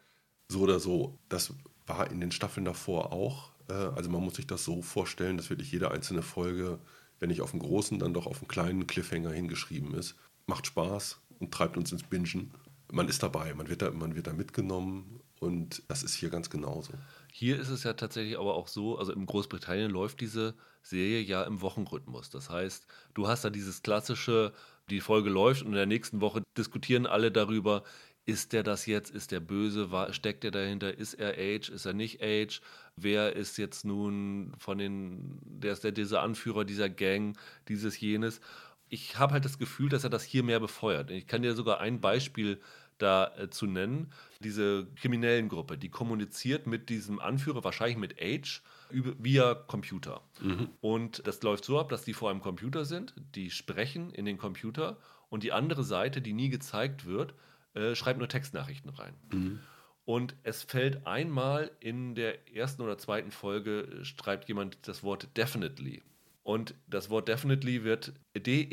So 0.49 0.61
oder 0.61 0.79
so. 0.79 1.17
Das 1.29 1.53
war 1.87 2.11
in 2.11 2.19
den 2.19 2.31
Staffeln 2.31 2.65
davor 2.65 3.11
auch. 3.11 3.51
Äh, 3.69 3.73
also 3.73 4.09
man 4.09 4.23
muss 4.23 4.35
sich 4.35 4.47
das 4.47 4.63
so 4.63 4.81
vorstellen, 4.81 5.37
dass 5.37 5.49
wirklich 5.49 5.71
jede 5.71 5.91
einzelne 5.91 6.21
Folge, 6.21 6.79
wenn 7.19 7.29
nicht 7.29 7.41
auf 7.41 7.51
dem 7.51 7.59
großen, 7.59 7.99
dann 7.99 8.13
doch 8.13 8.27
auf 8.27 8.39
einem 8.39 8.47
kleinen 8.47 8.87
Cliffhanger 8.87 9.31
hingeschrieben 9.31 9.93
ist. 9.93 10.15
Macht 10.47 10.67
Spaß 10.67 11.19
und 11.39 11.51
treibt 11.51 11.77
uns 11.77 11.91
ins 11.91 12.03
Bingen. 12.03 12.51
Man 12.91 13.07
ist 13.07 13.23
dabei, 13.23 13.53
man 13.53 13.67
wird 13.67 13.81
da, 13.81 13.89
man 13.91 14.15
wird 14.15 14.27
da 14.27 14.33
mitgenommen 14.33 15.21
und 15.39 15.83
das 15.87 16.03
ist 16.03 16.13
hier 16.13 16.29
ganz 16.29 16.49
genauso. 16.49 16.93
Hier 17.31 17.59
ist 17.59 17.69
es 17.69 17.83
ja 17.83 17.93
tatsächlich 17.93 18.37
aber 18.37 18.53
auch 18.53 18.67
so, 18.67 18.97
also 18.97 19.11
in 19.11 19.25
Großbritannien 19.25 19.91
läuft 19.91 20.21
diese 20.21 20.55
Serie 20.83 21.19
ja 21.21 21.43
im 21.43 21.61
Wochenrhythmus. 21.61 22.29
Das 22.29 22.49
heißt, 22.49 22.85
du 23.15 23.27
hast 23.27 23.43
da 23.43 23.49
dieses 23.49 23.81
klassische, 23.81 24.53
die 24.89 25.01
Folge 25.01 25.29
läuft 25.29 25.61
und 25.61 25.69
in 25.69 25.73
der 25.73 25.85
nächsten 25.85 26.21
Woche 26.21 26.43
diskutieren 26.57 27.05
alle 27.05 27.31
darüber, 27.31 27.83
ist 28.25 28.53
der 28.53 28.63
das 28.63 28.87
jetzt? 28.87 29.11
Ist 29.13 29.31
der 29.31 29.39
böse? 29.39 29.89
Steckt 30.11 30.43
er 30.43 30.51
dahinter? 30.51 30.97
Ist 30.97 31.13
er 31.13 31.33
Age? 31.37 31.69
Ist 31.69 31.85
er 31.85 31.93
nicht 31.93 32.23
Age? 32.23 32.59
Wer 32.95 33.35
ist 33.35 33.57
jetzt 33.57 33.85
nun 33.85 34.53
von 34.57 34.79
den, 34.79 35.39
der 35.43 35.73
ist 35.73 35.83
der 35.83 35.91
dieser 35.91 36.23
Anführer 36.23 36.65
dieser 36.65 36.89
Gang, 36.89 37.37
dieses 37.67 37.99
jenes? 37.99 38.41
Ich 38.89 39.19
habe 39.19 39.33
halt 39.33 39.45
das 39.45 39.59
Gefühl, 39.59 39.89
dass 39.89 40.03
er 40.03 40.09
das 40.09 40.23
hier 40.23 40.43
mehr 40.43 40.59
befeuert. 40.59 41.11
Ich 41.11 41.27
kann 41.27 41.43
dir 41.43 41.53
sogar 41.53 41.79
ein 41.79 42.01
Beispiel 42.01 42.59
da 42.97 43.25
äh, 43.37 43.65
nennen. 43.65 44.11
Diese 44.39 44.87
kriminellen 44.95 45.49
Gruppe, 45.49 45.77
die 45.77 45.89
kommuniziert 45.89 46.65
mit 46.65 46.89
diesem 46.89 47.19
Anführer, 47.19 47.63
wahrscheinlich 47.63 47.97
mit 47.97 48.19
Age, 48.19 48.63
via 48.89 49.53
Computer. 49.53 50.21
Mhm. 50.41 50.69
Und 50.81 51.25
das 51.27 51.41
läuft 51.43 51.65
so 51.65 51.79
ab, 51.79 51.89
dass 51.89 52.03
die 52.03 52.13
vor 52.13 52.29
einem 52.29 52.41
Computer 52.41 52.85
sind, 52.85 53.13
die 53.35 53.51
sprechen 53.51 54.11
in 54.11 54.25
den 54.25 54.37
Computer 54.37 54.97
und 55.29 55.43
die 55.43 55.51
andere 55.51 55.83
Seite, 55.83 56.21
die 56.21 56.33
nie 56.33 56.49
gezeigt 56.49 57.05
wird, 57.05 57.33
äh, 57.73 57.95
schreibt 57.95 58.19
nur 58.19 58.29
Textnachrichten 58.29 58.89
rein. 58.91 59.13
Mhm. 59.31 59.59
Und 60.05 60.35
es 60.43 60.63
fällt 60.63 61.07
einmal 61.07 61.71
in 61.79 62.13
der 62.15 62.53
ersten 62.55 62.83
oder 62.83 62.97
zweiten 62.97 63.31
Folge, 63.31 63.81
äh, 63.81 64.05
schreibt 64.05 64.47
jemand 64.47 64.87
das 64.87 65.03
Wort 65.03 65.27
definitely. 65.35 66.03
Und 66.43 66.75
das 66.87 67.09
Wort 67.09 67.27
definitely 67.27 67.83
wird 67.83 68.13
D-E-F-I-N-A-T-E-L-Y 68.37 68.71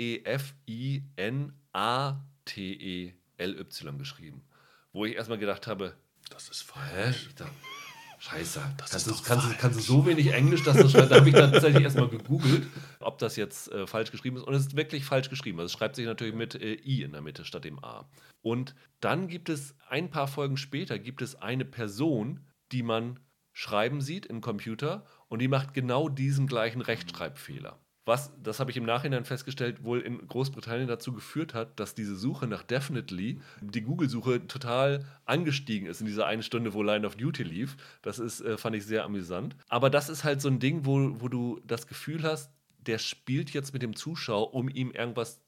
geschrieben. 3.99 4.43
Wo 4.93 5.07
ich 5.07 5.15
erstmal 5.15 5.39
gedacht 5.39 5.67
habe, 5.67 5.95
das 6.29 6.51
ist 6.51 6.63
falsch. 6.63 7.31
Hä? 7.39 7.45
Scheiße, 8.23 8.61
das 8.77 8.91
kannst, 8.91 9.07
ist 9.09 9.21
du, 9.21 9.25
kannst, 9.25 9.59
kannst 9.59 9.79
du 9.81 9.83
so 9.83 10.07
wenig 10.07 10.33
Englisch, 10.33 10.63
dass 10.63 10.77
das 10.77 10.93
schreibt? 10.93 11.11
Da 11.11 11.17
habe 11.17 11.29
ich 11.29 11.35
tatsächlich 11.35 11.83
erstmal 11.83 12.07
gegoogelt, 12.07 12.69
ob 13.01 13.19
das 13.19 13.35
jetzt 13.35 13.73
äh, 13.73 13.85
falsch 13.89 14.13
geschrieben 14.13 14.37
ist. 14.37 14.45
Und 14.45 14.55
es 14.55 14.67
ist 14.67 14.77
wirklich 14.77 15.05
falsch 15.05 15.29
geschrieben. 15.29 15.59
Also 15.59 15.67
es 15.67 15.73
schreibt 15.73 15.97
sich 15.97 16.07
natürlich 16.07 16.33
mit 16.33 16.55
äh, 16.55 16.75
I 16.75 17.03
in 17.03 17.11
der 17.11 17.21
Mitte 17.21 17.45
statt 17.45 17.65
dem 17.65 17.83
A. 17.83 18.09
Und 18.41 18.77
dann 19.01 19.27
gibt 19.27 19.49
es 19.49 19.75
ein 19.89 20.09
paar 20.09 20.29
Folgen 20.29 20.57
später 20.57 21.01
gibt 21.01 21.21
es 21.21 21.35
eine 21.35 21.65
Person, 21.65 22.47
die 22.71 22.85
man 22.85 23.19
schreiben 23.53 24.01
sieht 24.01 24.25
im 24.27 24.41
Computer 24.41 25.05
und 25.27 25.41
die 25.41 25.49
macht 25.49 25.75
genau 25.75 26.09
diesen 26.09 26.47
gleichen 26.47 26.81
Rechtschreibfehler. 26.81 27.81
Was, 28.05 28.33
das 28.43 28.59
habe 28.59 28.73
ich 28.73 28.77
im 28.77 28.85
Nachhinein 28.85 29.25
festgestellt, 29.25 29.85
wohl 29.85 30.01
in 30.01 30.27
Großbritannien 30.27 30.89
dazu 30.89 31.13
geführt 31.13 31.55
hat, 31.55 31.79
dass 31.79 31.95
diese 31.95 32.17
Suche 32.17 32.49
nach 32.49 32.65
Definitely, 32.65 33.41
die 33.61 33.83
Google-Suche 33.83 34.49
total 34.49 35.05
angestiegen 35.25 35.87
ist 35.87 36.01
in 36.01 36.07
dieser 36.07 36.27
einen 36.27 36.43
Stunde, 36.43 36.75
wo 36.75 36.83
Line 36.83 37.07
of 37.07 37.15
Duty 37.15 37.45
lief. 37.45 37.77
Das 38.03 38.19
ist, 38.19 38.41
äh, 38.41 38.59
fand 38.59 38.75
ich 38.75 38.85
sehr 38.85 39.05
amüsant. 39.05 39.55
Aber 39.69 39.89
das 39.89 40.09
ist 40.09 40.25
halt 40.25 40.41
so 40.41 40.49
ein 40.49 40.59
Ding, 40.59 40.85
wo, 40.85 41.21
wo 41.21 41.29
du 41.29 41.61
das 41.65 41.87
Gefühl 41.87 42.25
hast, 42.25 42.51
der 42.79 42.99
spielt 42.99 43.51
jetzt 43.51 43.73
mit 43.73 43.83
dem 43.83 43.95
Zuschauer, 43.95 44.53
um 44.53 44.69
ihm 44.69 44.91
irgendwas 44.91 45.41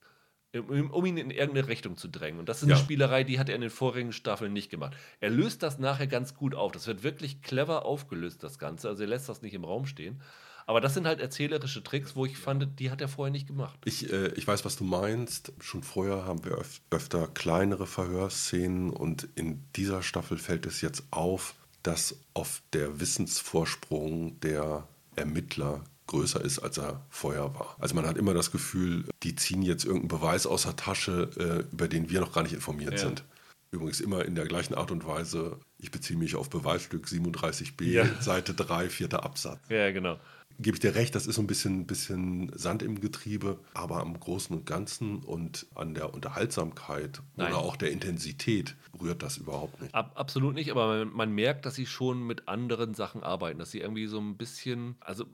um 0.60 1.04
ihn 1.04 1.16
in 1.16 1.30
irgendeine 1.30 1.66
Richtung 1.66 1.96
zu 1.96 2.08
drängen. 2.08 2.38
Und 2.38 2.48
das 2.48 2.58
ist 2.58 2.64
eine 2.64 2.74
ja. 2.74 2.78
Spielerei, 2.78 3.24
die 3.24 3.38
hat 3.38 3.48
er 3.48 3.56
in 3.56 3.60
den 3.60 3.70
vorigen 3.70 4.12
Staffeln 4.12 4.52
nicht 4.52 4.70
gemacht. 4.70 4.96
Er 5.20 5.30
löst 5.30 5.62
das 5.62 5.78
nachher 5.78 6.06
ganz 6.06 6.34
gut 6.34 6.54
auf. 6.54 6.70
Das 6.70 6.86
wird 6.86 7.02
wirklich 7.02 7.42
clever 7.42 7.84
aufgelöst, 7.84 8.42
das 8.44 8.58
Ganze. 8.60 8.88
Also 8.88 9.02
er 9.02 9.08
lässt 9.08 9.28
das 9.28 9.42
nicht 9.42 9.54
im 9.54 9.64
Raum 9.64 9.86
stehen. 9.86 10.20
Aber 10.66 10.80
das 10.80 10.94
sind 10.94 11.06
halt 11.06 11.20
erzählerische 11.20 11.82
Tricks, 11.82 12.16
wo 12.16 12.24
ich 12.24 12.38
fand, 12.38 12.78
die 12.80 12.90
hat 12.90 13.00
er 13.00 13.08
vorher 13.08 13.32
nicht 13.32 13.46
gemacht. 13.46 13.78
Ich, 13.84 14.10
äh, 14.12 14.28
ich 14.34 14.46
weiß, 14.46 14.64
was 14.64 14.76
du 14.76 14.84
meinst. 14.84 15.52
Schon 15.60 15.82
vorher 15.82 16.24
haben 16.24 16.44
wir 16.44 16.52
öf 16.58 16.80
öfter 16.90 17.28
kleinere 17.28 17.86
Verhörszenen 17.86 18.90
und 18.90 19.28
in 19.34 19.62
dieser 19.76 20.02
Staffel 20.02 20.38
fällt 20.38 20.66
es 20.66 20.80
jetzt 20.80 21.04
auf, 21.10 21.54
dass 21.82 22.16
oft 22.32 22.62
der 22.72 23.00
Wissensvorsprung 23.00 24.40
der 24.40 24.88
Ermittler 25.16 25.84
größer 26.06 26.40
ist, 26.40 26.58
als 26.58 26.78
er 26.78 27.04
vorher 27.10 27.54
war. 27.54 27.76
Also 27.78 27.94
man 27.94 28.06
hat 28.06 28.16
immer 28.16 28.34
das 28.34 28.50
Gefühl, 28.50 29.04
die 29.22 29.34
ziehen 29.36 29.62
jetzt 29.62 29.84
irgendeinen 29.84 30.20
Beweis 30.20 30.46
aus 30.46 30.62
der 30.62 30.76
Tasche, 30.76 31.30
äh, 31.38 31.72
über 31.72 31.88
den 31.88 32.10
wir 32.10 32.20
noch 32.20 32.32
gar 32.32 32.42
nicht 32.42 32.52
informiert 32.52 32.94
ja. 32.94 32.98
sind. 32.98 33.24
Übrigens 33.70 34.00
immer 34.00 34.24
in 34.24 34.34
der 34.34 34.46
gleichen 34.46 34.74
Art 34.74 34.92
und 34.92 35.06
Weise. 35.06 35.58
Ich 35.78 35.90
beziehe 35.90 36.18
mich 36.18 36.36
auf 36.36 36.48
Beweisstück 36.48 37.06
37b, 37.06 37.84
ja. 37.84 38.06
Seite 38.20 38.54
3, 38.54 38.88
vierter 38.88 39.24
Absatz. 39.24 39.58
Ja, 39.68 39.90
genau. 39.90 40.18
Gebe 40.58 40.76
ich 40.76 40.80
dir 40.80 40.94
recht, 40.94 41.14
das 41.14 41.26
ist 41.26 41.36
so 41.36 41.42
ein 41.42 41.46
bisschen, 41.46 41.86
bisschen 41.86 42.50
Sand 42.54 42.82
im 42.82 43.00
Getriebe, 43.00 43.58
aber 43.74 44.00
am 44.00 44.18
Großen 44.18 44.56
und 44.56 44.66
Ganzen 44.66 45.18
und 45.18 45.66
an 45.74 45.94
der 45.94 46.14
Unterhaltsamkeit 46.14 47.22
Nein. 47.36 47.52
oder 47.52 47.58
auch 47.58 47.76
der 47.76 47.90
Intensität 47.90 48.76
rührt 49.00 49.22
das 49.22 49.36
überhaupt 49.36 49.80
nicht. 49.80 49.94
Ab, 49.94 50.12
absolut 50.14 50.54
nicht, 50.54 50.70
aber 50.70 51.04
man, 51.04 51.12
man 51.12 51.32
merkt, 51.32 51.66
dass 51.66 51.74
sie 51.74 51.86
schon 51.86 52.26
mit 52.26 52.48
anderen 52.48 52.94
Sachen 52.94 53.22
arbeiten, 53.22 53.58
dass 53.58 53.70
sie 53.70 53.80
irgendwie 53.80 54.06
so 54.06 54.18
ein 54.18 54.36
bisschen, 54.36 54.96
also 55.00 55.26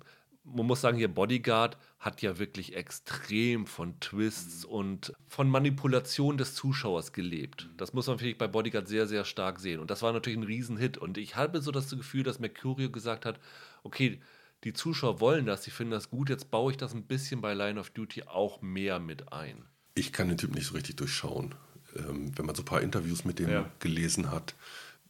man 0.44 0.66
muss 0.66 0.80
sagen, 0.80 0.96
hier 0.96 1.08
Bodyguard 1.08 1.76
hat 1.98 2.22
ja 2.22 2.38
wirklich 2.38 2.74
extrem 2.74 3.66
von 3.66 4.00
Twists 4.00 4.64
und 4.64 5.12
von 5.28 5.50
Manipulation 5.50 6.38
des 6.38 6.54
Zuschauers 6.54 7.12
gelebt. 7.12 7.68
Das 7.76 7.92
muss 7.92 8.06
man 8.06 8.18
vielleicht 8.18 8.38
bei 8.38 8.48
Bodyguard 8.48 8.88
sehr, 8.88 9.06
sehr 9.06 9.24
stark 9.24 9.60
sehen. 9.60 9.80
Und 9.80 9.90
das 9.90 10.02
war 10.02 10.12
natürlich 10.12 10.38
ein 10.38 10.44
Riesenhit. 10.44 10.96
Und 10.96 11.18
ich 11.18 11.36
habe 11.36 11.60
so 11.60 11.70
das 11.70 11.90
Gefühl, 11.90 12.22
dass 12.22 12.38
Mercurio 12.38 12.90
gesagt 12.90 13.26
hat, 13.26 13.38
okay, 13.82 14.18
die 14.64 14.72
Zuschauer 14.72 15.20
wollen 15.20 15.46
das, 15.46 15.64
sie 15.64 15.70
finden 15.70 15.92
das 15.92 16.10
gut, 16.10 16.28
jetzt 16.28 16.50
baue 16.50 16.70
ich 16.72 16.76
das 16.76 16.94
ein 16.94 17.04
bisschen 17.04 17.40
bei 17.40 17.54
Line 17.54 17.78
of 17.80 17.90
Duty 17.90 18.24
auch 18.24 18.60
mehr 18.62 18.98
mit 19.00 19.32
ein. 19.32 19.64
Ich 19.94 20.12
kann 20.12 20.28
den 20.28 20.38
Typ 20.38 20.54
nicht 20.54 20.66
so 20.66 20.74
richtig 20.74 20.96
durchschauen. 20.96 21.54
Ähm, 21.96 22.36
wenn 22.38 22.46
man 22.46 22.54
so 22.54 22.62
ein 22.62 22.66
paar 22.66 22.82
Interviews 22.82 23.24
mit 23.24 23.38
dem 23.38 23.48
Ja. 23.50 23.70
gelesen 23.80 24.30
hat. 24.30 24.54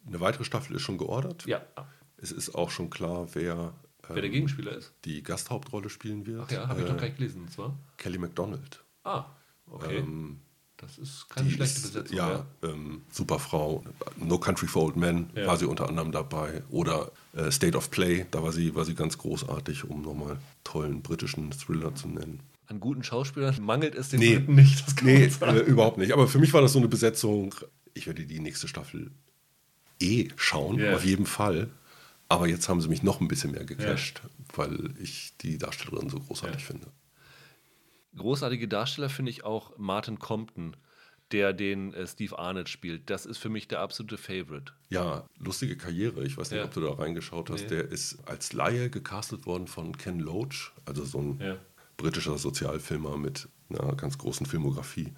Eine 0.06 0.20
weitere 0.20 0.44
Staffel 0.44 0.76
ist 0.76 0.82
schon 0.82 0.96
geordert. 0.98 1.44
Ja, 1.46 1.62
Es 2.16 2.32
ist 2.32 2.54
auch 2.54 2.70
schon 2.70 2.88
klar, 2.90 3.28
wer, 3.34 3.74
wer 4.06 4.14
der 4.16 4.24
ähm, 4.24 4.32
Gegenspieler 4.32 4.72
ist. 4.72 4.92
die 5.04 5.22
Gasthauptrolle 5.22 5.90
spielen 5.90 6.26
wird. 6.26 6.44
Ach 6.46 6.50
ja, 6.50 6.68
habe 6.68 6.80
ich 6.80 6.86
Äh, 6.86 6.90
noch 6.90 6.96
gar 6.98 7.06
nicht 7.06 7.18
gelesen. 7.18 7.42
Und 7.42 7.52
zwar? 7.52 7.76
Kelly 7.98 8.18
MacDonald. 8.18 8.82
Ah, 9.04 9.26
okay. 9.66 9.98
Ähm, 9.98 10.40
das 10.80 10.98
ist 10.98 11.28
keine 11.28 11.48
die 11.48 11.54
schlechte 11.54 11.78
ist, 11.78 11.82
Besetzung. 11.92 12.16
Ja, 12.16 12.46
ähm, 12.62 13.02
super 13.10 13.38
Frau. 13.38 13.84
No 14.16 14.38
Country 14.38 14.66
for 14.66 14.84
Old 14.84 14.96
Men 14.96 15.30
Ja. 15.34 15.46
war 15.46 15.56
sie 15.56 15.66
unter 15.66 15.88
anderem 15.88 16.10
dabei. 16.12 16.62
Oder 16.70 17.10
äh, 17.34 17.50
State 17.50 17.76
of 17.76 17.90
Play, 17.90 18.26
da 18.30 18.42
war 18.42 18.52
sie, 18.52 18.74
war 18.74 18.84
sie 18.84 18.94
ganz 18.94 19.18
großartig, 19.18 19.84
um 19.84 20.02
nochmal 20.02 20.38
tollen 20.64 21.02
britischen 21.02 21.50
Thriller 21.50 21.94
zu 21.94 22.08
nennen. 22.08 22.40
An 22.66 22.80
guten 22.80 23.02
Schauspielern 23.02 23.60
mangelt 23.62 23.94
es 23.94 24.10
den 24.10 24.20
Nee. 24.20 24.36
Briten 24.38 24.54
nicht. 24.54 24.86
Das 24.86 24.96
kann 24.96 25.06
Nee, 25.06 25.20
man 25.20 25.30
sagen. 25.30 25.56
äh, 25.56 25.60
überhaupt 25.60 25.98
nicht. 25.98 26.12
Aber 26.12 26.28
für 26.28 26.38
mich 26.38 26.52
war 26.52 26.60
das 26.62 26.72
so 26.72 26.78
eine 26.78 26.88
Besetzung. 26.88 27.54
Ich 27.94 28.06
werde 28.06 28.24
die 28.24 28.40
nächste 28.40 28.68
Staffel 28.68 29.10
eh 30.00 30.28
schauen, 30.36 30.78
Ja. 30.78 30.94
auf 30.94 31.04
jeden 31.04 31.26
Fall. 31.26 31.68
Aber 32.28 32.46
jetzt 32.46 32.68
haben 32.68 32.80
sie 32.80 32.88
mich 32.88 33.02
noch 33.02 33.20
ein 33.20 33.26
bisschen 33.28 33.50
mehr 33.50 33.64
gecasht, 33.64 34.22
weil 34.54 34.94
ich 35.02 35.32
die 35.40 35.58
Darstellerin 35.58 36.08
so 36.08 36.20
großartig 36.20 36.60
Ja. 36.60 36.66
finde. 36.68 36.86
Großartige 38.16 38.68
Darsteller 38.68 39.08
finde 39.08 39.30
ich 39.30 39.44
auch 39.44 39.72
Martin 39.78 40.18
Compton, 40.18 40.76
der 41.32 41.52
den 41.52 41.94
äh, 41.94 42.06
Steve 42.06 42.38
Arnett 42.38 42.68
spielt. 42.68 43.08
Das 43.08 43.24
ist 43.24 43.38
für 43.38 43.48
mich 43.48 43.68
der 43.68 43.80
absolute 43.80 44.18
Favorite. 44.18 44.72
Ja, 44.88 45.24
lustige 45.38 45.76
Karriere. 45.76 46.24
Ich 46.24 46.36
weiß 46.36 46.50
nicht, 46.50 46.58
Ja. 46.58 46.64
ob 46.64 46.74
du 46.74 46.80
da 46.80 46.92
reingeschaut 46.94 47.50
hast. 47.50 47.62
Nee. 47.62 47.68
Der 47.68 47.84
ist 47.88 48.18
als 48.26 48.52
Laie 48.52 48.90
gecastet 48.90 49.46
worden 49.46 49.68
von 49.68 49.96
Ken 49.96 50.18
Loach, 50.18 50.72
also 50.86 51.04
so 51.04 51.18
ein 51.20 51.40
Ja. 51.40 51.56
britischer 51.96 52.36
Sozialfilmer 52.36 53.16
mit 53.16 53.48
einer 53.68 53.94
ganz 53.94 54.18
großen 54.18 54.44
Filmografie. 54.46 55.12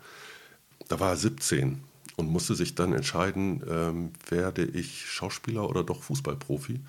Da 0.88 1.00
war 1.00 1.10
er 1.10 1.16
17 1.16 1.82
und 2.16 2.26
musste 2.28 2.54
sich 2.54 2.74
dann 2.74 2.92
entscheiden, 2.92 3.62
ähm, 3.66 4.12
werde 4.28 4.64
ich 4.66 5.06
Schauspieler 5.10 5.66
oder 5.66 5.82
doch 5.82 6.02
Fußballprofi, 6.02 6.80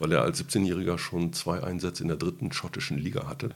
weil 0.00 0.10
er 0.10 0.22
als 0.22 0.38
17-Jähriger 0.38 0.98
schon 0.98 1.32
zwei 1.32 1.62
Einsätze 1.62 2.02
in 2.02 2.08
der 2.08 2.16
dritten 2.16 2.50
schottischen 2.50 2.98
Liga 2.98 3.28
hatte. 3.28 3.54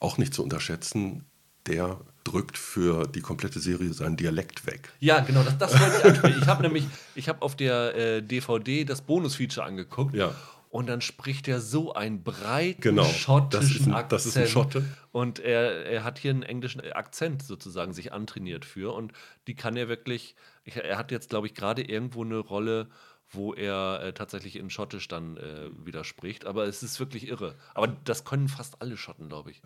Auch 0.00 0.16
nicht 0.16 0.32
zu 0.32 0.42
unterschätzen, 0.42 1.24
der 1.66 2.00
drückt 2.24 2.56
für 2.56 3.06
die 3.06 3.20
komplette 3.20 3.60
Serie 3.60 3.92
seinen 3.92 4.16
Dialekt 4.16 4.66
weg. 4.66 4.90
Ja, 5.00 5.20
genau, 5.20 5.42
das, 5.42 5.58
das 5.58 5.78
wollte 5.78 5.98
ich 5.98 6.04
ansprechen. 6.04 6.38
Ich 6.42 6.48
habe 6.48 6.62
nämlich, 6.62 6.86
ich 7.14 7.28
habe 7.28 7.42
auf 7.42 7.54
der 7.56 7.94
äh, 7.94 8.22
DVD 8.22 8.84
das 8.84 9.02
Bonusfeature 9.02 9.66
angeguckt. 9.66 10.14
Ja. 10.14 10.34
Und 10.70 10.88
dann 10.88 11.00
spricht 11.02 11.46
er 11.46 11.60
so 11.60 11.92
einen 11.94 12.24
breiten 12.24 12.80
Genau, 12.80 13.04
schottischen 13.04 13.50
das 13.68 13.80
ist 13.80 13.86
ein- 13.86 13.92
Akzent. 13.94 14.12
das 14.12 14.26
ist 14.26 14.36
ein 14.36 14.46
Schotte. 14.48 14.84
Und 15.12 15.38
er, 15.38 15.86
er 15.86 16.02
hat 16.02 16.18
hier 16.18 16.32
einen 16.32 16.42
englischen 16.42 16.80
Akzent 16.92 17.42
sozusagen 17.44 17.92
sich 17.92 18.12
antrainiert 18.12 18.64
für. 18.64 18.92
Und 18.92 19.12
die 19.46 19.54
kann 19.54 19.76
er 19.76 19.88
wirklich. 19.88 20.34
Ich, 20.64 20.74
er 20.76 20.98
hat 20.98 21.12
jetzt, 21.12 21.28
glaube 21.30 21.46
ich, 21.46 21.54
gerade 21.54 21.82
irgendwo 21.82 22.24
eine 22.24 22.38
Rolle, 22.38 22.88
wo 23.30 23.52
er 23.54 24.00
äh, 24.02 24.12
tatsächlich 24.14 24.56
in 24.56 24.68
Schottisch 24.68 25.06
dann 25.06 25.36
äh, 25.36 25.68
widerspricht. 25.84 26.44
Aber 26.44 26.64
es 26.64 26.82
ist 26.82 26.98
wirklich 26.98 27.28
irre. 27.28 27.54
Aber 27.74 27.86
das 27.86 28.24
können 28.24 28.48
fast 28.48 28.80
alle 28.82 28.96
Schotten, 28.96 29.28
glaube 29.28 29.52
ich. 29.52 29.62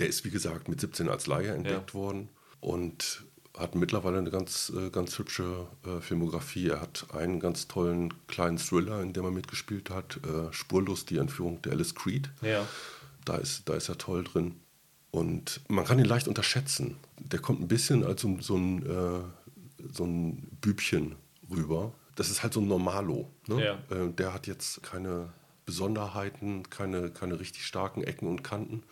Der 0.00 0.08
ist, 0.08 0.24
wie 0.24 0.30
gesagt, 0.30 0.68
mit 0.68 0.80
17 0.80 1.08
als 1.08 1.26
Laie 1.26 1.52
entdeckt 1.52 1.92
worden 1.94 2.28
und 2.60 3.24
hat 3.56 3.74
mittlerweile 3.74 4.18
eine 4.18 4.30
ganz, 4.30 4.70
äh, 4.76 4.90
ganz 4.90 5.18
hübsche 5.18 5.66
äh, 5.84 6.00
Filmografie. 6.00 6.68
Er 6.68 6.80
hat 6.80 7.06
einen 7.12 7.40
ganz 7.40 7.66
tollen 7.66 8.14
kleinen 8.28 8.58
Thriller, 8.58 9.02
in 9.02 9.12
dem 9.12 9.24
er 9.24 9.32
mitgespielt 9.32 9.90
hat. 9.90 10.18
Äh, 10.24 10.52
Spurlos, 10.52 11.06
die 11.06 11.16
Entführung 11.18 11.60
der 11.62 11.72
Alice 11.72 11.94
Creed. 11.96 12.30
Ja. 12.42 12.64
Da 13.24 13.36
ist, 13.36 13.68
da 13.68 13.74
ist 13.74 13.88
er 13.88 13.98
toll 13.98 14.22
drin. 14.22 14.54
Und 15.10 15.60
man 15.68 15.84
kann 15.84 15.98
ihn 15.98 16.04
leicht 16.04 16.28
unterschätzen. 16.28 16.96
Der 17.18 17.40
kommt 17.40 17.60
ein 17.60 17.66
bisschen 17.68 18.04
als 18.04 18.22
so, 18.22 18.28
ein- 18.28 18.40
so, 18.40 18.56
ein, 18.56 18.86
äh, 18.86 19.20
so 19.92 20.04
ein 20.04 20.46
Bübchen 20.60 21.16
rüber. 21.50 21.92
Das 22.14 22.30
ist 22.30 22.44
halt 22.44 22.52
so 22.54 22.60
ein 22.60 22.68
Normalo. 22.68 23.28
Ne? 23.48 23.64
Ja. 23.64 23.96
Äh, 23.96 24.12
der 24.12 24.32
hat 24.34 24.46
jetzt 24.46 24.82
keine 24.84 25.32
Besonderheiten, 25.66 26.68
keine, 26.70 27.10
keine 27.10 27.40
richtig 27.40 27.66
starken 27.66 28.04
Ecken 28.04 28.28
und 28.28 28.44
Kanten. 28.44 28.84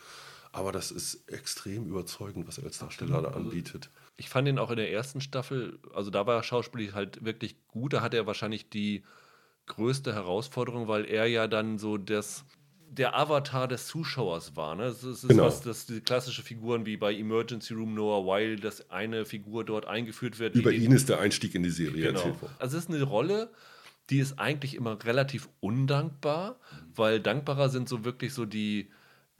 Aber 0.56 0.72
das 0.72 0.90
ist 0.90 1.28
extrem 1.30 1.86
überzeugend, 1.86 2.48
was 2.48 2.56
er 2.56 2.64
als 2.64 2.78
Darsteller 2.78 3.20
da 3.20 3.28
anbietet. 3.32 3.90
Ich 4.16 4.30
fand 4.30 4.48
ihn 4.48 4.58
auch 4.58 4.70
in 4.70 4.78
der 4.78 4.90
ersten 4.90 5.20
Staffel, 5.20 5.78
also 5.94 6.10
da 6.10 6.26
war 6.26 6.36
er 6.36 6.42
schauspiellich 6.42 6.94
halt 6.94 7.22
wirklich 7.22 7.56
gut. 7.68 7.92
Da 7.92 8.00
hatte 8.00 8.16
er 8.16 8.26
wahrscheinlich 8.26 8.70
die 8.70 9.04
größte 9.66 10.14
Herausforderung, 10.14 10.88
weil 10.88 11.04
er 11.04 11.26
ja 11.26 11.46
dann 11.46 11.78
so 11.78 11.98
das, 11.98 12.44
der 12.88 13.14
Avatar 13.14 13.68
des 13.68 13.86
Zuschauers 13.86 14.56
war. 14.56 14.74
Ne? 14.76 14.84
Das 14.84 15.04
ist, 15.04 15.28
Genau. 15.28 15.42
was, 15.44 15.60
das 15.60 15.84
die 15.84 16.00
klassische 16.00 16.42
Figuren 16.42 16.86
wie 16.86 16.96
bei 16.96 17.12
Emergency 17.14 17.74
Room 17.74 17.92
Noah 17.92 18.26
Weil, 18.26 18.56
dass 18.56 18.88
eine 18.90 19.26
Figur 19.26 19.62
dort 19.62 19.84
eingeführt 19.84 20.38
wird. 20.38 20.54
Über 20.54 20.72
ihn 20.72 20.92
ist 20.92 21.10
der 21.10 21.20
Einstieg 21.20 21.54
in 21.54 21.62
die 21.64 21.68
Serie 21.70 22.06
Genau. 22.06 22.18
erzählt 22.20 22.40
worden. 22.40 22.54
Also 22.58 22.78
es 22.78 22.84
ist 22.84 22.90
eine 22.94 23.02
Rolle, 23.02 23.50
die 24.08 24.20
ist 24.20 24.38
eigentlich 24.38 24.74
immer 24.74 25.04
relativ 25.04 25.50
undankbar, 25.60 26.58
weil 26.94 27.20
dankbarer 27.20 27.68
sind 27.68 27.90
so 27.90 28.06
wirklich 28.06 28.32
so 28.32 28.46
die, 28.46 28.88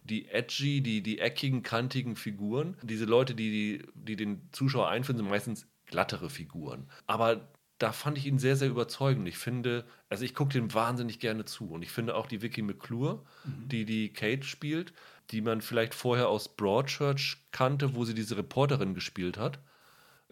die 0.07 0.29
edgy, 0.29 0.81
die, 0.81 1.03
die 1.03 1.19
eckigen, 1.19 1.63
kantigen 1.63 2.17
Figuren. 2.17 2.77
Diese 2.83 3.05
Leute, 3.05 3.35
die, 3.35 3.51
die, 3.51 3.87
die 3.95 4.17
den 4.17 4.49
Zuschauer 4.53 4.89
einführen, 4.89 5.19
sind 5.19 5.29
meistens 5.29 5.67
glattere 5.87 6.31
Figuren. 6.31 6.89
Aber 7.07 7.49
da 7.79 7.93
fand 7.93 8.17
ich 8.17 8.27
ihn 8.27 8.39
sehr, 8.39 8.57
sehr 8.57 8.69
überzeugend. 8.69 9.29
Ich 9.29 9.37
finde, 9.37 9.85
also 10.09 10.25
ich 10.25 10.35
gucke 10.35 10.53
dem 10.53 10.73
wahnsinnig 10.73 11.21
gerne 11.21 11.45
zu. 11.45 11.71
Und 11.71 11.83
ich 11.83 11.91
finde 11.91 12.15
auch 12.15 12.27
die 12.27 12.41
Vicky 12.43 12.63
McClure, 12.63 13.23
die 13.45 13.85
die 13.85 14.13
Kate 14.13 14.45
spielt, 14.45 14.93
die 15.31 15.41
man 15.41 15.61
vielleicht 15.61 15.95
vorher 15.95 16.29
aus 16.29 16.57
Broadchurch 16.57 17.39
kannte, 17.51 17.95
wo 17.95 18.05
sie 18.05 18.15
diese 18.15 18.37
Reporterin 18.37 18.95
gespielt 18.95 19.37
hat. 19.39 19.59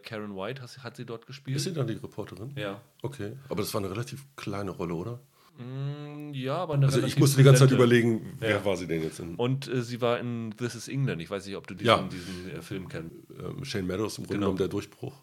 Karen 0.02 0.36
White 0.36 0.62
hat, 0.62 0.78
hat 0.82 0.96
sie 0.96 1.06
dort 1.06 1.26
gespielt. 1.26 1.56
Ist 1.56 1.64
sie 1.64 1.72
dann 1.72 1.86
die 1.86 1.94
Reporterin? 1.94 2.52
Ja. 2.56 2.80
Okay. 3.02 3.36
Aber 3.48 3.62
das 3.62 3.72
war 3.74 3.80
eine 3.80 3.90
relativ 3.90 4.24
kleine 4.36 4.70
Rolle, 4.70 4.94
oder? 4.94 5.20
Mm, 5.58 6.32
Ja, 6.34 6.56
aber 6.56 6.74
eine 6.74 6.86
Also 6.86 7.02
ich 7.02 7.16
musste 7.18 7.36
die 7.38 7.42
ganze 7.44 7.60
Zeit 7.60 7.70
überlegen, 7.70 8.36
wer 8.40 8.50
Ja. 8.50 8.64
war 8.64 8.76
sie 8.76 8.86
denn 8.86 9.02
jetzt 9.02 9.20
in 9.20 9.36
Und 9.36 9.68
äh, 9.68 9.82
sie 9.82 10.00
war 10.00 10.18
in 10.18 10.54
This 10.58 10.74
is 10.74 10.88
England. 10.88 11.22
Ich 11.22 11.30
weiß 11.30 11.46
nicht, 11.46 11.56
ob 11.56 11.66
du 11.66 11.74
diesen, 11.74 11.86
Ja. 11.86 12.02
diesen 12.10 12.50
äh, 12.50 12.62
Film 12.62 12.88
kennst. 12.88 13.14
ähm, 13.38 13.64
Shane 13.64 13.86
Meadows 13.86 14.18
im 14.18 14.24
Grunde 14.24 14.34
Genau. 14.34 14.46
genommen 14.46 14.58
der 14.58 14.68
Durchbruch. 14.68 15.22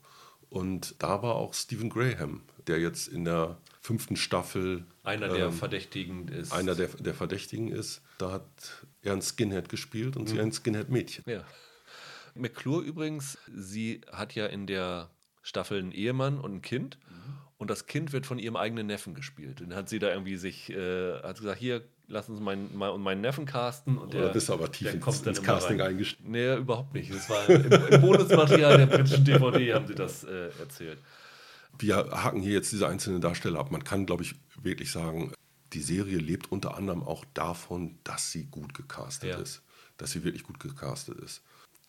Und 0.49 0.95
da 0.99 1.21
war 1.23 1.35
auch 1.35 1.53
Stephen 1.53 1.89
Graham, 1.89 2.41
der 2.67 2.79
jetzt 2.79 3.07
in 3.07 3.23
der 3.25 3.57
fünften 3.79 4.15
Staffel 4.17 4.85
Einer 5.03 5.29
der 5.29 5.45
ähm, 5.47 5.53
Verdächtigen 5.53 6.27
ist. 6.27 6.51
einer 6.51 6.75
der, 6.75 6.87
der 6.87 7.13
Verdächtigen 7.13 7.69
ist. 7.69 8.01
Da 8.17 8.31
hat 8.33 8.85
er 9.01 9.13
ein 9.13 9.21
Skinhead 9.21 9.69
gespielt 9.69 10.17
und 10.17 10.27
sie 10.27 10.35
Mhm. 10.35 10.41
ein 10.41 10.51
Skinhead-Mädchen. 10.51 11.23
Ja. 11.27 11.43
McClure 12.35 12.83
übrigens, 12.83 13.37
sie 13.53 14.01
hat 14.11 14.35
ja 14.35 14.45
in 14.45 14.67
der 14.67 15.09
Staffel 15.41 15.79
einen 15.79 15.91
Ehemann 15.91 16.37
und 16.39 16.53
ein 16.55 16.61
Kind. 16.61 16.97
Und 17.61 17.69
das 17.69 17.85
Kind 17.85 18.11
wird 18.11 18.25
von 18.25 18.39
ihrem 18.39 18.55
eigenen 18.55 18.87
Neffen 18.87 19.13
gespielt. 19.13 19.61
Und 19.61 19.69
dann 19.69 19.77
hat 19.77 19.87
sie 19.87 19.99
da 19.99 20.09
irgendwie 20.09 20.35
sich, 20.35 20.71
äh, 20.71 21.21
hat 21.21 21.37
gesagt, 21.37 21.59
hier, 21.59 21.83
lass 22.07 22.27
uns 22.27 22.39
meinen, 22.39 22.75
mein, 22.75 22.99
meinen 22.99 23.21
Neffen 23.21 23.45
casten. 23.45 23.99
Und 23.99 24.15
Oder 24.15 24.29
bist 24.29 24.49
du 24.49 24.53
aber 24.53 24.71
tief 24.71 24.87
der 24.87 24.95
ins, 24.95 25.21
ins 25.21 25.43
Casting 25.43 25.79
rein. 25.79 25.89
eingestiegen? 25.91 26.31
Nee, 26.31 26.55
überhaupt 26.55 26.95
nicht. 26.95 27.13
Das 27.13 27.29
war 27.29 27.47
im, 27.47 27.71
im 27.71 28.01
Bonusmaterial 28.01 28.77
der 28.77 28.87
britischen 28.87 29.23
DVD 29.25 29.75
haben 29.75 29.85
sie 29.85 29.93
das 29.93 30.23
äh, 30.23 30.49
erzählt. 30.59 30.97
Wir 31.77 31.97
haken 31.97 32.41
hier 32.41 32.53
jetzt 32.53 32.71
diese 32.71 32.87
einzelnen 32.87 33.21
Darsteller 33.21 33.59
ab. 33.59 33.69
Man 33.69 33.83
kann, 33.83 34.07
glaube 34.07 34.23
ich, 34.23 34.33
wirklich 34.59 34.91
sagen, 34.91 35.31
die 35.73 35.81
Serie 35.81 36.17
lebt 36.17 36.51
unter 36.51 36.75
anderem 36.75 37.03
auch 37.03 37.25
davon, 37.35 37.99
dass 38.03 38.31
sie 38.31 38.45
gut 38.45 38.73
gecastet 38.73 39.29
Ja. 39.29 39.37
ist. 39.37 39.61
Dass 39.97 40.09
sie 40.13 40.23
wirklich 40.23 40.41
gut 40.41 40.59
gecastet 40.59 41.19
ist. 41.19 41.43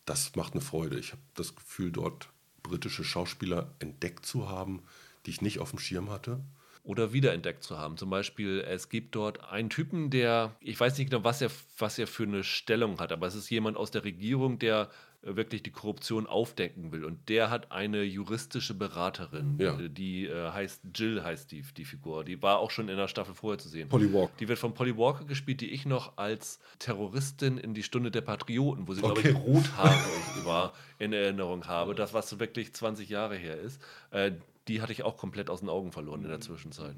Das 0.05 0.37
macht 0.37 0.53
eine 0.53 0.61
Freude. 0.61 0.99
Ich 0.99 1.13
habe 1.13 1.23
das 1.35 1.57
Gefühl, 1.57 1.93
dort 1.93 2.29
britische 2.63 3.05
Schauspieler 3.05 3.71
entdeckt 3.79 4.27
zu 4.27 4.51
haben, 4.51 4.83
die 5.27 5.31
ich 5.31 5.41
nicht 5.43 5.59
auf 5.61 5.71
dem 5.71 5.79
Schirm 5.79 6.11
hatte. 6.11 6.41
oder 6.85 7.13
wiederentdeckt 7.13 7.63
zu 7.63 7.79
haben. 7.79 7.97
Zum 7.97 8.11
Beispiel, 8.11 8.59
es 8.67 8.89
gibt 8.89 9.15
dort 9.15 9.45
einen 9.53 9.71
Typen, 9.71 10.11
der, 10.11 10.57
ich 10.59 10.81
weiß 10.81 10.99
nicht 10.99 11.11
genau, 11.13 11.23
was 11.23 11.41
er, 11.41 11.49
was 11.79 11.97
er 11.97 12.09
für 12.09 12.25
eine 12.25 12.43
Stellung 12.43 12.99
hat, 12.99 13.13
aber 13.13 13.29
es 13.29 13.37
ist 13.37 13.49
jemand 13.51 13.77
aus 13.77 13.93
der 13.93 14.03
Regierung, 14.03 14.59
der 14.59 14.91
äh, 15.23 15.37
wirklich 15.37 15.63
die 15.63 15.71
Korruption 15.71 16.27
aufdecken 16.27 16.91
will. 16.91 17.05
Und 17.05 17.29
der 17.29 17.51
hat 17.51 17.71
eine 17.71 18.03
juristische 18.03 18.75
Beraterin, 18.75 19.59
Ja. 19.61 19.79
äh, 19.79 19.89
die 19.91 20.27
äh, 20.27 20.51
heißt 20.51 20.81
Jill, 20.93 21.23
heißt 21.23 21.53
die, 21.53 21.63
die 21.77 21.85
Figur. 21.85 22.25
Die 22.25 22.43
war 22.43 22.59
auch 22.59 22.73
schon 22.73 22.89
in 22.89 22.97
der 22.97 23.07
Staffel 23.07 23.37
vorher 23.37 23.59
zu 23.59 23.69
sehen. 23.69 23.89
Polly 23.89 24.13
Walker. 24.13 24.33
Die 24.41 24.49
wird 24.49 24.59
von 24.59 24.75
Polly 24.75 24.97
Walker 24.97 25.25
gespielt, 25.25 25.61
die 25.61 25.71
ich 25.71 25.87
noch 25.87 26.17
als 26.19 26.59
Terroristin 26.81 27.59
in 27.59 27.75
die 27.75 27.85
Stunde 27.85 28.11
der 28.11 28.23
Patrioten, 28.23 28.89
wo 28.89 28.95
sie, 28.95 29.05
Okay. 29.05 29.31
glaube 29.31 29.39
ich, 29.39 29.47
rothaarig 29.57 30.01
war, 30.45 30.73
in 30.99 31.13
Erinnerung 31.13 31.65
habe. 31.69 31.95
Das, 31.95 32.13
was 32.13 32.29
so 32.29 32.41
wirklich 32.41 32.75
20 32.75 33.09
Jahre 33.09 33.37
her 33.37 33.57
ist. 33.61 33.81
Äh, 34.11 34.33
die 34.69 34.81
hatte 34.83 34.93
ich 34.93 35.03
auch 35.03 35.17
komplett 35.17 35.51
aus 35.51 35.61
den 35.61 35.69
Augen 35.69 35.93
verloren 35.93 36.23
in 36.23 36.29
der 36.29 36.41
Zwischenzeit. 36.41 36.97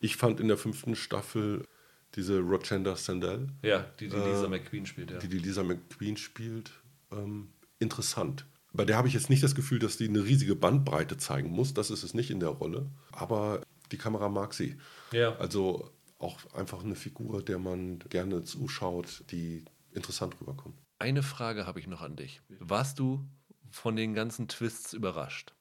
Ich 0.00 0.16
fand 0.16 0.40
in 0.40 0.48
der 0.48 0.56
fünften 0.56 0.96
Staffel 0.96 1.66
diese 2.14 2.40
Rocenda 2.40 2.96
Sandell, 2.96 3.48
Ja, 3.62 3.80
die, 3.98 4.08
die 4.08 4.16
Lisa 4.16 4.48
McQueen 4.48 4.86
spielt, 4.86 5.10
ja. 5.10 5.18
die 5.18 5.28
die 5.28 5.38
Lisa 5.38 5.62
McQueen 5.62 6.16
spielt, 6.16 6.70
ähm, 7.10 7.48
interessant. 7.78 8.46
Bei 8.72 8.84
der 8.84 8.96
habe 8.96 9.08
ich 9.08 9.14
jetzt 9.14 9.30
nicht 9.30 9.42
das 9.42 9.54
Gefühl, 9.54 9.78
dass 9.78 9.96
die 9.96 10.08
eine 10.08 10.24
riesige 10.24 10.56
Bandbreite 10.56 11.16
zeigen 11.16 11.50
muss. 11.50 11.74
Das 11.74 11.90
ist 11.90 12.02
es 12.02 12.12
nicht 12.12 12.30
in 12.30 12.40
der 12.40 12.48
Rolle. 12.48 12.90
Aber 13.12 13.60
die 13.92 13.98
Kamera 13.98 14.28
mag 14.28 14.52
sie. 14.52 14.76
Ja. 15.12 15.36
Also 15.36 15.92
auch 16.18 16.38
einfach 16.54 16.82
eine 16.82 16.96
Figur, 16.96 17.42
der 17.42 17.58
man 17.58 18.00
gerne 18.10 18.42
zuschaut, 18.42 19.24
die 19.30 19.64
interessant 19.92 20.40
rüberkommt. 20.40 20.76
Eine 20.98 21.22
Frage 21.22 21.66
habe 21.66 21.78
ich 21.78 21.86
noch 21.86 22.02
an 22.02 22.16
dich. 22.16 22.40
Warst 22.58 22.98
du 22.98 23.24
von 23.70 23.94
den 23.94 24.14
ganzen 24.14 24.48
Twists 24.48 24.92
überrascht? 24.92 25.54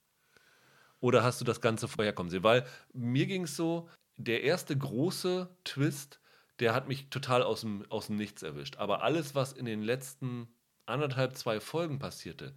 Oder 1.04 1.22
hast 1.22 1.42
du 1.42 1.44
das 1.44 1.60
Ganze 1.60 1.90
vorher 1.90 2.14
kommen 2.14 2.30
sehen? 2.30 2.46
Weil 2.46 2.66
mir 2.94 3.26
ging 3.26 3.44
es 3.44 3.58
so, 3.58 3.90
der 4.16 4.44
erste 4.44 4.78
große 4.78 5.50
Twist, 5.66 6.22
der 6.60 6.74
hat 6.74 6.88
mich 6.88 7.10
total 7.10 7.44
aus 7.44 7.60
dem, 7.60 7.84
aus 7.90 8.08
dem 8.08 8.16
Nichts 8.16 8.42
erwischt. 8.42 8.78
Aber 8.78 9.04
alles, 9.04 9.36
was 9.36 9.52
in 9.52 9.66
den 9.66 9.82
letzten 9.82 10.48
anderthalb, 10.86 11.36
zwei 11.36 11.60
Folgen 11.60 12.00
passierte, 12.00 12.56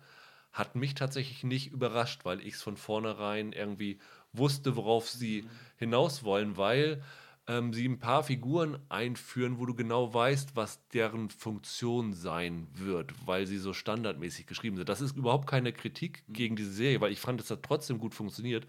hat 0.53 0.77
mich 0.77 0.95
tatsächlich 0.95 1.43
nicht 1.43 1.73
überrascht, 1.73 2.25
weil 2.25 2.41
ich 2.41 2.55
es 2.55 2.63
von 2.63 2.77
vornherein 2.77 3.53
irgendwie 3.53 3.99
wusste, 4.33 4.77
worauf 4.77 5.11
sie 5.11 5.51
hinaus 5.77 6.23
wollen, 6.23 6.57
weil 6.57 7.03
ähm, 7.49 7.73
sie 7.73 7.87
ein 7.89 7.99
paar 7.99 8.23
Figuren 8.25 8.79
einführen, 8.89 9.59
wo 9.59 9.67
du 9.67 9.75
genau 9.75 10.13
weißt, 10.13 10.57
was 10.57 10.87
deren 10.89 11.31
Funktion 11.31 12.13
sein 12.13 12.67
wird, 12.75 13.13
weil 13.27 13.47
sie 13.47 13.59
so 13.59 13.73
standardmäßig 13.73 14.47
geschrieben 14.47 14.77
sind. 14.77 14.89
Das 14.89 15.01
ist 15.01 15.17
überhaupt 15.17 15.47
keine 15.49 15.73
Kritik 15.73 16.25
gegen 16.29 16.57
diese 16.57 16.73
Serie, 16.73 17.01
weil 17.01 17.13
ich 17.13 17.21
fand, 17.21 17.41
es 17.41 17.51
hat 17.51 17.63
trotzdem 17.63 17.99
gut 17.99 18.15
funktioniert, 18.15 18.67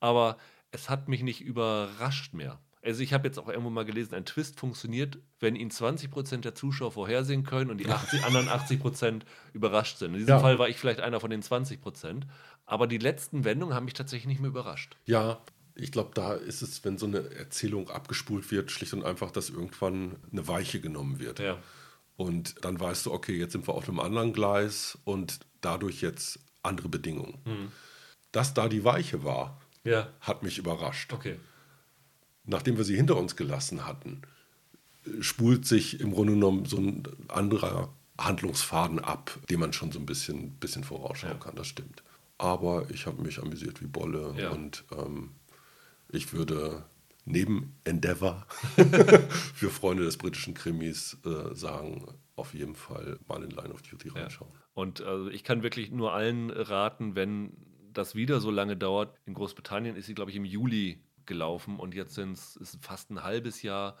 aber 0.00 0.36
es 0.70 0.90
hat 0.90 1.08
mich 1.08 1.22
nicht 1.22 1.40
überrascht 1.40 2.34
mehr. 2.34 2.58
Also 2.82 3.02
ich 3.02 3.12
habe 3.12 3.26
jetzt 3.26 3.38
auch 3.38 3.48
irgendwo 3.48 3.70
mal 3.70 3.84
gelesen, 3.84 4.14
ein 4.14 4.24
Twist 4.24 4.58
funktioniert, 4.58 5.18
wenn 5.40 5.56
ihn 5.56 5.70
20% 5.70 6.38
der 6.38 6.54
Zuschauer 6.54 6.92
vorhersehen 6.92 7.42
können 7.44 7.70
und 7.70 7.78
die 7.78 7.88
80, 7.88 8.24
anderen 8.24 8.48
80% 8.48 9.22
überrascht 9.52 9.98
sind. 9.98 10.12
In 10.12 10.18
diesem 10.20 10.34
Ja. 10.34 10.38
Fall 10.38 10.58
war 10.58 10.68
ich 10.68 10.78
vielleicht 10.78 11.00
einer 11.00 11.20
von 11.20 11.30
den 11.30 11.42
20%, 11.42 12.22
aber 12.66 12.86
die 12.86 12.98
letzten 12.98 13.44
Wendungen 13.44 13.74
haben 13.74 13.84
mich 13.84 13.94
tatsächlich 13.94 14.28
nicht 14.28 14.40
mehr 14.40 14.50
überrascht. 14.50 14.96
Ja, 15.06 15.38
ich 15.78 15.92
glaube, 15.92 16.10
da 16.14 16.34
ist 16.34 16.60
es, 16.62 16.84
wenn 16.84 16.98
so 16.98 17.06
eine 17.06 17.30
Erzählung 17.34 17.88
abgespult 17.90 18.50
wird, 18.50 18.70
schlicht 18.70 18.92
und 18.94 19.04
einfach, 19.04 19.30
dass 19.30 19.48
irgendwann 19.50 20.16
eine 20.32 20.46
Weiche 20.48 20.80
genommen 20.80 21.18
wird. 21.20 21.38
Ja. 21.38 21.58
Und 22.16 22.64
dann 22.64 22.78
weißt 22.80 23.06
du, 23.06 23.12
okay, 23.12 23.36
jetzt 23.38 23.52
sind 23.52 23.66
wir 23.68 23.74
auf 23.74 23.88
einem 23.88 24.00
anderen 24.00 24.32
Gleis 24.32 24.98
und 25.04 25.40
dadurch 25.60 26.00
jetzt 26.02 26.40
andere 26.62 26.88
Bedingungen. 26.88 27.70
Dass 28.32 28.54
da 28.54 28.68
die 28.68 28.84
Weiche 28.84 29.22
war, 29.24 29.60
Ja. 29.84 30.08
hat 30.20 30.42
mich 30.42 30.58
überrascht. 30.58 31.12
Okay. 31.12 31.36
Nachdem 32.44 32.76
wir 32.76 32.84
sie 32.84 32.96
hinter 32.96 33.16
uns 33.16 33.36
gelassen 33.36 33.86
hatten, 33.86 34.22
spult 35.20 35.64
sich 35.66 36.00
im 36.00 36.12
Grunde 36.12 36.32
genommen 36.34 36.64
so 36.64 36.78
ein 36.78 37.04
anderer 37.28 37.92
Handlungsfaden 38.18 38.98
ab, 38.98 39.38
den 39.48 39.60
man 39.60 39.72
schon 39.72 39.92
so 39.92 39.98
ein 40.00 40.06
bisschen, 40.06 40.50
bisschen 40.54 40.82
vorausschauen 40.82 41.34
Ja. 41.34 41.38
kann, 41.38 41.54
das 41.56 41.68
stimmt. 41.68 42.02
Aber 42.36 42.90
ich 42.90 43.06
habe 43.06 43.22
mich 43.22 43.38
amüsiert 43.38 43.80
wie 43.80 43.86
Bolle 43.86 44.34
Ja. 44.36 44.50
und 44.50 44.84
ähm, 44.96 45.30
ich 46.10 46.32
würde 46.32 46.84
neben 47.24 47.76
Endeavour 47.84 48.46
für 49.54 49.70
Freunde 49.70 50.04
des 50.04 50.16
britischen 50.16 50.54
Krimis 50.54 51.18
äh, 51.24 51.54
sagen, 51.54 52.06
auf 52.36 52.54
jeden 52.54 52.74
Fall 52.74 53.18
mal 53.28 53.42
in 53.42 53.50
Line 53.50 53.72
of 53.72 53.82
Duty 53.82 54.08
Ja. 54.08 54.14
reinschauen. 54.14 54.50
Und 54.74 55.00
also 55.02 55.28
ich 55.28 55.44
kann 55.44 55.62
wirklich 55.62 55.90
nur 55.90 56.12
allen 56.14 56.50
raten, 56.50 57.14
wenn 57.14 57.56
das 57.92 58.14
wieder 58.14 58.40
so 58.40 58.50
lange 58.50 58.76
dauert. 58.76 59.14
In 59.26 59.34
Großbritannien 59.34 59.96
ist 59.96 60.06
sie, 60.06 60.14
glaube 60.14 60.30
ich, 60.30 60.36
im 60.36 60.44
Juli 60.44 61.02
gelaufen 61.26 61.78
und 61.78 61.94
jetzt 61.94 62.14
sind 62.14 62.32
es 62.32 62.78
fast 62.80 63.10
ein 63.10 63.22
halbes 63.22 63.62
Jahr 63.62 63.96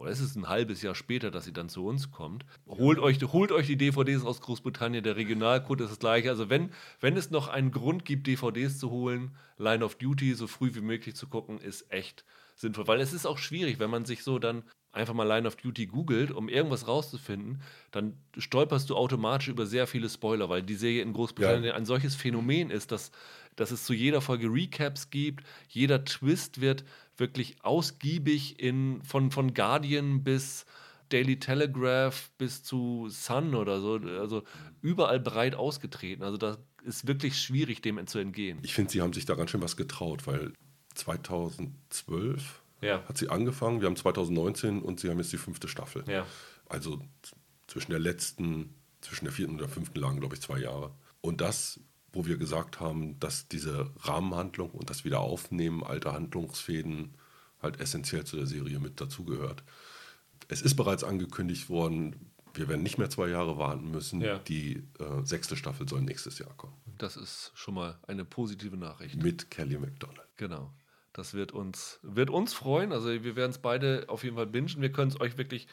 oder 0.00 0.10
ist 0.10 0.20
es 0.20 0.34
ein 0.34 0.48
halbes 0.48 0.80
Jahr 0.80 0.94
später, 0.94 1.30
dass 1.30 1.44
sie 1.44 1.52
dann 1.52 1.68
zu 1.68 1.84
uns 1.84 2.10
kommt. 2.10 2.46
Holt 2.66 2.98
euch, 2.98 3.22
holt 3.22 3.52
euch 3.52 3.66
die 3.66 3.76
DVDs 3.76 4.24
aus 4.24 4.40
Großbritannien, 4.40 5.04
der 5.04 5.16
Regionalcode 5.16 5.82
ist 5.82 5.90
das 5.90 5.98
gleiche. 5.98 6.30
Also 6.30 6.48
wenn, 6.48 6.70
wenn 7.00 7.18
es 7.18 7.30
noch 7.30 7.48
einen 7.48 7.70
Grund 7.70 8.06
gibt, 8.06 8.26
DVDs 8.26 8.78
zu 8.78 8.90
holen, 8.90 9.36
Line 9.58 9.84
of 9.84 9.96
Duty 9.96 10.32
so 10.32 10.46
früh 10.46 10.74
wie 10.74 10.80
möglich 10.80 11.16
zu 11.16 11.28
gucken, 11.28 11.58
ist 11.58 11.92
echt 11.92 12.24
sinnvoll. 12.56 12.88
Weil 12.88 13.02
es 13.02 13.12
ist 13.12 13.26
auch 13.26 13.36
schwierig, 13.36 13.78
wenn 13.78 13.90
man 13.90 14.06
sich 14.06 14.22
so 14.22 14.38
dann 14.38 14.62
einfach 14.90 15.12
mal 15.12 15.24
Line 15.24 15.46
of 15.46 15.56
Duty 15.56 15.86
googelt, 15.86 16.30
um 16.30 16.48
irgendwas 16.48 16.88
rauszufinden, 16.88 17.60
dann 17.90 18.16
stolperst 18.38 18.88
du 18.88 18.96
automatisch 18.96 19.48
über 19.48 19.66
sehr 19.66 19.86
viele 19.86 20.08
Spoiler, 20.08 20.48
weil 20.48 20.62
die 20.62 20.74
Serie 20.74 21.02
in 21.02 21.12
Großbritannien 21.12 21.64
Ja. 21.64 21.74
ein 21.74 21.84
solches 21.84 22.14
Phänomen 22.14 22.70
ist, 22.70 22.90
dass, 22.90 23.12
dass 23.60 23.70
es 23.70 23.84
zu 23.84 23.92
jeder 23.92 24.20
Folge 24.22 24.46
Recaps 24.48 25.10
gibt. 25.10 25.44
Jeder 25.68 26.04
Twist 26.04 26.62
wird 26.62 26.82
wirklich 27.18 27.56
ausgiebig 27.62 28.58
in, 28.58 29.02
von, 29.04 29.30
von 29.30 29.52
Guardian 29.52 30.24
bis 30.24 30.64
Daily 31.10 31.38
Telegraph 31.38 32.30
bis 32.38 32.62
zu 32.62 33.08
Sun 33.10 33.54
oder 33.54 33.80
so, 33.80 33.96
also 34.18 34.44
überall 34.80 35.20
breit 35.20 35.54
ausgetreten. 35.54 36.22
Also 36.22 36.38
da 36.38 36.56
ist 36.84 37.06
wirklich 37.06 37.38
schwierig, 37.38 37.82
dem 37.82 38.06
zu 38.06 38.18
entgehen. 38.18 38.58
Ich 38.62 38.72
finde, 38.72 38.92
sie 38.92 39.02
haben 39.02 39.12
sich 39.12 39.26
da 39.26 39.34
ganz 39.34 39.50
schön 39.50 39.60
was 39.60 39.76
getraut, 39.76 40.26
weil 40.26 40.52
2012 40.94 42.62
Ja. 42.80 43.02
hat 43.06 43.18
sie 43.18 43.28
angefangen, 43.28 43.80
wir 43.82 43.86
haben 43.88 43.96
2019 43.96 44.80
und 44.80 45.00
sie 45.00 45.10
haben 45.10 45.18
jetzt 45.18 45.32
die 45.32 45.38
fünfte 45.38 45.68
Staffel. 45.68 46.04
Ja. 46.08 46.24
Also 46.66 47.02
zwischen 47.66 47.90
der 47.90 48.00
letzten, 48.00 48.74
zwischen 49.02 49.26
der 49.26 49.32
vierten 49.34 49.52
und 49.52 49.60
der 49.60 49.68
fünften 49.68 49.98
lagen, 49.98 50.20
glaube 50.20 50.34
ich, 50.36 50.40
zwei 50.40 50.58
Jahre. 50.60 50.94
Und 51.20 51.42
das, 51.42 51.78
wo 52.12 52.26
wir 52.26 52.36
gesagt 52.36 52.80
haben, 52.80 53.18
dass 53.20 53.48
diese 53.48 53.90
Rahmenhandlung 54.00 54.70
und 54.70 54.90
das 54.90 55.04
Wiederaufnehmen 55.04 55.82
alter 55.82 56.12
Handlungsfäden 56.12 57.14
halt 57.62 57.80
essentiell 57.80 58.24
zu 58.24 58.36
der 58.36 58.46
Serie 58.46 58.78
mit 58.80 59.00
dazugehört. 59.00 59.62
Es 60.48 60.62
ist 60.62 60.76
bereits 60.76 61.04
angekündigt 61.04 61.68
worden, 61.68 62.30
wir 62.54 62.68
werden 62.68 62.82
nicht 62.82 62.98
mehr 62.98 63.10
zwei 63.10 63.28
Jahre 63.28 63.58
warten 63.58 63.90
müssen. 63.90 64.20
Ja. 64.20 64.38
Die 64.38 64.82
äh, 64.98 65.24
sechste 65.24 65.56
Staffel 65.56 65.88
soll 65.88 66.02
nächstes 66.02 66.38
Jahr 66.38 66.52
kommen. 66.56 66.74
Das 66.98 67.16
ist 67.16 67.52
schon 67.54 67.74
mal 67.74 67.98
eine 68.06 68.24
positive 68.24 68.76
Nachricht. 68.76 69.22
Mit 69.22 69.50
Kelly 69.50 69.78
MacDonald. 69.78 70.28
Genau. 70.36 70.72
Das 71.12 71.34
wird 71.34 71.52
uns, 71.52 71.98
wird 72.02 72.30
uns 72.30 72.52
freuen. 72.52 72.92
Also 72.92 73.08
wir 73.08 73.36
werden 73.36 73.50
es 73.50 73.58
beide 73.58 74.04
auf 74.08 74.24
jeden 74.24 74.36
Fall 74.36 74.46
bingen. 74.46 74.80
Wir 74.80 74.92
können 74.92 75.10
es 75.10 75.20
euch 75.20 75.38
wirklich 75.38 75.66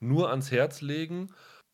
nur 0.00 0.30
ans 0.30 0.50
Herz 0.50 0.80
legen. 0.80 1.30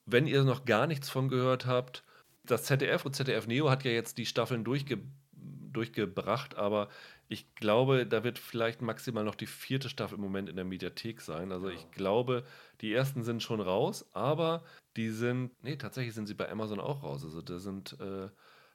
Wenn 0.07 0.27
ihr 0.27 0.45
noch 0.45 0.65
gar 0.65 0.87
nichts 0.87 1.09
von 1.09 1.29
gehört 1.29 1.67
habt, 1.67 2.05
das 2.51 2.65
ZDF 2.65 3.05
und 3.05 3.15
ZDF 3.15 3.47
Neo 3.47 3.71
hat 3.71 3.85
ja 3.85 3.91
jetzt 3.91 4.19
die 4.19 4.27
Staffeln 4.27 4.65
durchge 4.65 4.99
durchgebracht, 5.73 6.57
aber 6.57 6.89
ich 7.29 7.55
glaube, 7.55 8.05
da 8.05 8.25
wird 8.25 8.41
vielleicht 8.41 8.83
maximal 8.83 9.23
noch 9.23 9.37
die 9.37 9.47
vierte 9.47 9.89
Staffel 9.89 10.17
im 10.17 10.21
Moment 10.21 10.49
in 10.49 10.57
der 10.57 10.65
Mediathek 10.65 11.21
sein. 11.21 11.53
Also 11.53 11.69
ich 11.69 11.91
glaube, 11.93 12.45
die 12.81 12.93
ersten 12.93 13.23
sind 13.23 13.41
schon 13.41 13.61
raus, 13.61 14.05
aber 14.13 14.65
die 14.97 15.11
sind, 15.11 15.53
nee, 15.63 15.77
tatsächlich 15.77 16.15
sind 16.15 16.27
sie 16.27 16.35
bei 16.35 16.51
Amazon 16.51 16.81
auch 16.81 17.05
raus. 17.05 17.25
Also 17.25 17.41
da 17.41 17.61
sind, 17.61 17.97
äh, 18.01 18.29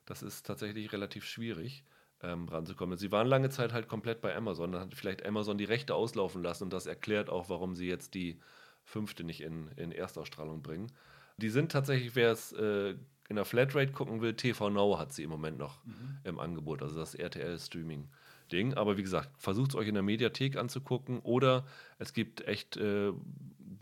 das 0.06 0.24
ist 0.24 0.46
tatsächlich 0.46 0.94
relativ 0.94 1.26
schwierig 1.26 1.84
ähm, 2.24 2.48
ranzukommen. 2.48 2.98
Sie 2.98 3.12
waren 3.12 3.28
lange 3.28 3.50
Zeit 3.50 3.74
halt 3.74 3.90
komplett 3.90 4.22
bei 4.22 4.36
Amazon. 4.36 4.72
Dann 4.72 4.82
hat 4.82 4.96
vielleicht 4.96 5.26
Amazon 5.26 5.58
die 5.58 5.66
Rechte 5.66 5.94
auslaufen 5.94 6.42
lassen 6.42 6.64
und 6.66 6.74
das 6.74 6.86
erklärt 6.86 7.30
auch, 7.30 7.50
warum 7.50 7.76
sie 7.76 7.88
jetzt 7.88 8.14
die 8.14 8.40
fünfte 8.84 9.24
nicht 9.24 9.42
in, 9.42 9.68
in 9.76 9.92
Erstausstrahlung 9.92 10.62
bringen. 10.62 10.92
Die 11.38 11.50
sind 11.50 11.72
tatsächlich, 11.72 12.16
wer 12.16 12.32
es 12.32 12.54
äh, 12.54 12.96
in 13.30 13.36
der 13.36 13.46
Flatrate 13.46 13.92
gucken 13.92 14.22
will, 14.22 14.34
TV 14.34 14.70
Now 14.70 15.00
hat 15.00 15.14
sie 15.14 15.24
im 15.24 15.30
Moment 15.30 15.58
noch 15.58 15.80
im 16.24 16.40
Angebot, 16.40 16.82
also 16.82 16.98
das 17.00 17.16
RTL-Streaming-Ding. 17.16 18.76
Aber 18.76 18.98
wie 18.98 19.04
gesagt, 19.04 19.30
versucht 19.38 19.72
es 19.72 19.76
euch 19.76 19.88
in 19.88 19.96
der 19.96 20.04
Mediathek 20.04 20.58
anzugucken 20.58 21.20
oder 21.20 21.66
es 21.98 22.14
gibt 22.14 22.48
echt 22.48 22.78
äh, 22.78 23.12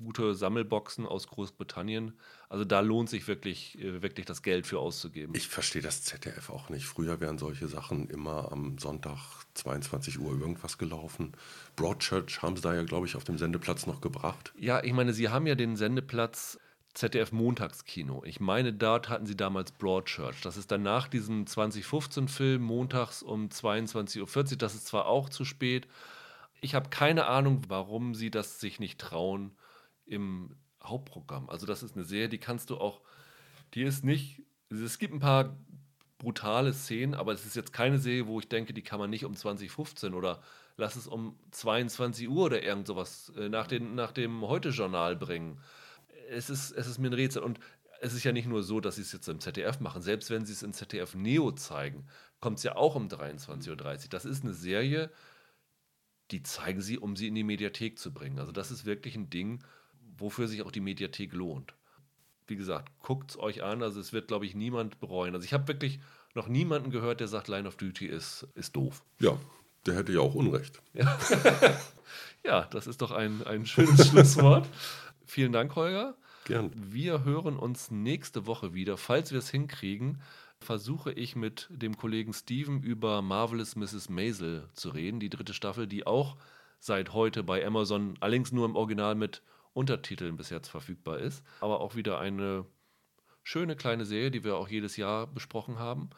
gute 0.04 0.36
Sammelboxen 0.36 1.06
aus 1.06 1.28
Großbritannien. 1.28 2.14
Also 2.50 2.66
da 2.66 2.82
lohnt 2.82 3.10
sich 3.10 3.28
wirklich, 3.28 3.80
äh, 3.80 4.02
wirklich 4.02 4.26
das 4.26 4.44
Geld 4.44 4.68
für 4.68 4.80
auszugeben. 4.80 5.34
Ich 5.36 5.48
verstehe 5.48 5.82
das 5.82 6.04
ZDF 6.04 6.50
auch 6.50 6.70
nicht. 6.70 6.86
Früher 6.86 7.20
wären 7.20 7.38
solche 7.38 7.68
Sachen 7.68 8.10
immer 8.10 8.52
am 8.52 8.78
Sonntag 8.78 9.18
22 9.56 10.20
Uhr 10.20 10.40
irgendwas 10.40 10.78
gelaufen. 10.78 11.34
Broadchurch 11.76 12.42
haben 12.42 12.56
sie 12.56 12.62
da 12.62 12.76
ja, 12.76 12.84
glaube 12.84 13.08
ich, 13.08 13.16
auf 13.16 13.24
dem 13.24 13.38
Sendeplatz 13.38 13.88
noch 13.88 14.02
gebracht. 14.02 14.54
Ja, 14.58 14.84
ich 14.84 14.94
meine, 14.94 15.14
Sie 15.14 15.30
haben 15.30 15.48
ja 15.48 15.56
den 15.56 15.76
Sendeplatz 15.76 16.60
ZDF 16.94 17.32
Montagskino. 17.32 18.24
Ich 18.26 18.40
meine, 18.40 18.72
dort 18.72 19.10
hatten 19.10 19.26
Sie 19.26 19.36
damals 19.36 19.72
Broadchurch. 19.72 20.42
Das 20.42 20.58
ist 20.58 20.72
dann 20.72 20.84
nach 20.84 21.08
diesem 21.08 21.46
2015-Film 21.46 22.62
montags 22.62 23.24
um 23.24 23.48
22.40 23.48 24.20
Uhr. 24.52 24.58
Das 24.58 24.76
ist 24.76 24.88
zwar 24.88 25.08
auch 25.08 25.30
zu 25.30 25.44
spät, 25.46 25.88
Ich 26.62 26.76
habe 26.76 26.90
keine 26.90 27.26
Ahnung, 27.26 27.64
warum 27.68 28.16
sie 28.16 28.32
das 28.32 28.60
sich 28.60 28.80
nicht 28.80 29.00
trauen 29.00 29.52
im 30.06 30.56
Hauptprogramm. 30.84 31.50
Also 31.50 31.66
das 31.66 31.84
ist 31.84 31.96
eine 31.96 32.06
Serie, 32.06 32.30
die 32.30 32.38
kannst 32.38 32.70
du 32.70 32.78
auch, 32.78 33.02
die 33.74 33.84
ist 33.84 34.04
nicht, 34.04 34.42
es 34.70 35.00
gibt 35.00 35.14
ein 35.14 35.20
paar 35.20 35.58
brutale 36.20 36.74
Szenen, 36.74 37.16
aber 37.16 37.34
es 37.34 37.46
ist 37.46 37.56
jetzt 37.56 37.74
keine 37.74 38.00
Serie, 38.00 38.28
wo 38.28 38.40
ich 38.40 38.48
denke, 38.48 38.74
die 38.74 38.82
kann 38.82 39.00
man 39.00 39.10
nicht 39.10 39.26
um 39.26 39.36
2015 39.36 40.14
oder 40.14 40.42
lass 40.78 40.96
es 40.96 41.08
um 41.08 41.38
22 41.52 42.30
Uhr 42.30 42.46
oder 42.46 42.64
irgend 42.64 42.88
sowas 42.88 43.34
äh, 43.38 43.50
nach, 43.50 43.68
den, 43.68 43.96
nach 43.96 44.12
dem 44.12 44.42
Heute-Journal 44.42 45.16
bringen. 45.16 45.60
Es 46.34 46.50
ist, 46.50 46.72
es 46.72 46.88
ist 46.88 46.98
mir 46.98 47.08
ein 47.08 47.14
Rätsel. 47.14 47.44
Und 47.44 47.60
es 48.02 48.14
ist 48.14 48.24
ja 48.24 48.32
nicht 48.32 48.48
nur 48.48 48.64
so, 48.64 48.80
dass 48.80 48.96
sie 48.96 49.02
es 49.02 49.14
jetzt 49.14 49.28
im 49.30 49.40
ZDF 49.40 49.80
machen. 49.80 50.02
Selbst 50.02 50.30
wenn 50.30 50.46
sie 50.46 50.54
es 50.54 50.64
im 50.64 50.74
ZDF 50.74 51.16
Neo 51.16 51.52
zeigen, 51.52 52.06
kommt 52.42 52.58
es 52.58 52.64
ja 52.64 52.76
auch 52.76 52.96
um 52.96 53.08
23.30 53.08 53.70
Uhr. 53.70 54.10
Das 54.10 54.26
ist 54.26 54.44
eine 54.44 54.54
Serie, 54.54 55.10
die 56.32 56.44
zeigen 56.44 56.82
sie, 56.82 56.98
um 56.98 57.16
sie 57.16 57.28
in 57.28 57.36
die 57.36 57.44
Mediathek 57.44 57.98
zu 57.98 58.14
bringen. 58.14 58.40
Also 58.40 58.52
das 58.52 58.72
ist 58.72 58.86
wirklich 58.86 59.16
ein 59.16 59.30
Ding, 59.30 59.64
wofür 60.18 60.48
sich 60.48 60.62
auch 60.64 60.72
die 60.72 60.82
Mediathek 60.82 61.32
lohnt. 61.34 61.76
Wie 62.48 62.58
gesagt, 62.58 62.92
guckt 63.00 63.32
es 63.32 63.40
euch 63.40 63.64
an. 63.64 63.82
Also 63.82 64.00
es 64.00 64.12
wird, 64.12 64.28
glaube 64.28 64.46
ich, 64.46 64.54
niemand 64.54 65.00
bereuen. 65.00 65.34
Also 65.34 65.46
ich 65.46 65.54
habe 65.54 65.68
wirklich 65.68 66.02
noch 66.34 66.48
niemanden 66.48 66.92
gehört, 66.92 67.20
der 67.20 67.28
sagt, 67.28 67.48
Line 67.48 67.68
of 67.68 67.78
Duty 67.78 68.08
ist, 68.08 68.48
ist 68.56 68.76
doof. 68.76 69.04
Ja, 69.20 69.40
der 69.86 69.96
hätte 69.96 70.12
ja 70.12 70.20
auch 70.20 70.36
Unrecht. 70.36 70.82
Ja, 70.94 71.18
ja 72.44 72.66
das 72.66 72.88
ist 72.88 73.02
doch 73.02 73.12
ein, 73.12 73.46
ein 73.46 73.66
schönes 73.66 74.08
Schlusswort. 74.10 74.68
Vielen 75.26 75.54
Dank, 75.54 75.76
Holger. 75.76 76.16
Gern. 76.46 76.72
Wir 76.76 77.24
hören 77.24 77.58
uns 77.58 77.90
nächste 77.90 78.46
Woche 78.46 78.74
wieder. 78.74 78.98
Falls 78.98 79.32
wir 79.32 79.40
es 79.40 79.50
hinkriegen, 79.50 80.22
versuche 80.60 81.12
ich 81.12 81.36
mit 81.36 81.68
dem 81.70 81.96
Kollegen 81.96 82.34
Steven 82.34 82.82
über 82.82 83.22
Marvelous 83.22 83.76
Mrs. 83.76 84.10
Maisel 84.10 84.68
zu 84.74 84.90
reden, 84.90 85.20
die 85.20 85.30
dritte 85.30 85.54
Staffel, 85.54 85.88
die 85.88 86.06
auch 86.06 86.36
seit 86.80 87.14
heute 87.14 87.44
bei 87.44 87.66
Amazon, 87.66 88.16
allerdings 88.20 88.52
nur 88.52 88.66
im 88.66 88.76
Original 88.76 89.16
mit 89.16 89.42
Untertiteln 89.74 90.36
bis 90.36 90.50
jetzt 90.50 90.68
verfügbar 90.68 91.20
ist. 91.20 91.44
Aber 91.62 91.80
auch 91.80 91.96
wieder 91.96 92.20
eine 92.20 92.66
schöne 93.44 93.76
kleine 93.76 94.06
Serie, 94.06 94.32
die 94.32 94.44
wir 94.44 94.58
auch 94.58 94.68
jedes 94.68 94.98
Jahr 94.98 95.28
besprochen 95.28 95.80
haben. 95.80 96.10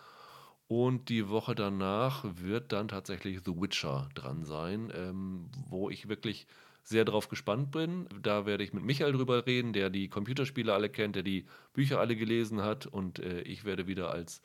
Und 0.68 1.10
die 1.10 1.30
Woche 1.30 1.54
danach 1.54 2.24
wird 2.24 2.72
dann 2.72 2.88
tatsächlich 2.88 3.42
The 3.46 3.56
Witcher 3.56 4.10
dran 4.16 4.44
sein, 4.44 4.92
ähm, 4.96 5.52
wo 5.70 5.92
ich 5.92 6.10
wirklich 6.10 6.48
sehr 6.86 7.04
drauf 7.04 7.28
gespannt 7.28 7.72
bin. 7.72 8.08
Da 8.22 8.46
werde 8.46 8.64
ich 8.64 8.72
mit 8.72 8.84
Michael 8.84 9.12
drüber 9.12 9.46
reden, 9.46 9.74
der 9.74 9.90
die 9.90 10.08
Computerspiele 10.08 10.74
alle 10.74 10.90
kennt, 10.90 11.16
der 11.16 11.24
die 11.24 11.46
Bücher 11.74 12.00
alle 12.00 12.16
gelesen 12.16 12.62
hat. 12.62 12.86
Und 12.86 13.20
äh, 13.20 13.42
ich 13.42 13.66
werde 13.66 13.88
wieder 13.88 14.12
als 14.12 14.42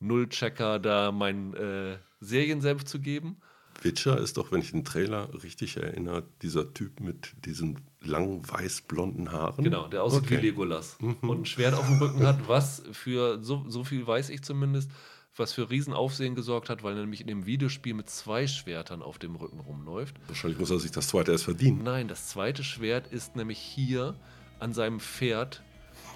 Nullchecker 0.00 0.78
da 0.78 1.12
meinen 1.12 1.54
äh, 1.54 1.98
Seriensenf 2.20 2.84
zu 2.84 2.98
geben. 2.98 3.36
Witcher 3.82 4.18
ist 4.18 4.38
doch, 4.38 4.52
wenn 4.52 4.60
ich 4.60 4.70
den 4.70 4.84
Trailer 4.84 5.28
richtig 5.42 5.76
erinnere, 5.76 6.24
dieser 6.40 6.72
Typ 6.72 7.00
mit 7.00 7.34
diesen 7.44 7.80
langen 8.00 8.48
weiß-blonden 8.48 9.32
Haaren. 9.32 9.62
Genau, 9.62 9.86
der 9.88 10.02
aussieht 10.02 10.22
okay. 10.22 10.38
wie 10.38 10.46
Legolas 10.46 10.96
mhm. 10.98 11.16
und 11.20 11.42
ein 11.42 11.44
Schwert 11.44 11.74
auf 11.74 11.86
dem 11.86 11.98
Rücken 11.98 12.26
hat, 12.26 12.48
was 12.48 12.82
für, 12.92 13.42
so, 13.42 13.64
so 13.68 13.84
viel 13.84 14.06
weiß 14.06 14.30
ich 14.30 14.42
zumindest, 14.42 14.90
was 15.38 15.52
für 15.52 15.70
Riesenaufsehen 15.70 16.34
gesorgt 16.34 16.70
hat, 16.70 16.82
weil 16.82 16.94
er 16.94 17.00
nämlich 17.00 17.20
in 17.20 17.26
dem 17.26 17.46
Videospiel 17.46 17.94
mit 17.94 18.08
zwei 18.10 18.46
Schwertern 18.46 19.02
auf 19.02 19.18
dem 19.18 19.36
Rücken 19.36 19.60
rumläuft. 19.60 20.16
Wahrscheinlich 20.28 20.58
muss 20.58 20.70
er 20.70 20.78
sich 20.78 20.90
das 20.90 21.08
zweite 21.08 21.32
erst 21.32 21.44
verdienen. 21.44 21.82
Nein, 21.82 22.08
das 22.08 22.28
zweite 22.28 22.64
Schwert 22.64 23.06
ist 23.08 23.36
nämlich 23.36 23.58
hier 23.58 24.14
an 24.58 24.72
seinem 24.72 25.00
Pferd 25.00 25.62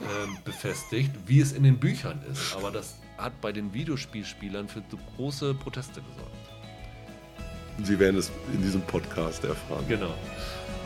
äh, 0.00 0.04
befestigt, 0.44 1.10
wie 1.26 1.40
es 1.40 1.52
in 1.52 1.62
den 1.62 1.78
Büchern 1.78 2.22
ist. 2.30 2.56
Aber 2.56 2.70
das 2.70 2.96
hat 3.18 3.40
bei 3.40 3.52
den 3.52 3.72
Videospielspielern 3.74 4.68
für 4.68 4.82
große 5.16 5.54
Proteste 5.54 6.00
gesorgt. 6.00 6.30
Sie 7.82 7.98
werden 7.98 8.16
es 8.16 8.30
in 8.52 8.62
diesem 8.62 8.82
Podcast 8.82 9.44
erfahren. 9.44 9.84
Genau. 9.88 10.14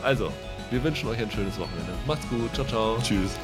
Also, 0.01 0.31
wir 0.69 0.83
wünschen 0.83 1.09
euch 1.09 1.19
ein 1.19 1.31
schönes 1.31 1.57
Wochenende. 1.59 1.93
Macht's 2.05 2.27
gut. 2.29 2.53
Ciao, 2.53 2.65
ciao. 2.67 2.97
Tschüss. 3.01 3.37